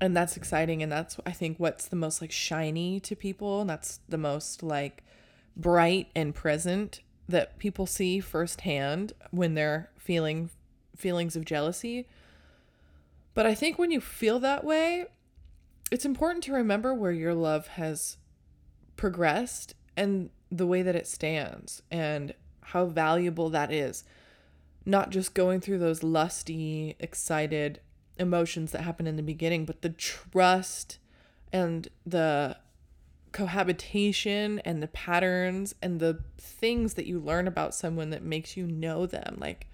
and 0.00 0.16
that's 0.16 0.36
exciting 0.36 0.82
and 0.82 0.90
that's 0.90 1.18
i 1.26 1.32
think 1.32 1.58
what's 1.58 1.86
the 1.88 1.96
most 1.96 2.20
like 2.20 2.32
shiny 2.32 3.00
to 3.00 3.14
people 3.14 3.60
and 3.60 3.70
that's 3.70 4.00
the 4.08 4.18
most 4.18 4.62
like 4.62 5.04
bright 5.56 6.08
and 6.14 6.34
present 6.34 7.00
that 7.28 7.58
people 7.58 7.86
see 7.86 8.18
firsthand 8.20 9.12
when 9.30 9.54
they're 9.54 9.90
feeling 9.96 10.50
feelings 10.96 11.36
of 11.36 11.44
jealousy 11.44 12.06
but 13.34 13.46
i 13.46 13.54
think 13.54 13.78
when 13.78 13.90
you 13.90 14.00
feel 14.00 14.38
that 14.38 14.64
way 14.64 15.06
it's 15.90 16.04
important 16.04 16.44
to 16.44 16.52
remember 16.52 16.94
where 16.94 17.12
your 17.12 17.34
love 17.34 17.68
has 17.68 18.16
progressed 18.96 19.74
and 19.96 20.30
the 20.50 20.66
way 20.66 20.82
that 20.82 20.96
it 20.96 21.06
stands 21.06 21.82
and 21.90 22.34
how 22.60 22.86
valuable 22.86 23.50
that 23.50 23.72
is. 23.72 24.04
Not 24.86 25.10
just 25.10 25.34
going 25.34 25.60
through 25.60 25.78
those 25.78 26.02
lusty, 26.02 26.96
excited 26.98 27.80
emotions 28.20 28.70
that 28.72 28.82
happen 28.82 29.06
in 29.06 29.16
the 29.16 29.22
beginning, 29.22 29.64
but 29.64 29.82
the 29.82 29.88
trust 29.88 30.98
and 31.52 31.88
the 32.06 32.56
cohabitation 33.32 34.60
and 34.60 34.82
the 34.82 34.88
patterns 34.88 35.74
and 35.82 36.00
the 36.00 36.20
things 36.38 36.94
that 36.94 37.06
you 37.06 37.18
learn 37.18 37.48
about 37.48 37.74
someone 37.74 38.10
that 38.10 38.22
makes 38.22 38.56
you 38.56 38.66
know 38.66 39.06
them 39.06 39.36
like 39.40 39.68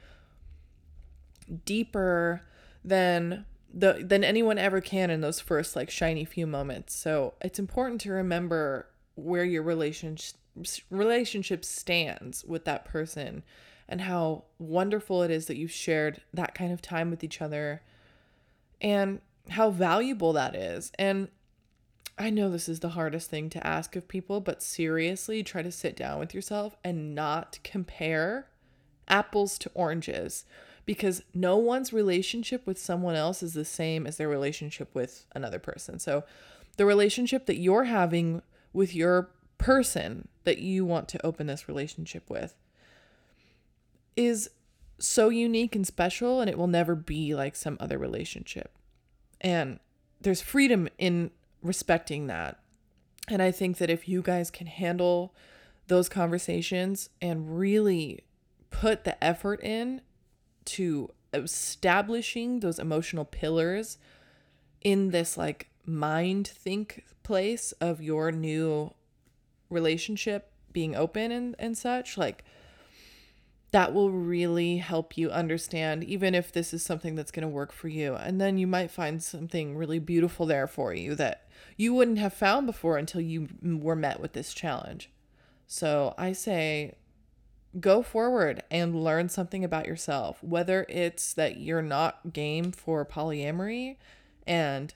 deeper 1.65 2.43
than 2.85 3.45
the 3.73 4.05
than 4.05 4.23
anyone 4.23 4.59
ever 4.59 4.81
can 4.81 5.11
in 5.11 5.21
those 5.21 5.41
first 5.41 5.75
like 5.75 5.91
shiny 5.91 6.25
few 6.25 6.47
moments. 6.47 6.95
So 6.95 7.35
it's 7.41 7.59
important 7.59 8.01
to 8.03 8.13
remember 8.13 8.87
where 9.15 9.45
your 9.45 9.63
relationship 9.63 10.37
relationship 10.91 11.65
stands 11.65 12.45
with 12.45 12.65
that 12.65 12.85
person 12.85 13.43
and 13.89 14.03
how 14.03 14.45
wonderful 14.59 15.23
it 15.23 15.31
is 15.31 15.47
that 15.47 15.57
you've 15.57 15.71
shared 15.71 16.23
that 16.33 16.55
kind 16.55 16.73
of 16.73 16.83
time 16.83 17.11
with 17.11 17.23
each 17.23 17.41
other 17.41 17.83
and 18.81 19.21
how 19.51 19.71
valuable 19.71 20.33
that 20.33 20.55
is. 20.55 20.93
And 20.99 21.29
I 22.19 22.31
know 22.31 22.51
this 22.51 22.69
is 22.69 22.81
the 22.81 22.91
hardest 22.91 23.29
thing 23.31 23.51
to 23.51 23.67
ask 23.67 23.95
of 23.95 24.09
people, 24.09 24.41
but 24.41 24.63
seriously, 24.63 25.43
try 25.43 25.63
to 25.63 25.73
sit 25.73 25.97
down 25.97 26.19
with 26.19 26.35
yourself 26.35 26.77
and 26.83 27.15
not 27.15 27.59
compare 27.63 28.49
apples 29.09 29.59
to 29.59 29.71
oranges 29.75 30.45
because 30.87 31.23
no 31.35 31.57
one's 31.57 31.93
relationship 31.93 32.67
with 32.67 32.79
someone 32.79 33.17
else 33.17 33.43
is 33.43 33.55
the 33.55 33.65
same 33.65 34.07
as 34.07 34.17
their 34.17 34.29
relationship 34.29 34.89
with 34.95 35.27
another 35.35 35.59
person. 35.59 35.99
So 35.99 36.25
the 36.77 36.87
relationship 36.87 37.47
that 37.47 37.59
you're 37.59 37.85
having 37.85 38.43
with 38.73 38.95
your 38.95 39.31
person 39.59 40.29
that 40.45 40.59
you 40.59 40.85
want 40.85 41.09
to 41.09 41.27
open 41.27 41.49
this 41.49 41.69
relationship 41.69 42.31
with 42.31 42.55
is 44.17 44.51
so 44.99 45.29
unique 45.29 45.77
and 45.77 45.87
special 45.87 46.41
and 46.41 46.49
it 46.49 46.59
will 46.59 46.67
never 46.67 46.95
be 46.95 47.35
like 47.35 47.57
some 47.57 47.77
other 47.81 47.99
relationship. 47.99 48.73
And 49.41 49.79
there's 50.21 50.41
freedom 50.41 50.89
in 50.99 51.31
respecting 51.63 52.27
that. 52.29 52.61
And 53.29 53.43
I 53.43 53.51
think 53.51 53.79
that 53.79 53.91
if 53.91 54.09
you 54.09 54.23
guys 54.23 54.51
can 54.51 54.67
handle 54.67 55.35
those 55.89 56.09
conversations 56.09 57.11
and 57.21 57.59
really 57.59 58.25
put 58.71 59.05
the 59.05 59.23
effort 59.23 59.63
in 59.63 60.01
to 60.65 61.11
establishing 61.33 62.61
those 62.61 62.79
emotional 62.79 63.25
pillars 63.25 63.99
in 64.83 65.11
this 65.11 65.37
like 65.37 65.69
mind 65.85 66.47
think 66.47 67.05
place 67.23 67.73
of 67.73 68.01
your 68.01 68.33
new 68.33 68.93
relationship 69.71 70.51
being 70.73 70.95
open 70.95 71.33
and, 71.33 71.57
and 71.59 71.77
such 71.77 72.17
like 72.17 72.45
that 73.73 73.93
will 73.93 74.11
really 74.11 74.79
help 74.79 75.19
you 75.19 75.31
understand 75.31 76.05
even 76.05 76.35
if 76.35 76.53
this 76.53 76.73
is 76.73 76.83
something 76.83 77.15
that's 77.15 77.31
going 77.31 77.43
to 77.43 77.49
work 77.49 77.73
for 77.73 77.89
you. 77.89 78.15
And 78.15 78.41
then 78.41 78.59
you 78.59 78.67
might 78.67 78.91
find 78.91 79.23
something 79.23 79.77
really 79.77 79.99
beautiful 79.99 80.47
there 80.47 80.67
for 80.67 80.95
you 80.95 81.15
that 81.17 81.49
you 81.77 81.93
wouldn't 81.93 82.19
have 82.19 82.33
found 82.33 82.67
before 82.67 82.97
until 82.97 83.21
you 83.21 83.49
were 83.63 83.97
met 83.97 84.21
with 84.21 84.33
this 84.33 84.55
challenge. 84.55 85.11
So 85.67 86.15
i 86.17 86.33
say 86.33 86.95
go 87.81 88.03
forward 88.03 88.63
and 88.71 89.03
learn 89.05 89.29
something 89.29 89.65
about 89.65 89.87
yourself, 89.87 90.43
whether 90.43 90.87
it's 90.89 91.35
that 91.35 91.59
you're 91.59 91.83
not 91.83 92.33
game 92.33 92.73
for 92.73 93.05
polyamory 93.05 93.97
and 94.47 94.95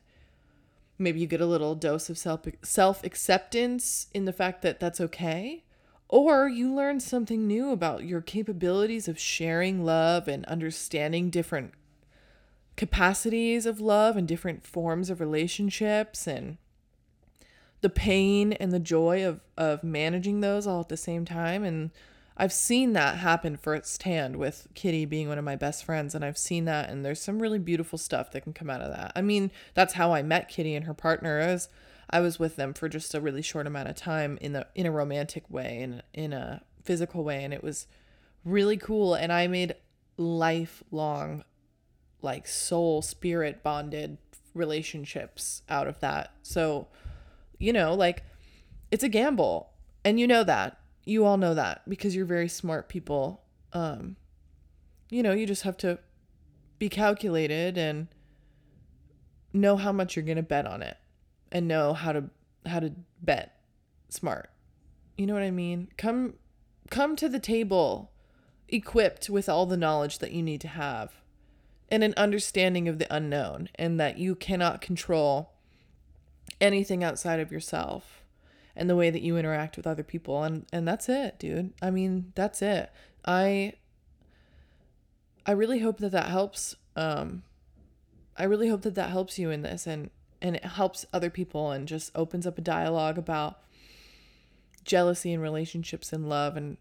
maybe 0.98 1.20
you 1.20 1.26
get 1.26 1.40
a 1.40 1.46
little 1.46 1.74
dose 1.74 2.08
of 2.08 2.16
self 2.16 2.46
self 2.62 3.04
acceptance 3.04 4.06
in 4.14 4.24
the 4.24 4.32
fact 4.32 4.62
that 4.62 4.80
that's 4.80 5.00
okay 5.00 5.64
or 6.10 6.48
you 6.48 6.74
learn 6.74 6.98
something 6.98 7.46
new 7.46 7.70
about 7.70 8.04
your 8.04 8.20
capabilities 8.20 9.06
of 9.06 9.18
sharing 9.18 9.84
love 9.84 10.26
and 10.26 10.44
understanding 10.46 11.30
different 11.30 11.72
capacities 12.76 13.64
of 13.64 13.80
love 13.80 14.16
and 14.16 14.26
different 14.26 14.66
forms 14.66 15.08
of 15.08 15.20
relationships 15.20 16.26
and 16.26 16.58
the 17.80 17.88
pain 17.88 18.52
and 18.54 18.72
the 18.72 18.80
joy 18.80 19.24
of 19.24 19.40
of 19.56 19.84
managing 19.84 20.40
those 20.40 20.66
all 20.66 20.80
at 20.80 20.88
the 20.88 20.96
same 20.96 21.24
time 21.24 21.62
and 21.62 21.90
I've 22.36 22.52
seen 22.54 22.94
that 22.94 23.18
happen 23.18 23.58
firsthand 23.58 24.36
with 24.36 24.66
Kitty 24.74 25.04
being 25.04 25.28
one 25.28 25.36
of 25.36 25.44
my 25.44 25.56
best 25.56 25.84
friends, 25.84 26.14
and 26.14 26.24
I've 26.24 26.38
seen 26.38 26.64
that, 26.64 26.88
and 26.88 27.04
there's 27.04 27.20
some 27.20 27.42
really 27.42 27.58
beautiful 27.58 27.98
stuff 27.98 28.30
that 28.30 28.40
can 28.40 28.54
come 28.54 28.70
out 28.70 28.80
of 28.80 28.90
that. 28.96 29.12
I 29.14 29.20
mean, 29.20 29.50
that's 29.74 29.92
how 29.92 30.14
I 30.14 30.22
met 30.22 30.48
Kitty 30.48 30.74
and 30.74 30.86
her 30.86 30.94
partner. 30.94 31.38
As 31.38 31.68
I 32.10 32.20
was 32.20 32.38
with 32.38 32.56
them 32.56 32.74
for 32.74 32.88
just 32.88 33.14
a 33.14 33.20
really 33.20 33.40
short 33.40 33.66
amount 33.68 33.88
of 33.88 33.94
time 33.94 34.36
in 34.40 34.52
the 34.52 34.66
in 34.74 34.84
a 34.84 34.90
romantic 34.90 35.44
way 35.48 35.80
and 35.80 36.02
in, 36.12 36.32
a 36.32 36.62
physical 36.82 37.22
way, 37.22 37.44
and 37.44 37.54
it 37.54 37.62
was 37.62 37.86
really 38.44 38.76
cool. 38.76 39.14
And 39.14 39.32
I 39.32 39.46
made 39.46 39.76
lifelong, 40.16 41.44
like 42.20 42.48
soul 42.48 43.00
spirit 43.00 43.62
bonded 43.62 44.18
relationships 44.54 45.62
out 45.68 45.86
of 45.86 46.00
that. 46.00 46.32
So, 46.42 46.88
you 47.58 47.72
know, 47.72 47.94
like 47.94 48.24
it's 48.90 49.04
a 49.04 49.08
gamble, 49.08 49.70
and 50.04 50.18
you 50.18 50.26
know 50.26 50.42
that 50.42 50.78
you 51.04 51.24
all 51.24 51.36
know 51.36 51.54
that 51.54 51.88
because 51.88 52.16
you're 52.16 52.26
very 52.26 52.48
smart 52.48 52.88
people. 52.88 53.42
Um, 53.72 54.16
you 55.10 55.22
know, 55.22 55.32
you 55.32 55.46
just 55.46 55.62
have 55.62 55.76
to 55.78 56.00
be 56.78 56.88
calculated 56.88 57.78
and 57.78 58.08
know 59.52 59.76
how 59.76 59.92
much 59.92 60.16
you're 60.16 60.24
going 60.24 60.36
to 60.36 60.42
bet 60.42 60.66
on 60.66 60.82
it 60.82 60.96
and 61.52 61.68
know 61.68 61.92
how 61.94 62.12
to 62.12 62.24
how 62.66 62.80
to 62.80 62.92
bet 63.22 63.56
smart. 64.08 64.50
You 65.16 65.26
know 65.26 65.34
what 65.34 65.42
I 65.42 65.50
mean? 65.50 65.88
Come 65.96 66.34
come 66.90 67.16
to 67.16 67.28
the 67.28 67.38
table 67.38 68.10
equipped 68.68 69.28
with 69.28 69.48
all 69.48 69.66
the 69.66 69.76
knowledge 69.76 70.18
that 70.18 70.32
you 70.32 70.42
need 70.42 70.60
to 70.60 70.68
have 70.68 71.20
and 71.90 72.04
an 72.04 72.14
understanding 72.16 72.88
of 72.88 72.98
the 72.98 73.14
unknown 73.14 73.68
and 73.74 73.98
that 73.98 74.18
you 74.18 74.34
cannot 74.34 74.80
control 74.80 75.50
anything 76.60 77.02
outside 77.02 77.40
of 77.40 77.50
yourself 77.50 78.22
and 78.76 78.88
the 78.88 78.96
way 78.96 79.10
that 79.10 79.22
you 79.22 79.36
interact 79.36 79.76
with 79.76 79.86
other 79.86 80.02
people 80.02 80.42
and 80.44 80.66
and 80.72 80.86
that's 80.86 81.08
it 81.08 81.38
dude 81.38 81.72
i 81.82 81.90
mean 81.90 82.32
that's 82.34 82.62
it 82.62 82.90
i 83.24 83.72
i 85.46 85.50
really 85.50 85.80
hope 85.80 85.98
that 85.98 86.12
that 86.12 86.26
helps 86.26 86.76
um 86.96 87.42
i 88.36 88.44
really 88.44 88.68
hope 88.68 88.82
that 88.82 88.94
that 88.94 89.10
helps 89.10 89.38
you 89.38 89.50
in 89.50 89.62
this 89.62 89.86
and 89.86 90.10
and 90.42 90.56
it 90.56 90.64
helps 90.64 91.06
other 91.12 91.30
people 91.30 91.70
and 91.70 91.88
just 91.88 92.10
opens 92.14 92.46
up 92.46 92.58
a 92.58 92.62
dialogue 92.62 93.18
about 93.18 93.60
jealousy 94.84 95.32
and 95.32 95.42
relationships 95.42 96.12
and 96.12 96.28
love 96.28 96.56
and 96.56 96.76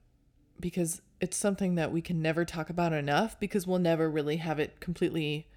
because 0.60 1.02
it's 1.22 1.38
something 1.38 1.76
that 1.76 1.92
we 1.92 2.02
can 2.02 2.22
never 2.22 2.46
talk 2.46 2.70
about 2.70 2.94
enough 2.94 3.40
because 3.40 3.68
we'll 3.68 3.80
never 3.80 4.10
really 4.10 4.38
have 4.38 4.60
it 4.60 4.80
completely 4.80 5.48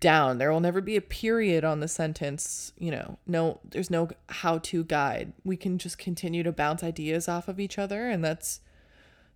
down. 0.00 0.36
There 0.38 0.52
will 0.52 0.60
never 0.60 0.80
be 0.80 0.96
a 0.96 1.00
period 1.00 1.64
on 1.64 1.80
the 1.80 1.88
sentence, 1.88 2.72
you 2.76 2.90
know. 2.90 3.18
No 3.26 3.60
there's 3.64 3.90
no 3.90 4.10
how-to 4.28 4.84
guide. 4.84 5.32
We 5.44 5.56
can 5.56 5.78
just 5.78 5.98
continue 5.98 6.42
to 6.42 6.52
bounce 6.52 6.82
ideas 6.82 7.28
off 7.28 7.48
of 7.48 7.58
each 7.58 7.78
other 7.78 8.08
and 8.08 8.22
that's 8.22 8.60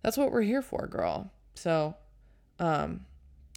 that's 0.03 0.17
what 0.17 0.31
we're 0.31 0.43
here 0.43 0.61
for, 0.61 0.87
girl. 0.87 1.31
So, 1.55 1.95
um 2.59 3.05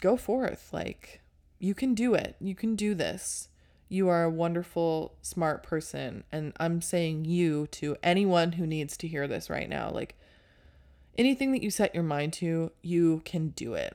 go 0.00 0.16
forth. 0.16 0.70
Like 0.72 1.20
you 1.58 1.74
can 1.74 1.94
do 1.94 2.14
it. 2.14 2.36
You 2.40 2.54
can 2.54 2.74
do 2.74 2.94
this. 2.94 3.48
You 3.92 4.08
are 4.08 4.24
a 4.24 4.30
wonderful, 4.30 5.16
smart 5.20 5.62
person 5.62 6.24
and 6.32 6.54
I'm 6.56 6.80
saying 6.80 7.26
you 7.26 7.66
to 7.72 7.94
anyone 8.02 8.52
who 8.52 8.66
needs 8.66 8.96
to 8.96 9.06
hear 9.06 9.28
this 9.28 9.50
right 9.50 9.68
now. 9.68 9.90
Like 9.90 10.14
anything 11.18 11.52
that 11.52 11.62
you 11.62 11.70
set 11.70 11.94
your 11.94 12.02
mind 12.02 12.32
to, 12.34 12.72
you 12.80 13.20
can 13.26 13.48
do 13.48 13.74
it. 13.74 13.94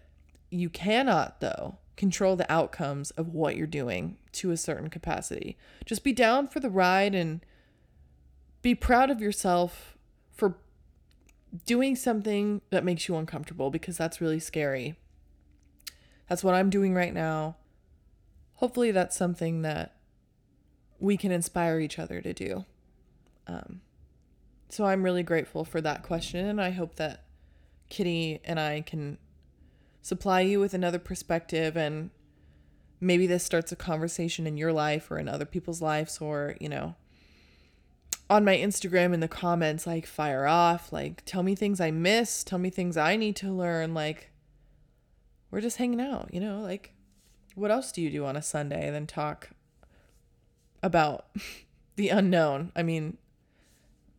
You 0.52 0.70
cannot 0.70 1.42
though 1.42 1.80
control 1.96 2.36
the 2.36 2.52
outcomes 2.52 3.10
of 3.10 3.30
what 3.30 3.56
you're 3.56 3.66
doing 3.66 4.18
to 4.34 4.52
a 4.52 4.58
certain 4.58 4.92
capacity. 4.92 5.58
Just 5.84 6.04
be 6.04 6.14
down 6.14 6.48
for 6.48 6.60
the 6.60 6.70
ride 6.70 7.16
and 7.16 7.44
be 8.62 8.76
proud 8.76 9.10
of 9.10 9.20
yourself 9.20 9.98
for 10.32 10.60
doing 11.66 11.96
something 11.96 12.62
that 12.70 12.86
makes 12.86 13.08
you 13.08 13.16
uncomfortable 13.16 13.72
because 13.72 13.98
that's 13.98 14.22
really 14.22 14.40
scary. 14.40 14.96
That's 16.30 16.44
what 16.44 16.54
I'm 16.54 16.70
doing 16.70 16.94
right 16.94 17.16
now. 17.16 17.56
Hopefully, 18.58 18.92
that's 18.92 19.18
something 19.18 19.64
that 19.64 19.96
we 21.00 21.18
can 21.18 21.32
inspire 21.32 21.80
each 21.80 21.98
other 21.98 22.22
to 22.22 22.34
do. 22.34 22.66
Um, 23.48 23.82
so 24.70 24.86
I'm 24.86 25.04
really 25.04 25.24
grateful 25.24 25.64
for 25.64 25.82
that 25.82 26.04
question, 26.04 26.46
and 26.46 26.62
I 26.62 26.72
hope 26.72 26.96
that 26.96 27.24
Kitty 27.90 28.40
and 28.44 28.60
I 28.60 28.82
can 28.82 29.18
supply 30.08 30.40
you 30.40 30.60
with 30.60 30.74
another 30.74 31.00
perspective 31.00 31.76
and 31.76 32.10
maybe 33.02 33.28
this 33.28 33.44
starts 33.44 33.74
a 33.74 33.76
conversation 33.76 34.48
in 34.48 34.56
your 34.56 34.72
life 34.72 35.12
or 35.12 35.20
in 35.20 35.28
other 35.28 35.44
people's 35.44 35.82
lives 35.82 36.20
or 36.20 36.56
you 36.62 36.70
know 36.70 36.96
on 38.30 38.46
my 38.46 38.56
instagram 38.56 39.14
in 39.14 39.20
the 39.20 39.28
comments 39.28 39.86
like 39.86 40.06
fire 40.06 40.48
off 40.48 40.94
like 40.94 41.22
tell 41.26 41.44
me 41.44 41.56
things 41.56 41.82
i 41.82 41.92
miss 41.92 42.42
tell 42.42 42.58
me 42.58 42.70
things 42.70 42.96
i 42.96 43.18
need 43.18 43.36
to 43.36 43.52
learn 43.52 43.94
like 43.94 44.32
we're 45.52 45.60
just 45.60 45.76
hanging 45.76 46.00
out 46.00 46.30
you 46.34 46.40
know 46.40 46.62
like 46.62 46.94
what 47.58 47.72
else 47.72 47.92
do 47.92 48.02
you 48.02 48.10
do 48.10 48.26
on 48.26 48.36
a 48.36 48.42
sunday 48.42 48.90
than 48.92 49.08
talk 49.08 49.50
about 50.82 51.28
the 51.96 52.10
unknown 52.10 52.72
i 52.76 52.84
mean 52.84 53.18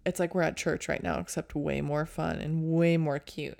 it's 0.04 0.18
like 0.18 0.34
we're 0.34 0.42
at 0.42 0.56
church 0.56 0.88
right 0.88 1.02
now 1.02 1.18
except 1.18 1.54
way 1.54 1.80
more 1.80 2.06
fun 2.06 2.36
and 2.36 2.70
way 2.70 2.96
more 2.96 3.18
cute 3.18 3.58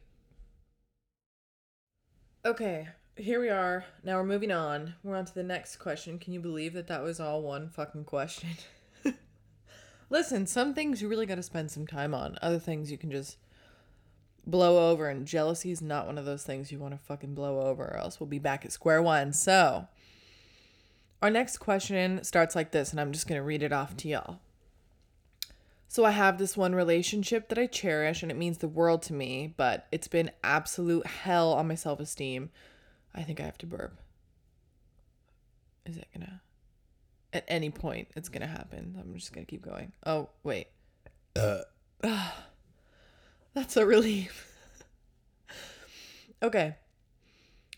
Okay, 2.48 2.88
here 3.16 3.40
we 3.40 3.50
are. 3.50 3.84
Now 4.04 4.16
we're 4.16 4.24
moving 4.24 4.52
on. 4.52 4.94
We're 5.02 5.16
on 5.16 5.26
to 5.26 5.34
the 5.34 5.42
next 5.42 5.76
question. 5.76 6.18
Can 6.18 6.32
you 6.32 6.40
believe 6.40 6.72
that 6.72 6.86
that 6.86 7.02
was 7.02 7.20
all 7.20 7.42
one 7.42 7.68
fucking 7.68 8.04
question? 8.04 8.50
Listen, 10.10 10.46
some 10.46 10.72
things 10.72 11.02
you 11.02 11.08
really 11.08 11.26
got 11.26 11.34
to 11.34 11.42
spend 11.42 11.70
some 11.70 11.86
time 11.86 12.14
on. 12.14 12.38
Other 12.40 12.58
things 12.60 12.90
you 12.90 12.96
can 12.96 13.10
just 13.10 13.36
blow 14.50 14.90
over, 14.90 15.08
and 15.08 15.26
jealousy 15.26 15.70
is 15.70 15.82
not 15.82 16.06
one 16.06 16.18
of 16.18 16.24
those 16.24 16.42
things 16.42 16.72
you 16.72 16.78
want 16.78 16.94
to 16.94 16.98
fucking 16.98 17.34
blow 17.34 17.60
over, 17.60 17.84
or 17.84 17.96
else 17.96 18.18
we'll 18.18 18.26
be 18.26 18.38
back 18.38 18.64
at 18.64 18.72
square 18.72 19.02
one. 19.02 19.32
So, 19.32 19.86
our 21.22 21.30
next 21.30 21.58
question 21.58 22.22
starts 22.24 22.56
like 22.56 22.72
this, 22.72 22.90
and 22.90 23.00
I'm 23.00 23.12
just 23.12 23.26
going 23.26 23.40
to 23.40 23.44
read 23.44 23.62
it 23.62 23.72
off 23.72 23.96
to 23.98 24.08
y'all. 24.08 24.40
So 25.90 26.04
I 26.04 26.10
have 26.10 26.36
this 26.36 26.54
one 26.54 26.74
relationship 26.74 27.48
that 27.48 27.58
I 27.58 27.66
cherish 27.66 28.22
and 28.22 28.30
it 28.30 28.36
means 28.36 28.58
the 28.58 28.68
world 28.68 29.00
to 29.04 29.14
me, 29.14 29.54
but 29.56 29.86
it's 29.90 30.06
been 30.06 30.30
absolute 30.44 31.06
hell 31.06 31.54
on 31.54 31.66
my 31.66 31.74
self 31.74 31.98
esteem. 31.98 32.50
I 33.14 33.22
think 33.22 33.40
I 33.40 33.44
have 33.44 33.56
to 33.58 33.66
burp. 33.66 33.98
Is 35.86 35.96
it 35.96 36.06
gonna? 36.12 36.42
At 37.32 37.44
any 37.48 37.70
point, 37.70 38.08
it's 38.14 38.28
gonna 38.28 38.46
happen. 38.46 38.98
I'm 39.00 39.14
just 39.14 39.32
gonna 39.32 39.46
keep 39.46 39.62
going. 39.62 39.92
Oh, 40.04 40.28
wait. 40.44 40.68
Uh. 41.34 41.62
That's 43.54 43.76
a 43.76 43.86
relief. 43.86 44.52
okay. 46.42 46.76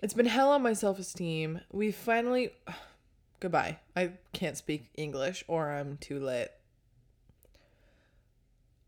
It's 0.03 0.15
been 0.15 0.27
hell 0.27 0.51
on 0.53 0.63
my 0.63 0.73
self 0.73 0.99
esteem. 0.99 1.61
We 1.73 1.93
finally. 1.93 2.51
Goodbye. 3.41 3.79
I 3.97 4.13
can't 4.35 4.57
speak 4.57 4.91
English 4.97 5.45
or 5.49 5.71
I'm 5.71 5.97
too 5.97 6.21
lit 6.21 6.53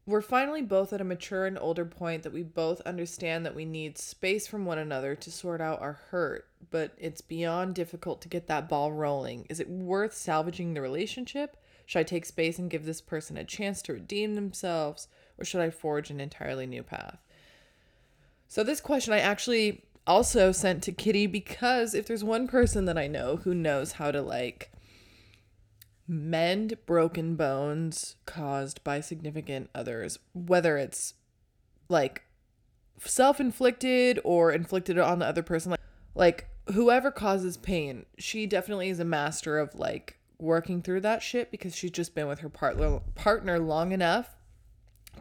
we're 0.05 0.21
finally 0.21 0.63
both 0.63 0.93
at 0.93 1.01
a 1.01 1.05
mature 1.05 1.47
and 1.47 1.59
older 1.59 1.85
point 1.85 2.25
that 2.25 2.33
we 2.33 2.43
both 2.43 2.81
understand 2.81 3.47
that 3.47 3.55
we 3.55 3.65
need 3.65 3.97
space 3.97 4.49
from 4.49 4.65
one 4.65 4.79
another 4.79 5.15
to 5.15 5.31
sort 5.31 5.61
out 5.61 5.81
our 5.81 6.01
hurt, 6.11 6.49
but 6.71 6.93
it's 6.99 7.21
beyond 7.21 7.77
difficult 7.77 8.21
to 8.23 8.29
get 8.29 8.49
that 8.49 8.69
ball 8.69 8.93
rolling. 8.93 9.47
Is 9.49 9.61
it 9.61 9.69
worth 9.69 10.15
salvaging 10.15 10.75
the 10.75 10.81
relationship? 10.81 11.57
Should 11.87 12.01
I 12.01 12.05
take 12.05 12.27
space 12.27 12.59
and 12.59 12.71
give 12.71 12.85
this 12.85 13.01
person 13.01 13.37
a 13.37 13.45
chance 13.45 13.81
to 13.83 13.93
redeem 13.93 14.35
themselves, 14.35 15.07
or 15.43 15.45
should 15.45 15.61
I 15.61 15.71
forge 15.71 16.11
an 16.11 16.21
entirely 16.21 16.67
new 16.67 16.83
path? 16.83 17.19
So, 18.47 18.63
this 18.63 18.81
question 18.81 19.13
I 19.13 19.19
actually 19.19 19.83
also 20.07 20.53
sent 20.53 20.83
to 20.85 20.93
Kitty 20.93 21.27
because 21.27 21.95
if 21.95 22.07
there's 22.07 22.25
one 22.25 22.47
person 22.47 22.85
that 22.85 22.97
I 22.97 23.09
know 23.09 23.37
who 23.37 23.55
knows 23.55 23.93
how 23.93 24.11
to 24.11 24.23
like 24.23 24.71
mend 26.07 26.77
broken 26.87 27.35
bones 27.35 28.17
caused 28.25 28.85
by 28.85 29.01
significant 29.01 29.71
others, 29.75 30.19
whether 30.33 30.77
it's 30.77 31.15
like 31.89 32.23
self 33.05 33.41
inflicted 33.41 34.21
or 34.23 34.53
inflicted 34.53 34.99
on 34.99 35.19
the 35.19 35.27
other 35.27 35.43
person. 35.43 35.73
Like, 35.73 35.81
like 36.15 36.49
whoever 36.73 37.11
causes 37.11 37.57
pain, 37.57 38.07
she 38.19 38.47
definitely 38.47 38.91
is 38.91 39.01
a 39.01 39.05
master 39.05 39.59
of 39.59 39.75
like 39.75 40.19
working 40.39 40.83
through 40.83 41.01
that 41.01 41.23
shit 41.23 41.51
because 41.51 41.75
she's 41.75 41.91
just 41.91 42.15
been 42.15 42.27
with 42.27 42.41
her 42.41 42.49
partner 42.49 43.01
partner 43.15 43.59
long 43.59 43.93
enough 43.93 44.37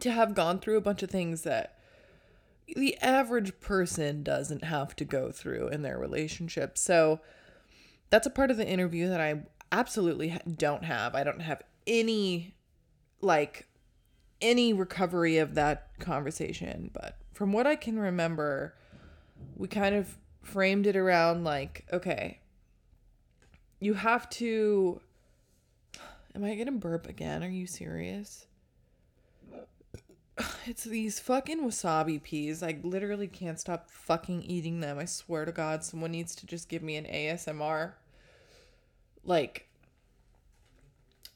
to 0.00 0.10
have 0.10 0.34
gone 0.34 0.58
through 0.58 0.76
a 0.76 0.82
bunch 0.82 1.02
of 1.02 1.10
things 1.10 1.42
that 1.42 1.78
the 2.66 2.96
average 2.98 3.58
person 3.60 4.22
doesn't 4.22 4.64
have 4.64 4.96
to 4.96 5.04
go 5.04 5.30
through 5.30 5.68
in 5.68 5.82
their 5.82 5.98
relationship. 5.98 6.78
So 6.78 7.20
that's 8.10 8.26
a 8.26 8.30
part 8.30 8.50
of 8.50 8.56
the 8.56 8.68
interview 8.68 9.08
that 9.08 9.20
I 9.20 9.42
absolutely 9.70 10.38
don't 10.56 10.84
have. 10.84 11.14
I 11.14 11.24
don't 11.24 11.40
have 11.40 11.62
any 11.86 12.54
like 13.20 13.66
any 14.40 14.72
recovery 14.72 15.38
of 15.38 15.54
that 15.54 15.88
conversation, 16.00 16.90
but 16.92 17.16
from 17.32 17.52
what 17.52 17.66
I 17.66 17.76
can 17.76 17.98
remember, 17.98 18.74
we 19.56 19.68
kind 19.68 19.94
of 19.94 20.18
framed 20.42 20.86
it 20.86 20.96
around 20.96 21.44
like, 21.44 21.86
okay, 21.92 22.40
you 23.80 23.94
have 23.94 24.28
to 24.30 25.00
Am 26.34 26.44
I 26.44 26.54
gonna 26.54 26.72
burp 26.72 27.08
again? 27.08 27.42
Are 27.42 27.48
you 27.48 27.66
serious? 27.66 28.46
It's 30.66 30.84
these 30.84 31.18
fucking 31.18 31.60
wasabi 31.60 32.22
peas. 32.22 32.62
I 32.62 32.78
literally 32.82 33.26
can't 33.26 33.58
stop 33.58 33.90
fucking 33.90 34.42
eating 34.42 34.80
them. 34.80 34.98
I 34.98 35.06
swear 35.06 35.44
to 35.44 35.52
God, 35.52 35.84
someone 35.84 36.12
needs 36.12 36.34
to 36.36 36.46
just 36.46 36.68
give 36.68 36.82
me 36.82 36.96
an 36.96 37.04
ASMR 37.04 37.92
like 39.24 39.68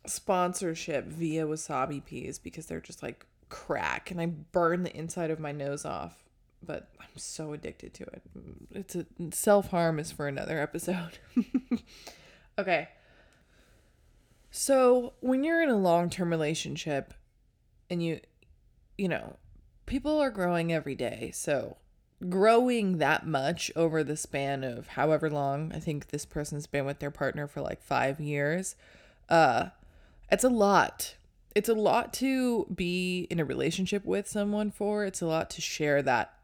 sponsorship 0.07 1.07
via 1.07 1.46
wasabi 1.46 2.04
peas 2.04 2.38
because 2.38 2.66
they're 2.66 2.80
just 2.80 3.02
like 3.02 3.26
crack 3.48 4.11
and 4.11 4.20
I 4.20 4.26
burn 4.26 4.82
the 4.82 4.96
inside 4.96 5.30
of 5.30 5.40
my 5.40 5.52
nose 5.52 5.84
off. 5.84 6.24
But 6.62 6.88
I'm 7.00 7.07
so 7.16 7.52
addicted 7.52 7.94
to 7.94 8.04
it. 8.04 8.22
Mm, 8.36 8.66
it's 8.72 8.96
a 8.96 9.07
self 9.32 9.70
harm 9.70 9.98
is 9.98 10.11
for 10.11 10.26
another 10.26 10.61
episode. 10.61 11.18
okay. 12.59 12.88
So 14.50 15.12
when 15.20 15.44
you're 15.44 15.62
in 15.62 15.68
a 15.68 15.76
long 15.76 16.11
term 16.11 16.30
relationship 16.30 17.12
and 17.90 18.02
you, 18.02 18.20
you 18.99 19.09
know, 19.09 19.36
people 19.86 20.20
are 20.20 20.30
growing 20.30 20.72
every 20.72 20.94
day. 20.94 21.30
So 21.34 21.76
growing 22.28 22.99
that 22.99 23.26
much 23.26 23.70
over 23.76 24.03
the 24.03 24.16
span 24.16 24.64
of 24.64 24.88
however 24.88 25.28
long 25.28 25.70
I 25.74 25.80
think 25.80 26.09
this 26.09 26.24
person's 26.24 26.66
been 26.66 26.86
with 26.86 26.99
their 26.99 27.11
partner 27.11 27.47
for 27.47 27.61
like 27.61 27.82
5 27.82 28.20
years 28.20 28.74
uh 29.28 29.66
it's 30.32 30.42
a 30.42 30.49
lot 30.49 31.14
it's 31.57 31.70
a 31.70 31.74
lot 31.74 32.12
to 32.12 32.66
be 32.66 33.26
in 33.30 33.40
a 33.40 33.44
relationship 33.47 34.05
with 34.05 34.28
someone 34.28 34.70
for. 34.70 35.07
It's 35.07 35.22
a 35.22 35.26
lot 35.26 35.49
to 35.51 35.62
share 35.62 36.03
that 36.03 36.34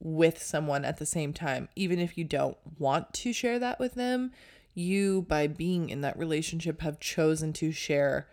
with 0.00 0.42
someone 0.42 0.86
at 0.86 0.96
the 0.96 1.04
same 1.04 1.34
time, 1.34 1.68
even 1.76 1.98
if 1.98 2.16
you 2.16 2.24
don't 2.24 2.56
want 2.78 3.12
to 3.12 3.34
share 3.34 3.58
that 3.58 3.78
with 3.78 3.92
them. 3.92 4.32
You, 4.72 5.20
by 5.28 5.48
being 5.48 5.90
in 5.90 6.00
that 6.00 6.18
relationship, 6.18 6.80
have 6.80 6.98
chosen 6.98 7.52
to 7.52 7.72
share 7.72 8.26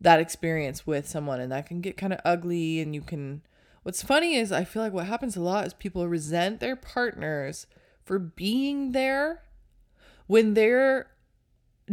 that 0.00 0.20
experience 0.20 0.86
with 0.86 1.08
someone, 1.08 1.40
and 1.40 1.50
that 1.52 1.66
can 1.66 1.80
get 1.80 1.96
kind 1.96 2.12
of 2.12 2.20
ugly. 2.24 2.80
And 2.80 2.94
you 2.94 3.00
can, 3.00 3.42
what's 3.82 4.02
funny 4.02 4.36
is, 4.36 4.52
I 4.52 4.64
feel 4.64 4.82
like 4.82 4.92
what 4.92 5.06
happens 5.06 5.36
a 5.36 5.40
lot 5.40 5.66
is 5.66 5.74
people 5.74 6.06
resent 6.08 6.60
their 6.60 6.76
partners 6.76 7.66
for 8.04 8.18
being 8.18 8.92
there 8.92 9.42
when 10.26 10.54
they're 10.54 11.10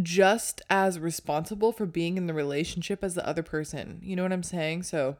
just 0.01 0.61
as 0.69 0.99
responsible 0.99 1.71
for 1.71 1.85
being 1.85 2.17
in 2.17 2.27
the 2.27 2.33
relationship 2.33 3.03
as 3.03 3.15
the 3.15 3.27
other 3.27 3.43
person. 3.43 3.99
You 4.03 4.15
know 4.15 4.23
what 4.23 4.33
I'm 4.33 4.43
saying? 4.43 4.83
So, 4.83 5.17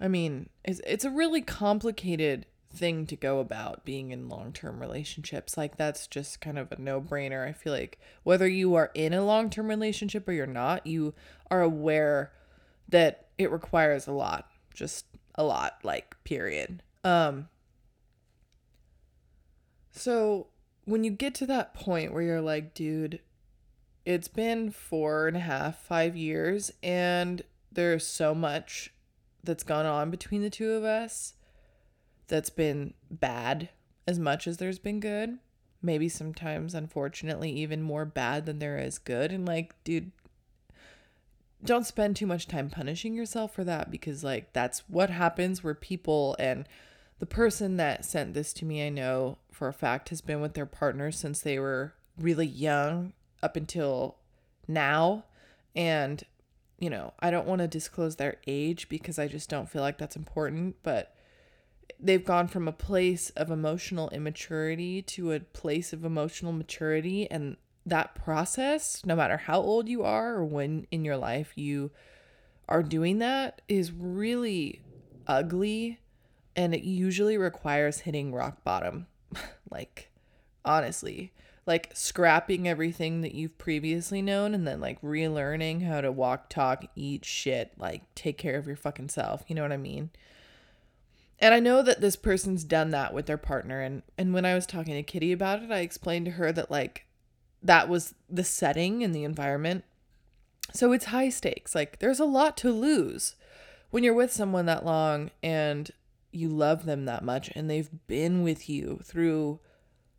I 0.00 0.08
mean, 0.08 0.48
it's, 0.64 0.80
it's 0.86 1.04
a 1.04 1.10
really 1.10 1.42
complicated 1.42 2.46
thing 2.72 3.06
to 3.06 3.16
go 3.16 3.38
about 3.38 3.84
being 3.84 4.10
in 4.10 4.28
long-term 4.28 4.80
relationships 4.80 5.58
like 5.58 5.76
that's 5.76 6.06
just 6.06 6.40
kind 6.40 6.58
of 6.58 6.72
a 6.72 6.80
no-brainer 6.80 7.46
i 7.46 7.52
feel 7.52 7.72
like 7.72 7.98
whether 8.22 8.48
you 8.48 8.74
are 8.74 8.90
in 8.94 9.12
a 9.12 9.24
long-term 9.24 9.68
relationship 9.68 10.26
or 10.26 10.32
you're 10.32 10.46
not 10.46 10.86
you 10.86 11.12
are 11.52 11.62
aware 11.62 12.32
that 12.88 13.26
it 13.38 13.50
requires 13.50 14.06
a 14.06 14.12
lot 14.12 14.48
just 14.74 15.06
a 15.34 15.44
lot 15.44 15.78
like 15.82 16.16
period 16.24 16.82
um 17.04 17.48
so 19.90 20.46
when 20.84 21.04
you 21.04 21.10
get 21.10 21.34
to 21.34 21.46
that 21.46 21.74
point 21.74 22.12
where 22.12 22.22
you're 22.22 22.40
like 22.40 22.74
dude 22.74 23.20
it's 24.04 24.28
been 24.28 24.70
four 24.70 25.28
and 25.28 25.36
a 25.36 25.40
half 25.40 25.78
five 25.78 26.16
years 26.16 26.72
and 26.82 27.42
there's 27.70 28.06
so 28.06 28.34
much 28.34 28.92
that's 29.44 29.62
gone 29.62 29.86
on 29.86 30.10
between 30.10 30.42
the 30.42 30.50
two 30.50 30.72
of 30.72 30.84
us 30.84 31.34
that's 32.28 32.50
been 32.50 32.94
bad 33.10 33.68
as 34.06 34.18
much 34.18 34.46
as 34.46 34.56
there's 34.56 34.78
been 34.78 35.00
good. 35.00 35.38
Maybe 35.80 36.08
sometimes, 36.08 36.74
unfortunately, 36.74 37.50
even 37.50 37.82
more 37.82 38.04
bad 38.04 38.46
than 38.46 38.58
there 38.58 38.78
is 38.78 38.98
good. 38.98 39.32
And 39.32 39.46
like, 39.46 39.74
dude, 39.84 40.12
don't 41.64 41.86
spend 41.86 42.16
too 42.16 42.26
much 42.26 42.48
time 42.48 42.70
punishing 42.70 43.14
yourself 43.14 43.54
for 43.54 43.64
that 43.64 43.90
because, 43.90 44.24
like, 44.24 44.52
that's 44.52 44.80
what 44.88 45.10
happens 45.10 45.62
where 45.62 45.74
people 45.74 46.36
and 46.38 46.66
the 47.18 47.26
person 47.26 47.76
that 47.76 48.04
sent 48.04 48.34
this 48.34 48.52
to 48.54 48.64
me, 48.64 48.84
I 48.84 48.88
know 48.88 49.38
for 49.52 49.68
a 49.68 49.72
fact, 49.72 50.08
has 50.08 50.20
been 50.20 50.40
with 50.40 50.54
their 50.54 50.66
partner 50.66 51.12
since 51.12 51.40
they 51.40 51.58
were 51.58 51.94
really 52.18 52.46
young 52.46 53.12
up 53.42 53.54
until 53.54 54.16
now. 54.66 55.24
And, 55.76 56.22
you 56.80 56.90
know, 56.90 57.14
I 57.20 57.30
don't 57.30 57.46
want 57.46 57.60
to 57.60 57.68
disclose 57.68 58.16
their 58.16 58.38
age 58.48 58.88
because 58.88 59.20
I 59.20 59.28
just 59.28 59.48
don't 59.48 59.70
feel 59.70 59.82
like 59.82 59.98
that's 59.98 60.16
important. 60.16 60.76
But 60.82 61.14
they've 62.00 62.24
gone 62.24 62.48
from 62.48 62.66
a 62.66 62.72
place 62.72 63.30
of 63.30 63.52
emotional 63.52 64.10
immaturity 64.10 65.00
to 65.02 65.30
a 65.30 65.38
place 65.38 65.92
of 65.92 66.04
emotional 66.04 66.52
maturity 66.52 67.30
and 67.30 67.56
that 67.84 68.14
process 68.14 69.04
no 69.04 69.16
matter 69.16 69.36
how 69.36 69.60
old 69.60 69.88
you 69.88 70.02
are 70.02 70.34
or 70.34 70.44
when 70.44 70.86
in 70.90 71.04
your 71.04 71.16
life 71.16 71.52
you 71.56 71.90
are 72.68 72.82
doing 72.82 73.18
that 73.18 73.60
is 73.68 73.92
really 73.92 74.80
ugly 75.26 75.98
and 76.54 76.74
it 76.74 76.82
usually 76.82 77.36
requires 77.36 78.00
hitting 78.00 78.32
rock 78.32 78.62
bottom. 78.64 79.06
Like 79.70 80.10
honestly 80.66 81.32
like 81.66 81.90
scrapping 81.94 82.68
everything 82.68 83.22
that 83.22 83.34
you've 83.34 83.56
previously 83.56 84.20
known 84.20 84.54
and 84.54 84.66
then 84.66 84.80
like 84.80 85.00
relearning 85.00 85.86
how 85.86 86.02
to 86.02 86.12
walk 86.12 86.50
talk 86.50 86.84
eat 86.94 87.24
shit 87.24 87.72
like 87.78 88.02
take 88.14 88.36
care 88.36 88.58
of 88.58 88.66
your 88.66 88.76
fucking 88.76 89.08
self 89.08 89.44
you 89.48 89.54
know 89.54 89.62
what 89.62 89.72
i 89.72 89.76
mean? 89.78 90.10
And 91.38 91.52
I 91.52 91.58
know 91.58 91.82
that 91.82 92.00
this 92.00 92.14
person's 92.14 92.62
done 92.62 92.90
that 92.90 93.12
with 93.12 93.26
their 93.26 93.36
partner 93.36 93.80
and 93.80 94.02
and 94.16 94.32
when 94.32 94.44
I 94.44 94.54
was 94.54 94.64
talking 94.64 94.94
to 94.94 95.02
Kitty 95.02 95.32
about 95.32 95.60
it, 95.60 95.72
I 95.72 95.80
explained 95.80 96.26
to 96.26 96.32
her 96.32 96.52
that 96.52 96.70
like 96.70 97.04
that 97.62 97.88
was 97.88 98.14
the 98.28 98.44
setting 98.44 99.02
and 99.02 99.14
the 99.14 99.24
environment. 99.24 99.84
So 100.72 100.92
it's 100.92 101.06
high 101.06 101.28
stakes. 101.28 101.74
Like 101.74 101.98
there's 101.98 102.20
a 102.20 102.24
lot 102.24 102.56
to 102.58 102.70
lose 102.70 103.36
when 103.90 104.02
you're 104.02 104.14
with 104.14 104.32
someone 104.32 104.66
that 104.66 104.84
long 104.84 105.30
and 105.42 105.90
you 106.30 106.48
love 106.48 106.86
them 106.86 107.04
that 107.04 107.24
much 107.24 107.50
and 107.54 107.68
they've 107.68 107.90
been 108.06 108.42
with 108.42 108.68
you 108.68 109.00
through 109.04 109.60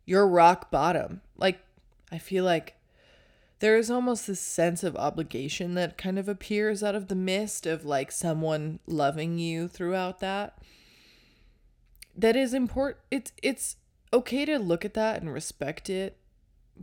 your 0.06 0.28
rock 0.28 0.70
bottom. 0.70 1.20
Like 1.36 1.60
I 2.10 2.18
feel 2.18 2.44
like 2.44 2.76
there 3.58 3.76
is 3.76 3.90
almost 3.90 4.26
this 4.26 4.40
sense 4.40 4.84
of 4.84 4.96
obligation 4.96 5.74
that 5.74 5.96
kind 5.96 6.18
of 6.18 6.28
appears 6.28 6.82
out 6.82 6.94
of 6.94 7.08
the 7.08 7.14
mist 7.14 7.66
of 7.66 7.84
like 7.84 8.12
someone 8.12 8.78
loving 8.86 9.38
you 9.38 9.68
throughout 9.68 10.20
that 10.20 10.58
that 12.16 12.36
is 12.36 12.54
important 12.54 13.00
it's 13.10 13.32
it's 13.42 13.76
okay 14.12 14.44
to 14.44 14.58
look 14.58 14.84
at 14.84 14.94
that 14.94 15.20
and 15.20 15.32
respect 15.32 15.88
it 15.90 16.16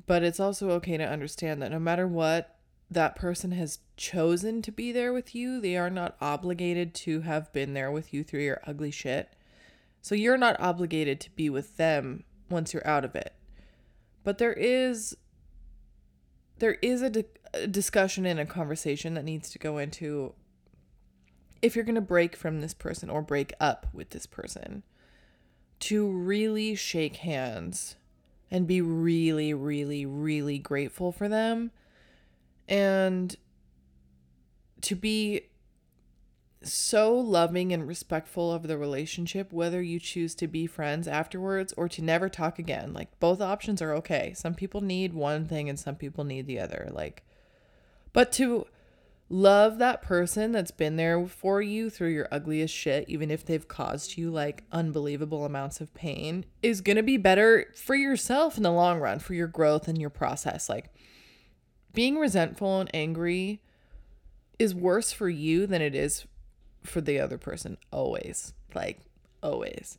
but 0.07 0.23
it's 0.23 0.39
also 0.39 0.71
okay 0.71 0.97
to 0.97 1.07
understand 1.07 1.61
that 1.61 1.71
no 1.71 1.79
matter 1.79 2.07
what 2.07 2.57
that 2.91 3.15
person 3.15 3.53
has 3.53 3.79
chosen 3.95 4.61
to 4.61 4.71
be 4.71 4.91
there 4.91 5.13
with 5.13 5.33
you. 5.33 5.61
They 5.61 5.77
are 5.77 5.89
not 5.89 6.17
obligated 6.19 6.93
to 6.95 7.21
have 7.21 7.51
been 7.53 7.73
there 7.73 7.89
with 7.89 8.13
you 8.13 8.21
through 8.23 8.41
your 8.41 8.59
ugly 8.67 8.91
shit. 8.91 9.29
So 10.01 10.13
you're 10.13 10.37
not 10.37 10.59
obligated 10.59 11.21
to 11.21 11.29
be 11.31 11.49
with 11.49 11.77
them 11.77 12.25
once 12.49 12.73
you're 12.73 12.85
out 12.85 13.05
of 13.05 13.15
it. 13.15 13.33
But 14.25 14.39
there 14.39 14.53
is 14.53 15.15
there 16.59 16.77
is 16.81 17.01
a, 17.01 17.09
di- 17.09 17.25
a 17.55 17.65
discussion 17.65 18.25
and 18.25 18.39
a 18.39 18.45
conversation 18.45 19.15
that 19.15 19.25
needs 19.25 19.49
to 19.51 19.57
go 19.57 19.79
into 19.79 20.33
if 21.61 21.75
you're 21.75 21.85
going 21.85 21.95
to 21.95 22.01
break 22.01 22.35
from 22.35 22.59
this 22.59 22.73
person 22.73 23.09
or 23.09 23.21
break 23.21 23.53
up 23.59 23.87
with 23.93 24.09
this 24.09 24.25
person 24.27 24.83
to 25.79 26.07
really 26.07 26.75
shake 26.75 27.17
hands 27.17 27.95
and 28.51 28.67
be 28.67 28.81
really, 28.81 29.53
really, 29.53 30.05
really 30.05 30.59
grateful 30.59 31.11
for 31.11 31.29
them 31.29 31.71
and 32.67 33.37
to 34.81 34.95
be 34.95 35.47
so 36.63 37.13
loving 37.13 37.73
and 37.73 37.87
respectful 37.87 38.51
of 38.51 38.67
the 38.67 38.77
relationship, 38.77 39.51
whether 39.51 39.81
you 39.81 39.99
choose 39.99 40.35
to 40.35 40.47
be 40.47 40.67
friends 40.67 41.07
afterwards 41.07 41.73
or 41.75 41.89
to 41.89 42.03
never 42.03 42.29
talk 42.29 42.59
again. 42.59 42.93
Like, 42.93 43.19
both 43.19 43.41
options 43.41 43.81
are 43.81 43.93
okay. 43.95 44.33
Some 44.35 44.53
people 44.53 44.81
need 44.81 45.13
one 45.13 45.47
thing 45.47 45.69
and 45.69 45.79
some 45.79 45.95
people 45.95 46.23
need 46.23 46.45
the 46.45 46.59
other. 46.59 46.89
Like, 46.91 47.23
but 48.13 48.31
to 48.33 48.67
love 49.31 49.77
that 49.77 50.01
person 50.01 50.51
that's 50.51 50.71
been 50.71 50.97
there 50.97 51.25
for 51.25 51.61
you 51.61 51.89
through 51.89 52.09
your 52.09 52.27
ugliest 52.31 52.73
shit, 52.73 53.05
even 53.07 53.31
if 53.31 53.45
they've 53.45 53.67
caused 53.67 54.17
you 54.17 54.29
like 54.29 54.63
unbelievable 54.71 55.45
amounts 55.45 55.79
of 55.79 55.93
pain, 55.93 56.45
is 56.61 56.81
to 56.81 57.03
be 57.03 57.17
better 57.17 57.71
for 57.75 57.95
yourself 57.95 58.57
in 58.57 58.63
the 58.63 58.71
long 58.71 58.99
run, 58.99 59.19
for 59.19 59.33
your 59.33 59.47
growth 59.47 59.87
and 59.87 59.99
your 59.99 60.09
process. 60.09 60.67
Like 60.67 60.93
being 61.93 62.17
resentful 62.17 62.81
and 62.81 62.89
angry 62.93 63.61
is 64.59 64.75
worse 64.75 65.11
for 65.11 65.29
you 65.29 65.65
than 65.65 65.81
it 65.81 65.95
is 65.95 66.25
for 66.83 66.99
the 67.01 67.19
other 67.19 67.37
person, 67.37 67.77
always. 67.91 68.53
Like, 68.75 68.99
always. 69.41 69.97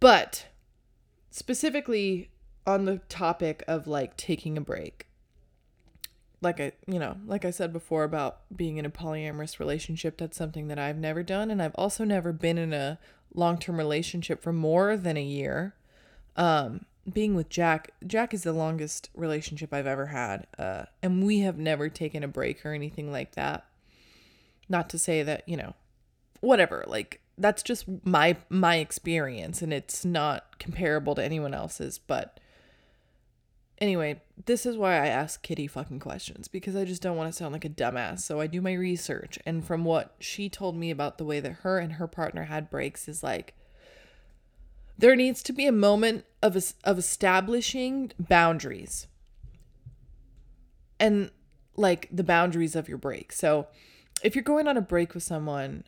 But 0.00 0.46
specifically 1.30 2.30
on 2.66 2.86
the 2.86 2.98
topic 3.08 3.62
of 3.68 3.86
like 3.86 4.16
taking 4.16 4.56
a 4.56 4.60
break 4.60 5.05
like 6.46 6.60
I, 6.60 6.72
you 6.86 7.00
know, 7.00 7.16
like 7.26 7.44
I 7.44 7.50
said 7.50 7.72
before 7.72 8.04
about 8.04 8.38
being 8.54 8.78
in 8.78 8.86
a 8.86 8.90
polyamorous 8.90 9.58
relationship, 9.58 10.16
that's 10.16 10.36
something 10.36 10.68
that 10.68 10.78
I've 10.78 10.96
never 10.96 11.24
done. 11.24 11.50
And 11.50 11.60
I've 11.60 11.74
also 11.74 12.04
never 12.04 12.32
been 12.32 12.56
in 12.56 12.72
a 12.72 13.00
long 13.34 13.58
term 13.58 13.76
relationship 13.78 14.42
for 14.42 14.52
more 14.52 14.96
than 14.96 15.16
a 15.16 15.22
year. 15.22 15.74
Um, 16.36 16.86
being 17.12 17.34
with 17.34 17.48
Jack, 17.48 17.90
Jack 18.06 18.32
is 18.32 18.44
the 18.44 18.52
longest 18.52 19.10
relationship 19.14 19.74
I've 19.74 19.88
ever 19.88 20.06
had. 20.06 20.46
Uh, 20.56 20.84
and 21.02 21.26
we 21.26 21.40
have 21.40 21.58
never 21.58 21.88
taken 21.88 22.22
a 22.22 22.28
break 22.28 22.64
or 22.64 22.72
anything 22.72 23.10
like 23.10 23.34
that. 23.34 23.64
Not 24.68 24.88
to 24.90 24.98
say 24.98 25.24
that, 25.24 25.48
you 25.48 25.56
know, 25.56 25.74
whatever, 26.40 26.84
like 26.86 27.20
that's 27.36 27.62
just 27.62 27.86
my 28.04 28.36
my 28.48 28.76
experience 28.76 29.62
and 29.62 29.72
it's 29.72 30.04
not 30.04 30.60
comparable 30.60 31.16
to 31.16 31.24
anyone 31.24 31.54
else's, 31.54 31.98
but 31.98 32.38
Anyway, 33.78 34.22
this 34.46 34.64
is 34.64 34.76
why 34.76 34.94
I 34.94 35.08
ask 35.08 35.42
Kitty 35.42 35.66
fucking 35.66 35.98
questions 35.98 36.48
because 36.48 36.74
I 36.74 36.84
just 36.84 37.02
don't 37.02 37.16
want 37.16 37.30
to 37.30 37.36
sound 37.36 37.52
like 37.52 37.64
a 37.64 37.70
dumbass. 37.70 38.20
So 38.20 38.40
I 38.40 38.46
do 38.46 38.62
my 38.62 38.72
research, 38.72 39.38
and 39.44 39.64
from 39.64 39.84
what 39.84 40.14
she 40.18 40.48
told 40.48 40.76
me 40.76 40.90
about 40.90 41.18
the 41.18 41.24
way 41.24 41.40
that 41.40 41.52
her 41.62 41.78
and 41.78 41.94
her 41.94 42.06
partner 42.06 42.44
had 42.44 42.70
breaks 42.70 43.06
is 43.06 43.22
like 43.22 43.54
there 44.96 45.14
needs 45.14 45.42
to 45.42 45.52
be 45.52 45.66
a 45.66 45.72
moment 45.72 46.24
of 46.42 46.56
of 46.84 46.98
establishing 46.98 48.12
boundaries. 48.18 49.06
And 50.98 51.30
like 51.76 52.08
the 52.10 52.24
boundaries 52.24 52.74
of 52.74 52.88
your 52.88 52.96
break. 52.96 53.32
So, 53.32 53.66
if 54.22 54.34
you're 54.34 54.42
going 54.42 54.66
on 54.66 54.78
a 54.78 54.82
break 54.82 55.12
with 55.12 55.22
someone, 55.22 55.84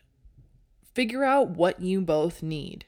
figure 0.93 1.23
out 1.23 1.49
what 1.49 1.81
you 1.81 2.01
both 2.01 2.43
need 2.43 2.85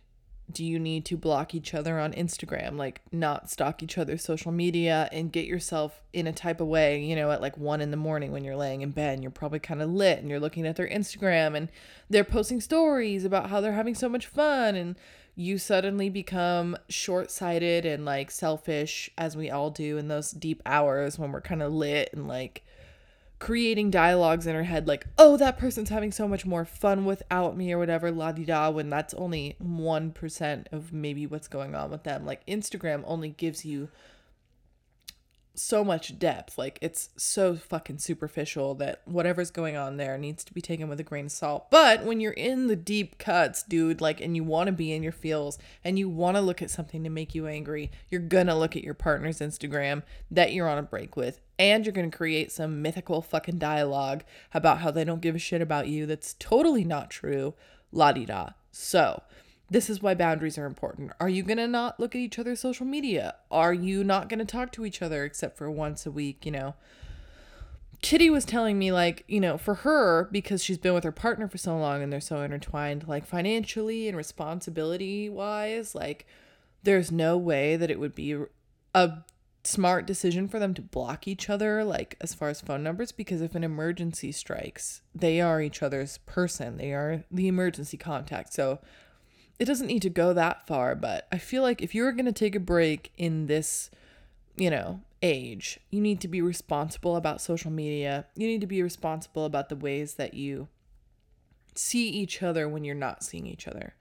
do 0.54 0.64
you 0.66 0.80
need 0.80 1.06
to 1.06 1.18
block 1.18 1.54
each 1.56 1.74
other 1.74 2.00
on 2.00 2.14
Instagram, 2.14 2.78
like 2.78 3.02
not 3.12 3.50
stalk 3.50 3.82
each 3.82 3.98
other's 3.98 4.24
social 4.24 4.52
media 4.52 5.10
and 5.12 5.32
get 5.32 5.46
yourself 5.46 6.02
in 6.14 6.28
a 6.28 6.34
type 6.34 6.60
of 6.60 6.68
way, 6.68 7.02
you 7.04 7.16
know, 7.16 7.32
at 7.32 7.42
like 7.42 7.58
one 7.58 7.82
in 7.82 7.92
the 7.92 7.98
morning 7.98 8.32
when 8.32 8.44
you're 8.44 8.56
laying 8.56 8.82
in 8.82 8.92
bed 8.92 9.14
and 9.14 9.24
you're 9.24 9.32
probably 9.32 9.60
kind 9.60 9.82
of 9.82 9.90
lit 9.90 10.20
and 10.20 10.30
you're 10.30 10.40
looking 10.40 10.66
at 10.68 10.76
their 10.76 10.88
Instagram 10.88 11.56
and 11.56 11.70
they're 12.10 12.24
posting 12.24 12.62
stories 12.62 13.26
about 13.26 13.50
how 13.50 13.62
they're 13.62 13.74
having 13.74 13.96
so 13.96 14.10
much 14.10 14.28
fun 14.28 14.76
and 14.76 14.96
you 15.36 15.58
suddenly 15.58 16.10
become 16.10 16.78
short 16.90 17.32
sighted 17.32 17.86
and 17.86 18.06
like 18.06 18.30
selfish, 18.30 19.10
as 19.18 19.38
we 19.38 19.50
all 19.50 19.70
do 19.70 19.98
in 19.98 20.08
those 20.08 20.32
deep 20.32 20.62
hours 20.66 21.18
when 21.18 21.32
we're 21.32 21.42
kind 21.42 21.64
of 21.64 21.72
lit 21.72 22.10
and 22.14 22.28
like 22.28 22.64
creating 23.42 23.90
dialogues 23.90 24.46
in 24.46 24.54
her 24.54 24.64
head 24.64 24.88
like, 24.88 25.08
oh, 25.18 25.36
that 25.36 25.58
person's 25.58 25.90
having 25.90 26.12
so 26.12 26.28
much 26.28 26.46
more 26.46 26.64
fun 26.64 27.06
without 27.06 27.58
me 27.58 27.74
or 27.74 27.80
whatever, 27.80 28.12
la 28.12 28.32
di 28.32 28.46
da, 28.46 28.70
when 28.70 28.88
that's 28.88 29.16
only 29.16 29.56
1% 29.62 30.66
of 30.72 30.94
maybe 30.94 31.26
what's 31.26 31.48
going 31.48 31.74
on 31.74 31.90
with 31.90 32.04
them. 32.04 32.24
Like, 32.24 32.46
Instagram 32.46 33.04
only 33.04 33.30
gives 33.30 33.66
you 33.66 33.90
so 35.54 35.84
much 35.84 36.18
depth. 36.18 36.58
Like 36.58 36.78
it's 36.82 37.10
so 37.18 37.56
fucking 37.56 38.00
superficial 38.00 38.76
that 38.76 39.02
whatever's 39.06 39.52
going 39.52 39.76
on 39.76 39.98
there 39.98 40.18
needs 40.18 40.44
to 40.46 40.54
be 40.54 40.62
taken 40.62 40.88
with 40.88 41.00
a 41.00 41.04
grain 41.04 41.26
of 41.26 41.32
salt. 41.32 41.70
But 41.70 42.04
when 42.04 42.20
you're 42.20 42.32
in 42.32 42.68
the 42.68 42.76
deep 42.76 43.18
cuts, 43.18 43.64
dude, 43.64 44.02
like 44.02 44.22
and 44.22 44.36
you 44.36 44.44
want 44.44 44.68
to 44.68 44.74
be 44.74 44.92
in 44.92 45.04
your 45.04 45.12
feels 45.12 45.58
and 45.84 46.00
you 46.00 46.10
want 46.10 46.38
to 46.38 46.42
look 46.42 46.62
at 46.62 46.72
something 46.72 47.04
to 47.04 47.10
make 47.10 47.36
you 47.36 47.48
angry, 47.48 47.92
you're 48.10 48.22
going 48.22 48.48
to 48.48 48.56
look 48.56 48.76
at 48.76 48.84
your 48.84 48.94
partner's 48.94 49.40
Instagram 49.40 50.04
that 50.30 50.54
you're 50.54 50.70
on 50.70 50.78
a 50.78 50.84
break 50.84 51.16
with 51.16 51.40
and 51.60 51.86
you're 51.86 51.94
going 51.94 52.10
to 52.10 52.18
create 52.18 52.52
some 52.52 52.82
mythical 52.82 53.22
fucking 53.22 53.60
dialogue 53.60 54.24
about 54.54 54.80
how 54.80 54.92
they 54.92 55.04
don't 55.04 55.22
give 55.22 55.36
a 55.36 55.40
shit 55.40 55.62
about 55.62 55.88
you 55.88 56.06
that's 56.06 56.36
totally 56.40 56.84
not 56.84 57.10
true. 57.10 57.54
La 57.92 58.12
di 58.12 58.26
da. 58.26 58.52
So, 58.72 59.22
this 59.72 59.90
is 59.90 60.02
why 60.02 60.14
boundaries 60.14 60.58
are 60.58 60.66
important. 60.66 61.14
Are 61.22 61.30
you 61.30 61.44
going 61.44 61.58
to 61.58 61.66
not 61.66 61.98
look 61.98 62.14
at 62.14 62.20
each 62.20 62.38
other's 62.38 62.60
social 62.60 62.86
media? 62.86 63.36
Are 63.50 63.74
you 63.74 64.04
not 64.04 64.28
going 64.28 64.40
to 64.40 64.46
talk 64.46 64.74
to 64.74 64.86
each 64.86 65.02
other 65.02 65.24
except 65.24 65.58
for 65.58 65.72
once 65.72 66.06
a 66.06 66.12
week, 66.12 66.46
you 66.46 66.52
know? 66.52 66.76
Kitty 68.02 68.30
was 68.30 68.44
telling 68.44 68.78
me, 68.78 68.92
like, 68.92 69.24
you 69.30 69.40
know, 69.40 69.58
for 69.58 69.76
her, 69.76 70.28
because 70.30 70.62
she's 70.62 70.78
been 70.78 70.94
with 70.94 71.06
her 71.06 71.12
partner 71.12 71.48
for 71.48 71.58
so 71.58 71.78
long 71.78 72.04
and 72.04 72.12
they're 72.12 72.20
so 72.20 72.42
intertwined, 72.42 73.08
like, 73.08 73.26
financially 73.26 74.10
and 74.10 74.18
responsibility 74.18 75.30
wise, 75.30 75.96
like, 75.96 76.26
there's 76.84 77.10
no 77.10 77.38
way 77.38 77.78
that 77.78 77.90
it 77.90 78.00
would 78.00 78.16
be 78.16 78.36
a 78.94 79.12
smart 79.64 80.06
decision 80.06 80.50
for 80.50 80.60
them 80.60 80.74
to 80.74 80.82
block 80.82 81.30
each 81.30 81.50
other, 81.50 81.86
like, 81.86 82.18
as 82.20 82.34
far 82.34 82.50
as 82.50 82.60
phone 82.60 82.84
numbers, 82.84 83.14
because 83.14 83.40
if 83.40 83.56
an 83.56 83.64
emergency 83.64 84.34
strikes, 84.34 85.02
they 85.16 85.40
are 85.40 85.62
each 85.62 85.82
other's 85.82 86.18
person, 86.26 86.76
they 86.76 86.92
are 86.92 87.24
the 87.32 87.48
emergency 87.48 87.96
contact. 87.96 88.52
So, 88.52 88.80
it 89.62 89.66
doesn't 89.66 89.86
need 89.86 90.02
to 90.02 90.10
go 90.10 90.34
that 90.34 90.66
far, 90.66 90.96
but 90.96 91.28
I 91.32 91.38
feel 91.38 91.62
like 91.62 91.84
if 91.84 91.94
you're 91.94 92.14
going 92.14 92.26
to 92.26 92.32
take 92.32 92.56
a 92.56 92.60
break 92.60 93.12
in 93.16 93.46
this, 93.46 93.92
you 94.56 94.72
know, 94.72 95.02
age, 95.22 95.80
you 95.92 96.02
need 96.02 96.20
to 96.22 96.28
be 96.28 96.42
responsible 96.42 97.16
about 97.16 97.42
social 97.42 97.70
media. 97.70 98.26
You 98.36 98.48
need 98.48 98.62
to 98.62 98.68
be 98.68 98.82
responsible 98.82 99.46
about 99.46 99.70
the 99.70 99.76
ways 99.76 100.16
that 100.16 100.34
you 100.34 100.68
see 101.76 102.10
each 102.10 102.42
other 102.42 102.68
when 102.68 102.84
you're 102.84 102.96
not 102.96 103.24
seeing 103.24 103.46
each 103.46 103.68
other. 103.68 103.94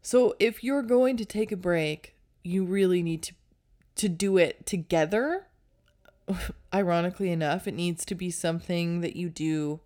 So 0.00 0.34
if 0.38 0.64
you're 0.64 0.80
going 0.80 1.18
to 1.18 1.26
take 1.26 1.52
a 1.52 1.56
break, 1.56 2.14
you 2.42 2.64
really 2.64 3.02
need 3.02 3.24
to 3.24 3.34
to 3.96 4.08
do 4.08 4.38
it 4.38 4.64
together. 4.64 5.48
Ironically 6.74 7.30
enough, 7.30 7.68
it 7.68 7.74
needs 7.74 8.06
to 8.06 8.14
be 8.14 8.30
something 8.30 9.02
that 9.02 9.16
you 9.16 9.28
do 9.28 9.80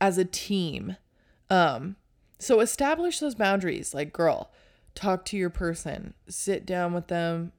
as 0.00 0.16
a 0.16 0.24
team. 0.24 0.96
Um 1.50 1.96
so 2.38 2.60
establish 2.60 3.18
those 3.18 3.34
boundaries. 3.34 3.94
Like, 3.94 4.12
girl, 4.12 4.50
talk 4.94 5.24
to 5.26 5.36
your 5.36 5.50
person, 5.50 6.14
sit 6.28 6.64
down 6.64 6.92
with 6.92 7.08
them, 7.08 7.52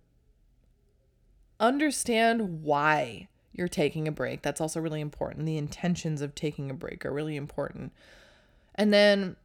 understand 1.59 2.63
why 2.63 3.27
you're 3.51 3.67
taking 3.67 4.07
a 4.07 4.11
break. 4.11 4.41
That's 4.41 4.61
also 4.61 4.79
really 4.79 5.01
important. 5.01 5.45
The 5.45 5.57
intentions 5.57 6.21
of 6.21 6.35
taking 6.35 6.69
a 6.69 6.73
break 6.73 7.05
are 7.05 7.11
really 7.11 7.35
important. 7.35 7.91
And 8.75 8.93
then 8.93 9.35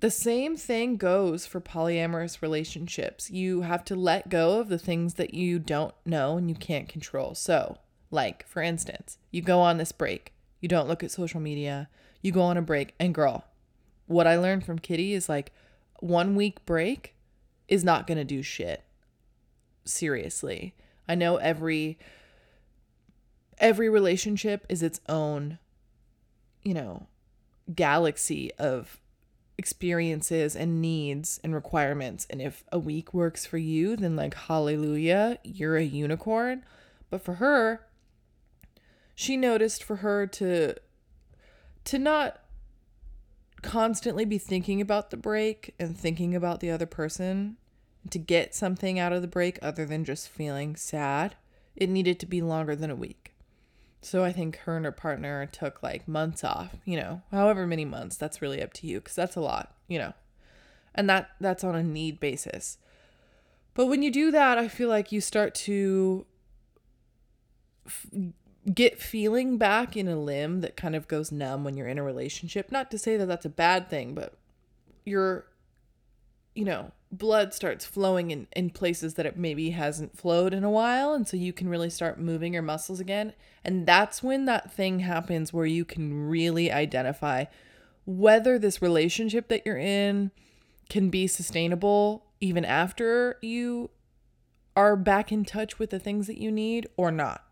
the 0.00 0.10
same 0.10 0.56
thing 0.56 0.96
goes 0.96 1.46
for 1.46 1.60
polyamorous 1.60 2.42
relationships. 2.42 3.30
You 3.30 3.62
have 3.62 3.84
to 3.84 3.94
let 3.94 4.28
go 4.28 4.58
of 4.58 4.68
the 4.68 4.78
things 4.78 5.14
that 5.14 5.34
you 5.34 5.58
don't 5.58 5.94
know 6.04 6.36
and 6.36 6.48
you 6.48 6.56
can't 6.56 6.88
control. 6.88 7.34
So, 7.34 7.78
like, 8.10 8.46
for 8.46 8.62
instance, 8.62 9.18
you 9.30 9.42
go 9.42 9.60
on 9.60 9.78
this 9.78 9.92
break, 9.92 10.32
you 10.60 10.68
don't 10.68 10.88
look 10.88 11.02
at 11.04 11.10
social 11.10 11.40
media, 11.40 11.88
you 12.20 12.32
go 12.32 12.42
on 12.42 12.56
a 12.56 12.62
break, 12.62 12.94
and 12.98 13.14
girl, 13.14 13.44
what 14.12 14.26
I 14.26 14.36
learned 14.36 14.64
from 14.64 14.78
Kitty 14.78 15.14
is 15.14 15.28
like 15.28 15.52
one 16.00 16.34
week 16.36 16.64
break 16.66 17.14
is 17.68 17.84
not 17.84 18.06
going 18.06 18.18
to 18.18 18.24
do 18.24 18.42
shit. 18.42 18.82
Seriously. 19.84 20.74
I 21.08 21.14
know 21.14 21.36
every 21.36 21.98
every 23.58 23.88
relationship 23.88 24.66
is 24.68 24.82
its 24.82 25.00
own 25.08 25.58
you 26.62 26.74
know 26.74 27.06
galaxy 27.74 28.52
of 28.54 29.00
experiences 29.58 30.56
and 30.56 30.80
needs 30.80 31.38
and 31.44 31.54
requirements 31.54 32.26
and 32.28 32.42
if 32.42 32.64
a 32.72 32.78
week 32.78 33.14
works 33.14 33.46
for 33.46 33.58
you 33.58 33.94
then 33.94 34.16
like 34.16 34.34
hallelujah 34.34 35.38
you're 35.44 35.76
a 35.76 35.84
unicorn 35.84 36.64
but 37.10 37.22
for 37.22 37.34
her 37.34 37.86
she 39.14 39.36
noticed 39.36 39.84
for 39.84 39.96
her 39.96 40.26
to 40.26 40.74
to 41.84 41.98
not 41.98 42.41
constantly 43.62 44.24
be 44.24 44.38
thinking 44.38 44.80
about 44.80 45.10
the 45.10 45.16
break 45.16 45.74
and 45.78 45.96
thinking 45.96 46.34
about 46.34 46.60
the 46.60 46.70
other 46.70 46.86
person 46.86 47.56
to 48.10 48.18
get 48.18 48.54
something 48.54 48.98
out 48.98 49.12
of 49.12 49.22
the 49.22 49.28
break 49.28 49.58
other 49.62 49.86
than 49.86 50.04
just 50.04 50.28
feeling 50.28 50.76
sad, 50.76 51.36
it 51.76 51.88
needed 51.88 52.18
to 52.20 52.26
be 52.26 52.42
longer 52.42 52.74
than 52.74 52.90
a 52.90 52.96
week. 52.96 53.32
So 54.00 54.24
I 54.24 54.32
think 54.32 54.56
her 54.58 54.76
and 54.76 54.84
her 54.84 54.92
partner 54.92 55.46
took 55.46 55.82
like 55.82 56.08
months 56.08 56.42
off, 56.42 56.76
you 56.84 56.96
know, 56.96 57.22
however 57.30 57.66
many 57.66 57.84
months, 57.84 58.16
that's 58.16 58.42
really 58.42 58.60
up 58.60 58.72
to 58.74 58.86
you 58.86 59.00
cuz 59.00 59.14
that's 59.14 59.36
a 59.36 59.40
lot, 59.40 59.76
you 59.86 59.98
know. 59.98 60.12
And 60.94 61.08
that 61.08 61.30
that's 61.40 61.62
on 61.62 61.76
a 61.76 61.82
need 61.82 62.18
basis. 62.18 62.78
But 63.74 63.86
when 63.86 64.02
you 64.02 64.10
do 64.10 64.30
that, 64.32 64.58
I 64.58 64.68
feel 64.68 64.88
like 64.88 65.12
you 65.12 65.20
start 65.20 65.54
to 65.54 66.26
f- 67.86 68.06
get 68.72 69.00
feeling 69.00 69.58
back 69.58 69.96
in 69.96 70.06
a 70.08 70.16
limb 70.16 70.60
that 70.60 70.76
kind 70.76 70.94
of 70.94 71.08
goes 71.08 71.32
numb 71.32 71.64
when 71.64 71.76
you're 71.76 71.88
in 71.88 71.98
a 71.98 72.02
relationship. 72.02 72.70
Not 72.70 72.90
to 72.90 72.98
say 72.98 73.16
that 73.16 73.26
that's 73.26 73.44
a 73.44 73.50
bad 73.50 73.90
thing, 73.90 74.14
but 74.14 74.34
your, 75.04 75.46
you 76.54 76.64
know, 76.64 76.92
blood 77.10 77.52
starts 77.52 77.84
flowing 77.84 78.30
in, 78.30 78.46
in 78.54 78.70
places 78.70 79.14
that 79.14 79.26
it 79.26 79.36
maybe 79.36 79.70
hasn't 79.70 80.16
flowed 80.16 80.54
in 80.54 80.62
a 80.62 80.70
while. 80.70 81.12
And 81.12 81.26
so 81.26 81.36
you 81.36 81.52
can 81.52 81.68
really 81.68 81.90
start 81.90 82.20
moving 82.20 82.52
your 82.52 82.62
muscles 82.62 83.00
again. 83.00 83.32
And 83.64 83.86
that's 83.86 84.22
when 84.22 84.44
that 84.44 84.72
thing 84.72 85.00
happens 85.00 85.52
where 85.52 85.66
you 85.66 85.84
can 85.84 86.28
really 86.28 86.70
identify 86.70 87.46
whether 88.04 88.58
this 88.58 88.80
relationship 88.80 89.48
that 89.48 89.62
you're 89.66 89.78
in 89.78 90.30
can 90.88 91.10
be 91.10 91.26
sustainable 91.26 92.26
even 92.40 92.64
after 92.64 93.38
you 93.40 93.90
are 94.74 94.96
back 94.96 95.30
in 95.30 95.44
touch 95.44 95.78
with 95.78 95.90
the 95.90 95.98
things 95.98 96.26
that 96.26 96.38
you 96.38 96.50
need 96.50 96.86
or 96.96 97.10
not 97.10 97.44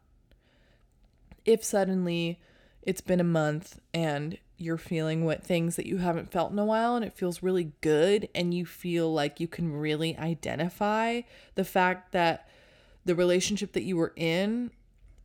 if 1.50 1.64
suddenly 1.64 2.40
it's 2.82 3.00
been 3.00 3.20
a 3.20 3.24
month 3.24 3.80
and 3.92 4.38
you're 4.56 4.78
feeling 4.78 5.24
what 5.24 5.42
things 5.42 5.76
that 5.76 5.86
you 5.86 5.98
haven't 5.98 6.30
felt 6.30 6.52
in 6.52 6.58
a 6.58 6.64
while 6.64 6.94
and 6.94 7.04
it 7.04 7.14
feels 7.14 7.42
really 7.42 7.72
good 7.80 8.28
and 8.34 8.52
you 8.52 8.66
feel 8.66 9.12
like 9.12 9.40
you 9.40 9.48
can 9.48 9.72
really 9.72 10.16
identify 10.18 11.20
the 11.54 11.64
fact 11.64 12.12
that 12.12 12.48
the 13.04 13.14
relationship 13.14 13.72
that 13.72 13.82
you 13.82 13.96
were 13.96 14.12
in 14.16 14.70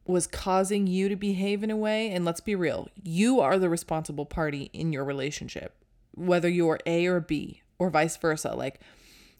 was 0.05 0.27
causing 0.27 0.87
you 0.87 1.09
to 1.09 1.15
behave 1.15 1.63
in 1.63 1.71
a 1.71 1.75
way 1.75 2.09
and 2.09 2.23
let's 2.23 2.41
be 2.41 2.55
real 2.55 2.87
you 3.03 3.39
are 3.39 3.59
the 3.59 3.69
responsible 3.69 4.25
party 4.25 4.69
in 4.73 4.93
your 4.93 5.03
relationship 5.03 5.75
whether 6.15 6.49
you're 6.49 6.79
A 6.85 7.05
or 7.05 7.19
B 7.19 7.61
or 7.77 7.89
vice 7.89 8.17
versa. 8.17 8.53
Like 8.55 8.79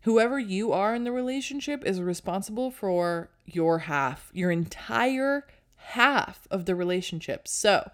whoever 0.02 0.38
you 0.38 0.72
are 0.72 0.94
in 0.94 1.04
the 1.04 1.12
relationship 1.12 1.84
is 1.86 2.02
responsible 2.02 2.70
for 2.70 3.30
your 3.46 3.80
half 3.80 4.30
your 4.34 4.52
entire 4.52 5.46
half 5.86 6.48
of 6.52 6.66
the 6.66 6.76
relationship. 6.76 7.48
So, 7.48 7.92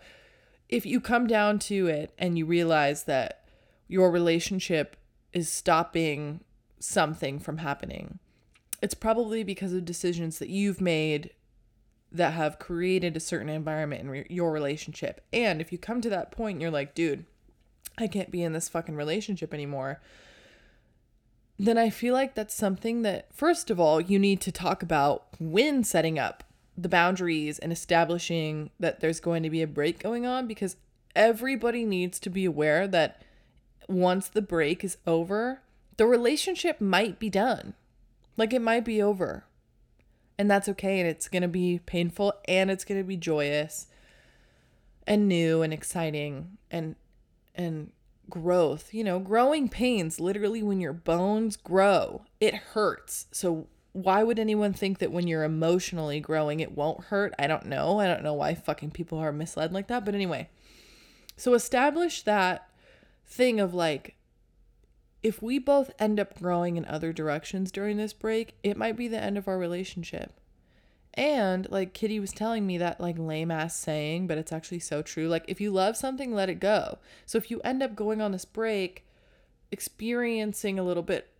if 0.69 0.85
you 0.85 1.01
come 1.01 1.27
down 1.27 1.59
to 1.59 1.87
it 1.87 2.13
and 2.17 2.37
you 2.37 2.45
realize 2.45 3.03
that 3.03 3.43
your 3.87 4.09
relationship 4.09 4.95
is 5.33 5.49
stopping 5.49 6.41
something 6.79 7.39
from 7.39 7.57
happening, 7.57 8.19
it's 8.81 8.93
probably 8.93 9.43
because 9.43 9.73
of 9.73 9.85
decisions 9.85 10.39
that 10.39 10.49
you've 10.49 10.81
made 10.81 11.31
that 12.11 12.33
have 12.33 12.59
created 12.59 13.15
a 13.15 13.21
certain 13.21 13.49
environment 13.49 14.01
in 14.01 14.09
re- 14.09 14.27
your 14.29 14.51
relationship. 14.51 15.21
And 15.31 15.61
if 15.61 15.71
you 15.71 15.77
come 15.77 16.01
to 16.01 16.09
that 16.09 16.31
point 16.31 16.55
and 16.55 16.61
you're 16.61 16.71
like, 16.71 16.93
dude, 16.93 17.25
I 17.97 18.07
can't 18.07 18.31
be 18.31 18.43
in 18.43 18.53
this 18.53 18.69
fucking 18.69 18.95
relationship 18.95 19.53
anymore, 19.53 20.01
then 21.59 21.77
I 21.77 21.89
feel 21.89 22.13
like 22.13 22.33
that's 22.33 22.55
something 22.55 23.03
that, 23.03 23.33
first 23.33 23.69
of 23.69 23.79
all, 23.79 24.01
you 24.01 24.17
need 24.17 24.41
to 24.41 24.51
talk 24.51 24.81
about 24.81 25.27
when 25.39 25.83
setting 25.83 26.17
up 26.17 26.43
the 26.77 26.89
boundaries 26.89 27.59
and 27.59 27.71
establishing 27.71 28.69
that 28.79 28.99
there's 28.99 29.19
going 29.19 29.43
to 29.43 29.49
be 29.49 29.61
a 29.61 29.67
break 29.67 29.99
going 29.99 30.25
on 30.25 30.47
because 30.47 30.77
everybody 31.15 31.85
needs 31.85 32.19
to 32.19 32.29
be 32.29 32.45
aware 32.45 32.87
that 32.87 33.21
once 33.87 34.29
the 34.29 34.41
break 34.41 34.83
is 34.83 34.97
over, 35.05 35.61
the 35.97 36.05
relationship 36.05 36.79
might 36.79 37.19
be 37.19 37.29
done. 37.29 37.73
Like 38.37 38.53
it 38.53 38.61
might 38.61 38.85
be 38.85 39.01
over. 39.01 39.45
And 40.37 40.49
that's 40.49 40.69
okay. 40.69 40.99
And 40.99 41.07
it's 41.07 41.27
going 41.27 41.41
to 41.41 41.47
be 41.47 41.79
painful 41.85 42.33
and 42.47 42.71
it's 42.71 42.85
going 42.85 42.99
to 42.99 43.07
be 43.07 43.17
joyous 43.17 43.87
and 45.05 45.27
new 45.27 45.61
and 45.61 45.73
exciting 45.73 46.57
and, 46.71 46.95
and 47.53 47.91
growth. 48.29 48.93
You 48.93 49.03
know, 49.03 49.19
growing 49.19 49.67
pains 49.69 50.19
literally 50.19 50.63
when 50.63 50.79
your 50.79 50.93
bones 50.93 51.57
grow, 51.57 52.23
it 52.39 52.55
hurts. 52.55 53.27
So 53.31 53.67
why 53.93 54.23
would 54.23 54.39
anyone 54.39 54.73
think 54.73 54.99
that 54.99 55.11
when 55.11 55.27
you're 55.27 55.43
emotionally 55.43 56.19
growing 56.19 56.59
it 56.59 56.77
won't 56.77 57.05
hurt? 57.05 57.33
I 57.37 57.47
don't 57.47 57.65
know. 57.65 57.99
I 57.99 58.07
don't 58.07 58.23
know 58.23 58.33
why 58.33 58.55
fucking 58.55 58.91
people 58.91 59.17
are 59.17 59.31
misled 59.31 59.73
like 59.73 59.87
that. 59.87 60.05
But 60.05 60.15
anyway, 60.15 60.49
so 61.35 61.53
establish 61.53 62.21
that 62.23 62.69
thing 63.25 63.59
of 63.59 63.73
like, 63.73 64.15
if 65.21 65.41
we 65.41 65.59
both 65.59 65.91
end 65.99 66.19
up 66.19 66.39
growing 66.39 66.77
in 66.77 66.85
other 66.85 67.13
directions 67.13 67.71
during 67.71 67.97
this 67.97 68.13
break, 68.13 68.55
it 68.63 68.77
might 68.77 68.95
be 68.95 69.07
the 69.07 69.21
end 69.21 69.37
of 69.37 69.47
our 69.47 69.57
relationship. 69.57 70.39
And 71.13 71.69
like 71.69 71.93
Kitty 71.93 72.19
was 72.19 72.31
telling 72.31 72.65
me 72.65 72.77
that 72.77 73.01
like 73.01 73.17
lame 73.19 73.51
ass 73.51 73.75
saying, 73.75 74.27
but 74.27 74.37
it's 74.37 74.53
actually 74.53 74.79
so 74.79 75.01
true. 75.01 75.27
Like 75.27 75.43
if 75.47 75.59
you 75.59 75.69
love 75.69 75.97
something, 75.97 76.33
let 76.33 76.49
it 76.49 76.59
go. 76.59 76.97
So 77.25 77.37
if 77.37 77.51
you 77.51 77.59
end 77.63 77.83
up 77.83 77.95
going 77.95 78.21
on 78.21 78.31
this 78.31 78.45
break, 78.45 79.05
experiencing 79.71 80.79
a 80.79 80.83
little 80.83 81.03
bit 81.03 81.30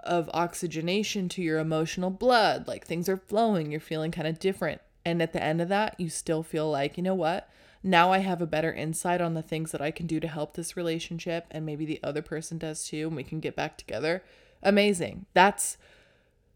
of 0.00 0.30
oxygenation 0.32 1.28
to 1.30 1.42
your 1.42 1.58
emotional 1.58 2.10
blood, 2.10 2.66
like 2.68 2.86
things 2.86 3.08
are 3.08 3.16
flowing, 3.16 3.70
you're 3.70 3.80
feeling 3.80 4.10
kind 4.10 4.28
of 4.28 4.38
different. 4.38 4.80
And 5.04 5.22
at 5.22 5.32
the 5.32 5.42
end 5.42 5.60
of 5.60 5.68
that, 5.68 5.98
you 5.98 6.10
still 6.10 6.42
feel 6.42 6.70
like, 6.70 6.96
you 6.96 7.02
know 7.02 7.14
what? 7.14 7.48
Now 7.82 8.12
I 8.12 8.18
have 8.18 8.42
a 8.42 8.46
better 8.46 8.72
insight 8.72 9.20
on 9.20 9.34
the 9.34 9.42
things 9.42 9.72
that 9.72 9.80
I 9.80 9.90
can 9.90 10.06
do 10.06 10.20
to 10.20 10.28
help 10.28 10.54
this 10.54 10.76
relationship, 10.76 11.46
and 11.50 11.64
maybe 11.64 11.86
the 11.86 12.00
other 12.02 12.22
person 12.22 12.58
does 12.58 12.86
too, 12.86 13.06
and 13.06 13.16
we 13.16 13.22
can 13.22 13.40
get 13.40 13.56
back 13.56 13.78
together. 13.78 14.22
Amazing. 14.62 15.26
That's 15.34 15.78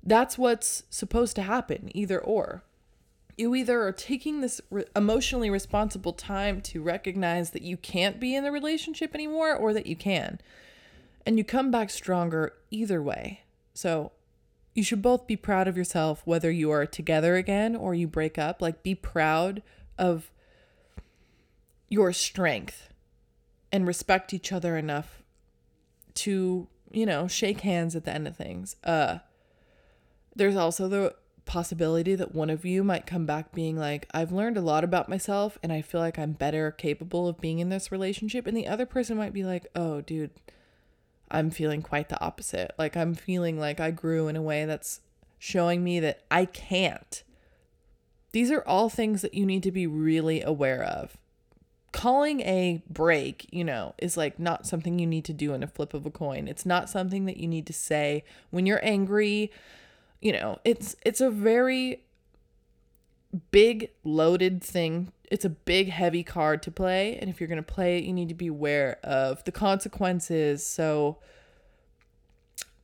that's 0.03 0.36
what's 0.36 0.82
supposed 0.90 1.36
to 1.36 1.43
happen, 1.43 1.90
either 1.95 2.18
or. 2.18 2.64
You 3.38 3.55
either 3.55 3.82
are 3.82 3.93
taking 3.93 4.40
this 4.40 4.61
re- 4.68 4.84
emotionally 4.97 5.49
responsible 5.49 6.12
time 6.12 6.61
to 6.62 6.82
recognize 6.82 7.51
that 7.51 7.62
you 7.62 7.76
can't 7.76 8.18
be 8.18 8.34
in 8.34 8.43
the 8.43 8.51
relationship 8.51 9.14
anymore 9.14 9.55
or 9.55 9.72
that 9.72 9.86
you 9.86 9.95
can. 9.95 10.40
And 11.25 11.39
you 11.39 11.45
come 11.45 11.70
back 11.70 11.91
stronger 11.91 12.55
either 12.70 13.03
way. 13.03 13.43
So 13.75 14.12
you 14.75 14.83
should 14.83 15.03
both 15.03 15.27
be 15.27 15.37
proud 15.37 15.68
of 15.68 15.77
yourself, 15.77 16.23
whether 16.25 16.51
you 16.51 16.70
are 16.70 16.87
together 16.87 17.37
again 17.37 17.77
or 17.77 17.95
you 17.95 18.09
break 18.09 18.39
up. 18.39 18.62
Like, 18.62 18.83
be 18.83 18.95
proud 18.95 19.62
of 19.99 20.31
your 21.89 22.12
strength 22.12 22.89
and 23.70 23.87
respect 23.87 24.33
each 24.33 24.53
other 24.53 24.77
enough 24.77 25.23
to, 26.14 26.68
you 26.91 27.07
know, 27.07 27.29
shake 27.29 27.61
hands 27.61 27.95
at 27.95 28.05
the 28.05 28.12
end 28.12 28.27
of 28.27 28.37
things. 28.37 28.77
Uh, 28.83 29.18
there's 30.35 30.57
also 30.57 30.89
the 30.89 31.14
possibility 31.45 32.14
that 32.14 32.35
one 32.35 32.51
of 32.51 32.64
you 32.64 32.83
might 32.83 33.07
come 33.07 33.27
back 33.27 33.53
being 33.53 33.77
like, 33.77 34.07
I've 34.14 34.33
learned 34.33 34.57
a 34.57 34.62
lot 34.62 34.85
about 34.85 35.09
myself 35.09 35.59
and 35.62 35.73
I 35.73 35.83
feel 35.83 36.01
like 36.01 36.18
I'm 36.18 36.33
better 36.33 36.70
capable 36.70 37.29
of 37.29 37.41
being 37.41 37.59
in 37.59 37.68
this 37.68 37.93
relationship. 37.93 38.47
And 38.47 38.57
the 38.57 38.68
other 38.68 38.87
person 38.87 39.16
might 39.16 39.33
be 39.33 39.45
like, 39.45 39.66
oh, 39.75 40.01
dude, 40.01 40.31
I'm 41.33 41.51
feeling 41.51 41.83
quite 41.83 42.09
the 42.09 42.20
opposite. 42.22 42.72
Like, 42.78 42.97
I'm 42.97 43.14
feeling 43.14 43.59
like 43.59 43.80
I 43.80 43.91
grew 43.91 44.28
in 44.28 44.37
a 44.37 44.43
way 44.43 44.64
that's 44.64 45.01
showing 45.39 45.83
me 45.83 45.99
that 46.01 46.22
I 46.30 46.45
can't. 46.45 47.22
These 48.30 48.51
are 48.51 48.62
all 48.66 48.89
things 48.89 49.22
that 49.22 49.35
you 49.35 49.45
need 49.45 49.62
to 49.64 49.72
be 49.72 49.87
really 49.87 50.43
aware 50.43 50.83
of. 50.83 51.16
Calling 51.91 52.41
a 52.43 52.83
break, 52.89 53.47
you 53.51 53.64
know, 53.64 53.95
is 53.99 54.16
like 54.16 54.39
not 54.39 54.66
something 54.66 54.99
you 54.99 55.07
need 55.07 55.24
to 55.26 55.33
do 55.33 55.53
in 55.53 55.62
a 55.62 55.66
flip 55.66 55.93
of 55.93 56.07
a 56.07 56.11
coin. 56.11 56.49
It's 56.49 56.64
not 56.64 56.89
something 56.89 57.26
that 57.26 57.37
you 57.37 57.49
need 57.49 57.66
to 57.66 57.72
say 57.72 58.24
when 58.51 58.64
you're 58.64 58.83
angry 58.83 59.51
you 60.22 60.33
know, 60.33 60.61
it's 60.64 60.97
it's 61.05 61.20
a 61.20 61.30
very 61.30 62.05
big 63.51 63.91
loaded 64.05 64.62
thing. 64.62 65.12
It's 65.33 65.47
a 65.47 65.49
big 65.49 65.89
heavy 65.89 66.22
card 66.22 66.62
to 66.64 66.70
play, 66.70 67.16
and 67.16 67.30
if 67.30 67.41
you're 67.41 67.49
going 67.49 67.57
to 67.57 67.62
play 67.62 67.97
it, 67.97 68.05
you 68.05 68.12
need 68.12 68.28
to 68.28 68.35
be 68.35 68.49
aware 68.49 68.99
of 69.03 69.43
the 69.45 69.51
consequences. 69.51 70.66
So 70.66 71.20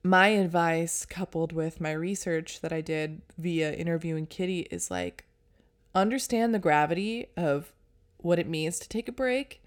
my 0.03 0.29
advice 0.29 1.05
coupled 1.05 1.53
with 1.53 1.79
my 1.79 1.93
research 1.93 2.63
that 2.63 2.73
I 2.73 2.81
did 2.81 3.21
via 3.37 3.75
interviewing 3.75 4.25
Kitty 4.25 4.61
is 4.71 4.91
like 4.91 5.27
understand 5.95 6.55
the 6.55 6.59
gravity 6.59 7.27
of 7.37 7.75
what 8.17 8.39
it 8.39 8.49
means 8.49 8.79
to 8.79 8.89
take 8.89 9.09
a 9.09 9.13
break 9.13 9.63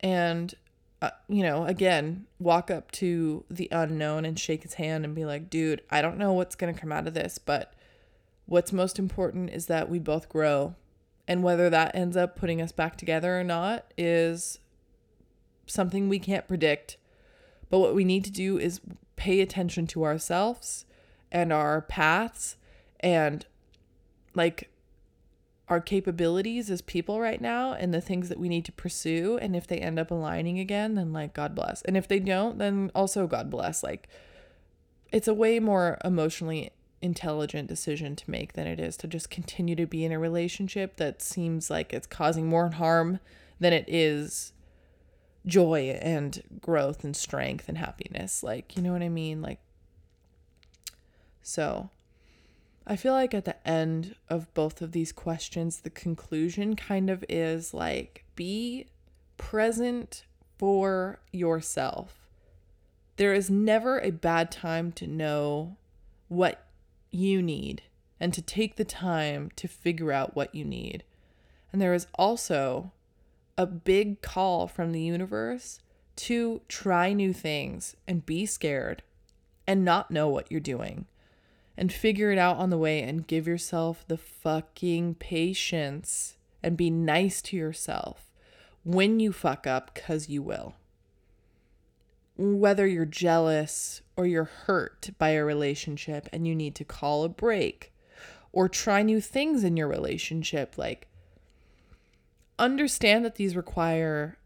and 0.00 0.56
uh, 1.00 1.10
you 1.28 1.44
know, 1.44 1.66
again, 1.66 2.26
walk 2.40 2.68
up 2.68 2.90
to 2.90 3.44
the 3.48 3.68
unknown 3.70 4.24
and 4.24 4.40
shake 4.40 4.64
his 4.64 4.74
hand 4.74 5.04
and 5.04 5.14
be 5.14 5.24
like, 5.24 5.48
dude, 5.48 5.82
I 5.88 6.02
don't 6.02 6.18
know 6.18 6.32
what's 6.32 6.56
going 6.56 6.74
to 6.74 6.80
come 6.80 6.90
out 6.90 7.06
of 7.06 7.14
this, 7.14 7.38
but 7.38 7.74
what's 8.46 8.72
most 8.72 8.98
important 8.98 9.50
is 9.50 9.66
that 9.66 9.88
we 9.88 10.00
both 10.00 10.28
grow. 10.28 10.74
And 11.28 11.42
whether 11.42 11.68
that 11.70 11.94
ends 11.94 12.16
up 12.16 12.36
putting 12.36 12.62
us 12.62 12.72
back 12.72 12.96
together 12.96 13.38
or 13.38 13.44
not 13.44 13.92
is 13.98 14.60
something 15.66 16.08
we 16.08 16.18
can't 16.18 16.46
predict. 16.46 16.96
But 17.68 17.80
what 17.80 17.94
we 17.94 18.04
need 18.04 18.24
to 18.24 18.30
do 18.30 18.58
is 18.58 18.80
pay 19.16 19.40
attention 19.40 19.86
to 19.88 20.04
ourselves 20.04 20.84
and 21.32 21.52
our 21.52 21.80
paths 21.82 22.56
and 23.00 23.44
like 24.34 24.70
our 25.68 25.80
capabilities 25.80 26.70
as 26.70 26.80
people 26.80 27.20
right 27.20 27.40
now 27.40 27.72
and 27.72 27.92
the 27.92 28.00
things 28.00 28.28
that 28.28 28.38
we 28.38 28.48
need 28.48 28.64
to 28.64 28.72
pursue. 28.72 29.36
And 29.42 29.56
if 29.56 29.66
they 29.66 29.78
end 29.78 29.98
up 29.98 30.12
aligning 30.12 30.60
again 30.60 30.94
then 30.94 31.12
like 31.12 31.34
god 31.34 31.54
bless. 31.54 31.82
And 31.82 31.96
if 31.96 32.06
they 32.06 32.20
don't 32.20 32.58
then 32.58 32.92
also 32.94 33.26
god 33.26 33.50
bless. 33.50 33.82
Like 33.82 34.08
it's 35.12 35.28
a 35.28 35.34
way 35.34 35.58
more 35.58 35.98
emotionally 36.04 36.70
intelligent 37.02 37.68
decision 37.68 38.16
to 38.16 38.30
make 38.30 38.54
than 38.54 38.66
it 38.66 38.80
is 38.80 38.96
to 38.96 39.06
just 39.06 39.30
continue 39.30 39.76
to 39.76 39.86
be 39.86 40.04
in 40.04 40.12
a 40.12 40.18
relationship 40.18 40.96
that 40.96 41.20
seems 41.20 41.70
like 41.70 41.92
it's 41.92 42.06
causing 42.06 42.46
more 42.46 42.70
harm 42.70 43.20
than 43.60 43.72
it 43.72 43.84
is 43.86 44.52
joy 45.46 45.96
and 46.00 46.42
growth 46.60 47.04
and 47.04 47.14
strength 47.14 47.68
and 47.68 47.78
happiness 47.78 48.42
like 48.42 48.76
you 48.76 48.82
know 48.82 48.92
what 48.92 49.02
i 49.02 49.08
mean 49.08 49.40
like 49.40 49.60
so 51.42 51.90
I 52.86 52.94
feel 52.94 53.12
like 53.12 53.34
at 53.34 53.44
the 53.44 53.66
end 53.66 54.14
of 54.28 54.52
both 54.54 54.80
of 54.80 54.92
these 54.92 55.10
questions, 55.10 55.80
the 55.80 55.90
conclusion 55.90 56.76
kind 56.76 57.10
of 57.10 57.24
is 57.28 57.74
like 57.74 58.24
be 58.36 58.86
present 59.36 60.24
for 60.56 61.18
yourself. 61.32 62.28
There 63.16 63.34
is 63.34 63.50
never 63.50 63.98
a 63.98 64.10
bad 64.10 64.52
time 64.52 64.92
to 64.92 65.06
know 65.06 65.76
what 66.28 66.65
you 67.16 67.42
need 67.42 67.82
and 68.20 68.32
to 68.34 68.42
take 68.42 68.76
the 68.76 68.84
time 68.84 69.50
to 69.56 69.66
figure 69.66 70.12
out 70.12 70.36
what 70.36 70.54
you 70.54 70.64
need. 70.64 71.04
And 71.72 71.80
there 71.80 71.94
is 71.94 72.06
also 72.14 72.92
a 73.58 73.66
big 73.66 74.22
call 74.22 74.68
from 74.68 74.92
the 74.92 75.00
universe 75.00 75.80
to 76.16 76.60
try 76.68 77.12
new 77.12 77.32
things 77.32 77.96
and 78.06 78.24
be 78.24 78.46
scared 78.46 79.02
and 79.66 79.84
not 79.84 80.10
know 80.10 80.28
what 80.28 80.50
you're 80.50 80.60
doing 80.60 81.06
and 81.76 81.92
figure 81.92 82.30
it 82.30 82.38
out 82.38 82.56
on 82.56 82.70
the 82.70 82.78
way 82.78 83.02
and 83.02 83.26
give 83.26 83.46
yourself 83.46 84.04
the 84.08 84.16
fucking 84.16 85.14
patience 85.16 86.36
and 86.62 86.76
be 86.76 86.90
nice 86.90 87.42
to 87.42 87.56
yourself 87.56 88.32
when 88.82 89.20
you 89.20 89.32
fuck 89.32 89.66
up, 89.66 89.92
because 89.92 90.28
you 90.28 90.42
will. 90.42 90.74
Whether 92.38 92.86
you're 92.86 93.06
jealous 93.06 94.02
or 94.16 94.26
you're 94.26 94.44
hurt 94.44 95.10
by 95.18 95.30
a 95.30 95.44
relationship 95.44 96.28
and 96.32 96.46
you 96.46 96.54
need 96.54 96.74
to 96.76 96.84
call 96.84 97.24
a 97.24 97.28
break 97.28 97.92
or 98.52 98.68
try 98.68 99.02
new 99.02 99.20
things 99.20 99.64
in 99.64 99.76
your 99.76 99.88
relationship, 99.88 100.76
like 100.76 101.08
understand 102.58 103.24
that 103.24 103.36
these 103.36 103.56
require 103.56 104.38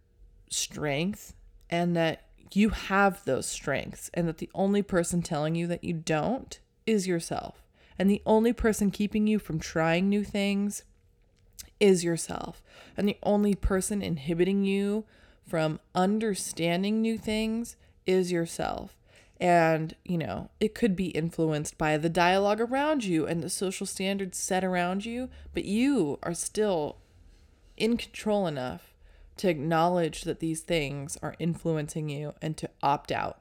strength 0.48 1.34
and 1.68 1.96
that 1.96 2.26
you 2.52 2.70
have 2.70 3.24
those 3.24 3.46
strengths 3.46 4.10
and 4.14 4.26
that 4.26 4.38
the 4.38 4.50
only 4.54 4.82
person 4.82 5.22
telling 5.22 5.54
you 5.54 5.66
that 5.66 5.84
you 5.84 5.92
don't 5.92 6.58
is 6.86 7.06
yourself. 7.06 7.62
And 7.98 8.10
the 8.10 8.22
only 8.24 8.52
person 8.52 8.90
keeping 8.90 9.26
you 9.26 9.38
from 9.38 9.58
trying 9.60 10.08
new 10.08 10.24
things 10.24 10.84
is 11.78 12.02
yourself. 12.02 12.62
And 12.96 13.08
the 13.08 13.18
only 13.22 13.54
person 13.54 14.02
inhibiting 14.02 14.64
you 14.64 15.04
from 15.46 15.80
understanding 15.94 17.00
new 17.00 17.18
things 17.18 17.76
is 18.06 18.32
yourself. 18.32 18.96
And, 19.40 19.94
you 20.04 20.18
know, 20.18 20.50
it 20.60 20.74
could 20.74 20.94
be 20.94 21.08
influenced 21.08 21.78
by 21.78 21.96
the 21.96 22.10
dialogue 22.10 22.60
around 22.60 23.04
you 23.04 23.26
and 23.26 23.42
the 23.42 23.48
social 23.48 23.86
standards 23.86 24.36
set 24.36 24.62
around 24.62 25.06
you, 25.06 25.30
but 25.54 25.64
you 25.64 26.18
are 26.22 26.34
still 26.34 26.98
in 27.78 27.96
control 27.96 28.46
enough 28.46 28.92
to 29.38 29.48
acknowledge 29.48 30.22
that 30.22 30.40
these 30.40 30.60
things 30.60 31.16
are 31.22 31.34
influencing 31.38 32.10
you 32.10 32.34
and 32.42 32.58
to 32.58 32.68
opt 32.82 33.10
out. 33.10 33.40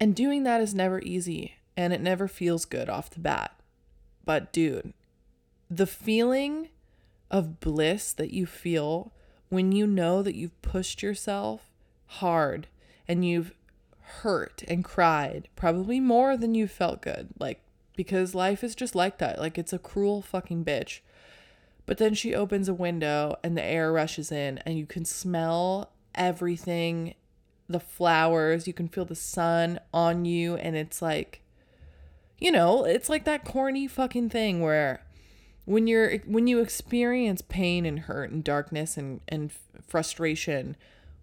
And 0.00 0.16
doing 0.16 0.42
that 0.42 0.60
is 0.60 0.74
never 0.74 1.00
easy 1.00 1.54
and 1.76 1.92
it 1.92 2.00
never 2.00 2.26
feels 2.26 2.64
good 2.64 2.88
off 2.88 3.10
the 3.10 3.20
bat. 3.20 3.52
But 4.24 4.52
dude, 4.52 4.92
the 5.70 5.86
feeling 5.86 6.70
of 7.30 7.60
bliss 7.60 8.12
that 8.12 8.32
you 8.32 8.46
feel 8.46 9.12
when 9.48 9.70
you 9.70 9.86
know 9.86 10.22
that 10.22 10.34
you've 10.34 10.60
pushed 10.62 11.02
yourself 11.02 11.70
hard 12.06 12.66
and 13.08 13.24
you've 13.24 13.52
hurt 14.00 14.62
and 14.68 14.84
cried, 14.84 15.48
probably 15.56 16.00
more 16.00 16.36
than 16.36 16.54
you 16.54 16.66
felt 16.68 17.02
good. 17.02 17.28
Like, 17.38 17.60
because 17.96 18.34
life 18.34 18.64
is 18.64 18.74
just 18.74 18.94
like 18.94 19.18
that. 19.18 19.38
Like, 19.38 19.58
it's 19.58 19.72
a 19.72 19.78
cruel 19.78 20.22
fucking 20.22 20.64
bitch. 20.64 21.00
But 21.86 21.98
then 21.98 22.14
she 22.14 22.34
opens 22.34 22.68
a 22.68 22.74
window 22.74 23.36
and 23.42 23.56
the 23.56 23.64
air 23.64 23.92
rushes 23.92 24.32
in, 24.32 24.58
and 24.58 24.78
you 24.78 24.86
can 24.86 25.04
smell 25.04 25.90
everything 26.14 27.14
the 27.68 27.80
flowers, 27.80 28.66
you 28.66 28.72
can 28.72 28.88
feel 28.88 29.04
the 29.04 29.14
sun 29.14 29.80
on 29.92 30.24
you, 30.24 30.56
and 30.56 30.76
it's 30.76 31.00
like, 31.00 31.40
you 32.38 32.50
know, 32.50 32.84
it's 32.84 33.08
like 33.08 33.24
that 33.24 33.44
corny 33.44 33.86
fucking 33.86 34.28
thing 34.28 34.60
where 34.60 35.04
when 35.64 35.86
you're 35.86 36.18
when 36.26 36.46
you 36.46 36.60
experience 36.60 37.40
pain 37.40 37.86
and 37.86 38.00
hurt 38.00 38.30
and 38.30 38.44
darkness 38.44 38.96
and 38.96 39.20
and 39.28 39.50
frustration 39.86 40.76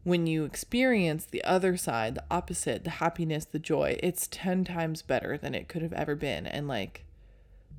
when 0.03 0.25
you 0.25 0.43
experience 0.43 1.25
the 1.25 1.43
other 1.43 1.77
side 1.77 2.15
the 2.15 2.23
opposite 2.31 2.83
the 2.83 2.89
happiness 2.89 3.45
the 3.45 3.59
joy 3.59 3.97
it's 4.01 4.27
10 4.31 4.63
times 4.63 5.01
better 5.01 5.37
than 5.37 5.53
it 5.53 5.67
could 5.67 5.81
have 5.81 5.93
ever 5.93 6.15
been. 6.15 6.45
And 6.45 6.67
like 6.67 7.05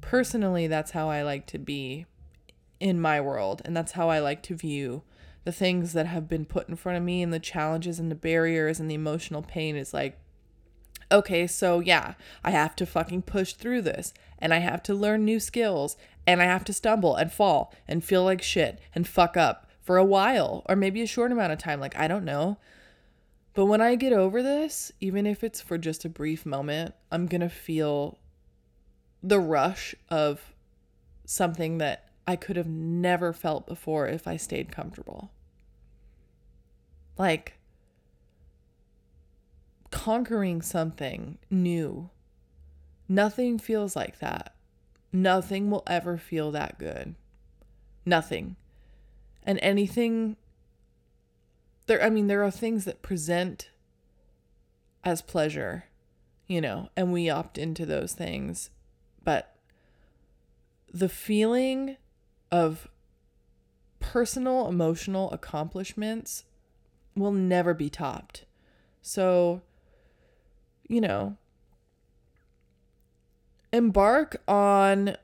personally 0.01 0.67
that's 0.67 0.91
how 0.91 1.09
i 1.09 1.23
like 1.23 1.47
to 1.47 1.59
be 1.59 2.07
in 2.81 3.01
my 3.01 3.21
world 3.21 3.63
and 3.65 3.77
that's 3.77 3.93
how 3.93 4.11
i 4.11 4.19
like 4.19 4.43
to 4.43 4.57
view 4.57 5.03
the 5.45 5.53
things 5.53 5.93
that 5.93 6.07
have 6.07 6.29
been 6.29 6.45
put 6.45 6.69
in 6.69 6.75
front 6.75 6.99
of 6.99 7.05
me 7.05 7.23
and 7.23 7.33
the 7.33 7.39
challenges 7.39 8.01
and 8.01 8.11
the 8.11 8.17
barriers 8.17 8.81
and 8.81 8.91
the 8.91 8.97
emotional 8.97 9.43
pain 9.43 9.77
is 9.77 9.95
like 9.95 10.19
okay, 11.13 11.47
so 11.47 11.79
yeah, 11.79 12.15
I 12.43 12.51
have 12.51 12.75
to 12.77 12.87
fucking 12.87 13.23
push 13.23 13.53
through 13.53 13.83
this 13.83 14.15
and 14.39 14.53
I 14.53 14.59
have 14.59 14.83
to 14.85 14.95
learn 14.95 15.25
new 15.25 15.39
skills 15.39 15.97
and 16.27 16.41
I 16.41 16.47
have 16.47 16.65
to 16.65 16.73
stumble 16.73 17.15
and 17.17 17.31
fall 17.31 17.73
and 17.87 18.03
feel 18.03 18.25
like 18.25 18.43
shit 18.43 18.81
and 18.95 19.07
fuck 19.07 19.37
up 19.37 19.67
for 19.83 19.97
a 19.97 20.05
while 20.05 20.63
or 20.69 20.77
maybe 20.77 21.03
a 21.03 21.07
short 21.07 21.33
amount 21.33 21.53
of 21.53 21.59
time. 21.59 21.81
Like, 21.81 21.97
I 21.97 22.09
don't 22.09 22.25
know. 22.25 22.59
But 23.55 23.67
when 23.67 23.83
I 23.83 23.97
get 23.97 24.13
over 24.13 24.43
this, 24.43 24.93
even 25.01 25.27
if 25.27 25.45
it's 25.45 25.61
for 25.61 25.77
just 25.77 26.05
a 26.05 26.09
brief 26.09 26.47
moment, 26.47 26.95
I'm 27.11 27.27
going 27.27 27.43
to 27.43 27.51
feel 27.51 28.19
the 29.23 29.41
rush 29.41 29.95
of 30.09 30.55
something 31.27 31.79
that 31.79 32.09
I 32.27 32.37
could 32.37 32.57
have 32.57 32.69
never 32.69 33.33
felt 33.33 33.67
before 33.67 34.07
if 34.07 34.27
I 34.27 34.37
stayed 34.37 34.73
comfortable. 34.73 35.31
Like 37.19 37.59
conquering 39.91 40.63
something 40.63 41.39
new. 41.51 42.09
Nothing 43.09 43.59
feels 43.59 43.95
like 43.95 44.19
that. 44.21 44.55
Nothing 45.13 45.71
will 45.71 45.83
ever 45.87 46.17
feel 46.17 46.51
that 46.53 46.79
good. 46.79 47.15
Nothing. 48.07 48.57
And 49.45 49.59
anything 49.63 50.37
there 51.87 52.03
I 52.03 52.11
mean 52.11 52.27
there 52.27 52.45
are 52.45 52.51
things 52.51 52.85
that 52.85 53.03
present 53.03 53.71
as 55.05 55.21
pleasure, 55.21 55.85
you 56.47 56.61
know, 56.61 56.89
and 56.97 57.13
we 57.13 57.29
opt 57.29 57.59
into 57.59 57.85
those 57.85 58.13
things. 58.13 58.71
But 59.25 59.57
the 60.93 61.09
feeling 61.09 61.97
of 62.51 62.89
personal 63.99 64.69
emotional 64.69 65.31
accomplishments 65.31 66.45
will 67.17 67.33
never 67.33 67.75
be 67.75 67.89
topped. 67.91 68.45
So, 69.01 69.63
you 70.89 71.01
know, 71.01 71.37
embark 73.73 74.37
on, 74.47 75.17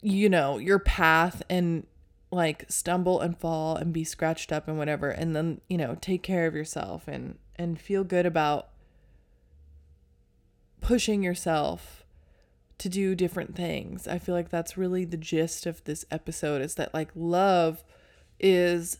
you 0.00 0.28
know, 0.28 0.58
your 0.58 0.78
path 0.78 1.42
and 1.50 1.86
like 2.30 2.64
stumble 2.68 3.20
and 3.20 3.38
fall 3.38 3.76
and 3.76 3.92
be 3.92 4.04
scratched 4.04 4.52
up 4.52 4.68
and 4.68 4.78
whatever 4.78 5.10
and 5.10 5.34
then, 5.34 5.60
you 5.68 5.78
know, 5.78 5.96
take 6.00 6.22
care 6.22 6.46
of 6.46 6.54
yourself 6.54 7.06
and 7.08 7.38
and 7.56 7.80
feel 7.80 8.04
good 8.04 8.26
about 8.26 8.68
pushing 10.80 11.22
yourself 11.22 12.04
to 12.78 12.88
do 12.88 13.14
different 13.14 13.54
things. 13.54 14.06
I 14.06 14.18
feel 14.18 14.34
like 14.34 14.50
that's 14.50 14.76
really 14.76 15.04
the 15.04 15.16
gist 15.16 15.66
of 15.66 15.82
this 15.84 16.04
episode 16.10 16.60
is 16.62 16.74
that 16.74 16.92
like 16.92 17.10
love 17.14 17.82
is 18.38 18.98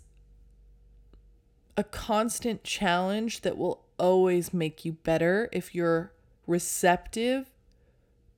a 1.76 1.84
constant 1.84 2.64
challenge 2.64 3.42
that 3.42 3.58
will 3.58 3.84
always 3.98 4.54
make 4.54 4.84
you 4.84 4.92
better 4.92 5.48
if 5.52 5.74
you're 5.74 6.12
receptive 6.46 7.52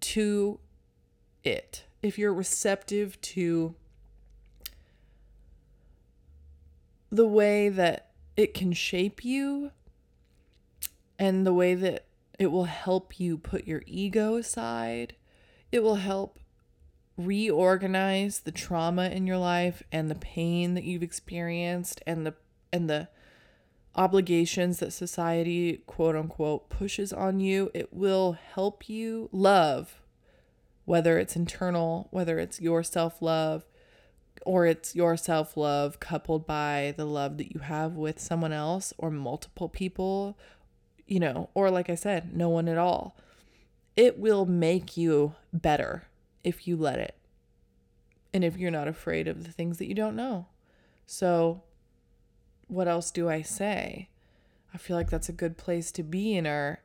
to 0.01 0.59
it. 1.45 1.85
If 2.03 2.19
you're 2.19 2.35
receptive 2.35 3.21
to 3.21 3.75
the 7.11 7.27
way 7.27 7.69
that 7.69 8.11
it 8.37 8.55
can 8.55 8.73
shape 8.73 9.25
you 9.25 9.73
and 11.19 11.47
the 11.47 11.53
way 11.53 11.75
that 11.75 12.07
it 12.39 12.49
will 12.49 12.65
help 12.65 13.19
you 13.19 13.37
put 13.37 13.67
your 13.67 13.83
ego 13.87 14.37
aside, 14.37 15.17
it 15.73 15.83
will 15.83 15.97
help 15.97 16.39
reorganize 17.17 18.41
the 18.41 18.53
trauma 18.53 19.09
in 19.09 19.27
your 19.27 19.39
life 19.39 19.83
and 19.91 20.09
the 20.09 20.15
pain 20.15 20.75
that 20.75 20.85
you've 20.85 21.03
experienced 21.03 22.01
and 22.07 22.25
the 22.25 22.35
and 22.73 22.89
the 22.89 23.09
obligations 23.97 24.79
that 24.79 24.93
society, 24.93 25.83
quote 25.87 26.15
unquote, 26.15 26.71
pushes 26.71 27.13
on 27.13 27.41
you, 27.41 27.71
it 27.75 27.93
will 27.93 28.39
help 28.55 28.89
you 28.89 29.29
love, 29.33 30.01
whether 30.85 31.19
it's 31.19 31.35
internal, 31.35 32.07
whether 32.13 32.39
it's 32.39 32.61
your 32.61 32.85
self 32.85 33.21
love, 33.21 33.65
or 34.49 34.65
it's 34.65 34.97
your 34.97 35.15
self 35.15 35.59
love 35.59 36.01
coupled 36.01 36.47
by 36.47 36.95
the 36.97 37.05
love 37.05 37.37
that 37.37 37.53
you 37.53 37.61
have 37.61 37.97
with 37.97 38.19
someone 38.19 38.51
else 38.51 38.95
or 38.97 39.11
multiple 39.11 39.69
people, 39.69 40.39
you 41.07 41.21
know, 41.21 41.51
or 41.53 41.71
like 41.71 41.91
I 41.91 41.95
said, 41.95 42.35
no 42.35 42.49
one 42.49 42.67
at 42.67 42.79
all. 42.79 43.15
It 43.95 44.19
will 44.19 44.47
make 44.47 44.97
you 44.97 45.35
better 45.53 46.05
if 46.45 46.67
you 46.67 46.79
let 46.79 46.99
it. 46.99 47.15
And 48.33 48.43
if 48.43 48.57
you're 48.57 48.71
not 48.71 48.89
afraid 48.89 49.29
of 49.29 49.45
the 49.45 49.53
things 49.53 49.77
that 49.77 49.87
you 49.87 49.95
don't 49.95 50.17
know. 50.17 50.47
So, 51.05 51.63
what 52.69 52.89
else 52.89 53.11
do 53.11 53.29
I 53.29 53.43
say? 53.43 54.09
I 54.73 54.79
feel 54.79 54.97
like 54.97 55.11
that's 55.11 55.29
a 55.29 55.33
good 55.33 55.59
place 55.59 55.93
to 55.93 56.03
be 56.03 56.35
in 56.35 56.47
our 56.47 56.81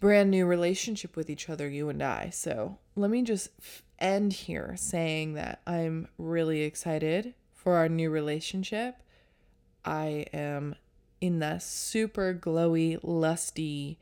brand 0.00 0.30
new 0.30 0.46
relationship 0.46 1.16
with 1.16 1.28
each 1.28 1.48
other, 1.48 1.68
you 1.68 1.88
and 1.88 2.02
I. 2.02 2.30
So 2.30 2.78
let 2.96 3.10
me 3.10 3.22
just 3.22 3.50
end 3.98 4.32
here 4.32 4.74
saying 4.76 5.34
that 5.34 5.60
I'm 5.66 6.08
really 6.18 6.62
excited 6.62 7.34
for 7.52 7.74
our 7.76 7.88
new 7.88 8.10
relationship. 8.10 8.96
I 9.84 10.26
am 10.32 10.74
in 11.20 11.40
that 11.40 11.62
super 11.62 12.32
glowy, 12.34 12.98
lusty, 13.02 13.98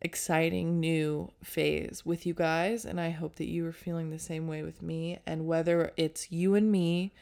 exciting 0.00 0.80
new 0.80 1.32
phase 1.42 2.04
with 2.04 2.24
you 2.24 2.34
guys. 2.34 2.84
And 2.84 3.00
I 3.00 3.10
hope 3.10 3.36
that 3.36 3.48
you 3.48 3.66
are 3.66 3.72
feeling 3.72 4.10
the 4.10 4.18
same 4.18 4.46
way 4.46 4.62
with 4.62 4.82
me. 4.82 5.18
And 5.26 5.46
whether 5.46 5.92
it's 5.96 6.32
you 6.32 6.54
and 6.54 6.72
me, 6.72 7.12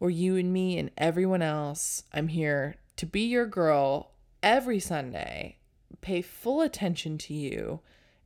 or 0.00 0.10
you 0.10 0.36
and 0.36 0.52
me 0.52 0.78
and 0.78 0.90
everyone 0.96 1.42
else. 1.42 2.04
I'm 2.12 2.28
here 2.28 2.76
to 2.96 3.06
be 3.06 3.22
your 3.22 3.46
girl 3.46 4.12
every 4.42 4.80
Sunday, 4.80 5.57
pay 6.00 6.22
full 6.22 6.60
attention 6.60 7.18
to 7.18 7.34
you, 7.34 7.80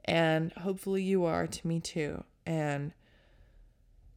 and 0.04 0.52
hopefully 0.52 1.02
you 1.02 1.24
are 1.24 1.46
to 1.46 1.66
me 1.66 1.80
too. 1.80 2.24
And 2.44 2.92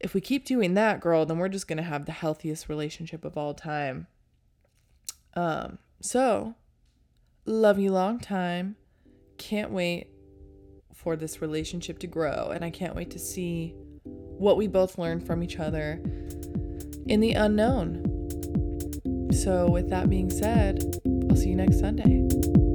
if 0.00 0.14
we 0.14 0.20
keep 0.20 0.44
doing 0.44 0.74
that, 0.74 1.00
girl, 1.00 1.24
then 1.24 1.38
we're 1.38 1.48
just 1.48 1.68
going 1.68 1.78
to 1.78 1.82
have 1.82 2.06
the 2.06 2.12
healthiest 2.12 2.68
relationship 2.68 3.24
of 3.24 3.36
all 3.36 3.54
time. 3.54 4.06
Um, 5.34 5.78
so 6.00 6.54
love 7.44 7.78
you 7.78 7.92
long 7.92 8.18
time. 8.18 8.76
Can't 9.38 9.70
wait 9.70 10.08
for 10.94 11.16
this 11.16 11.40
relationship 11.40 11.98
to 12.00 12.06
grow 12.06 12.50
and 12.54 12.64
I 12.64 12.70
can't 12.70 12.96
wait 12.96 13.10
to 13.10 13.18
see 13.18 13.74
what 14.04 14.56
we 14.56 14.66
both 14.66 14.98
learn 14.98 15.20
from 15.20 15.42
each 15.42 15.58
other 15.58 16.00
in 17.06 17.20
the 17.20 17.32
unknown. 17.32 18.12
So, 19.32 19.68
with 19.68 19.90
that 19.90 20.08
being 20.08 20.30
said, 20.30 20.82
I'll 21.28 21.36
see 21.36 21.50
you 21.50 21.56
next 21.56 21.78
Sunday. 21.78 22.65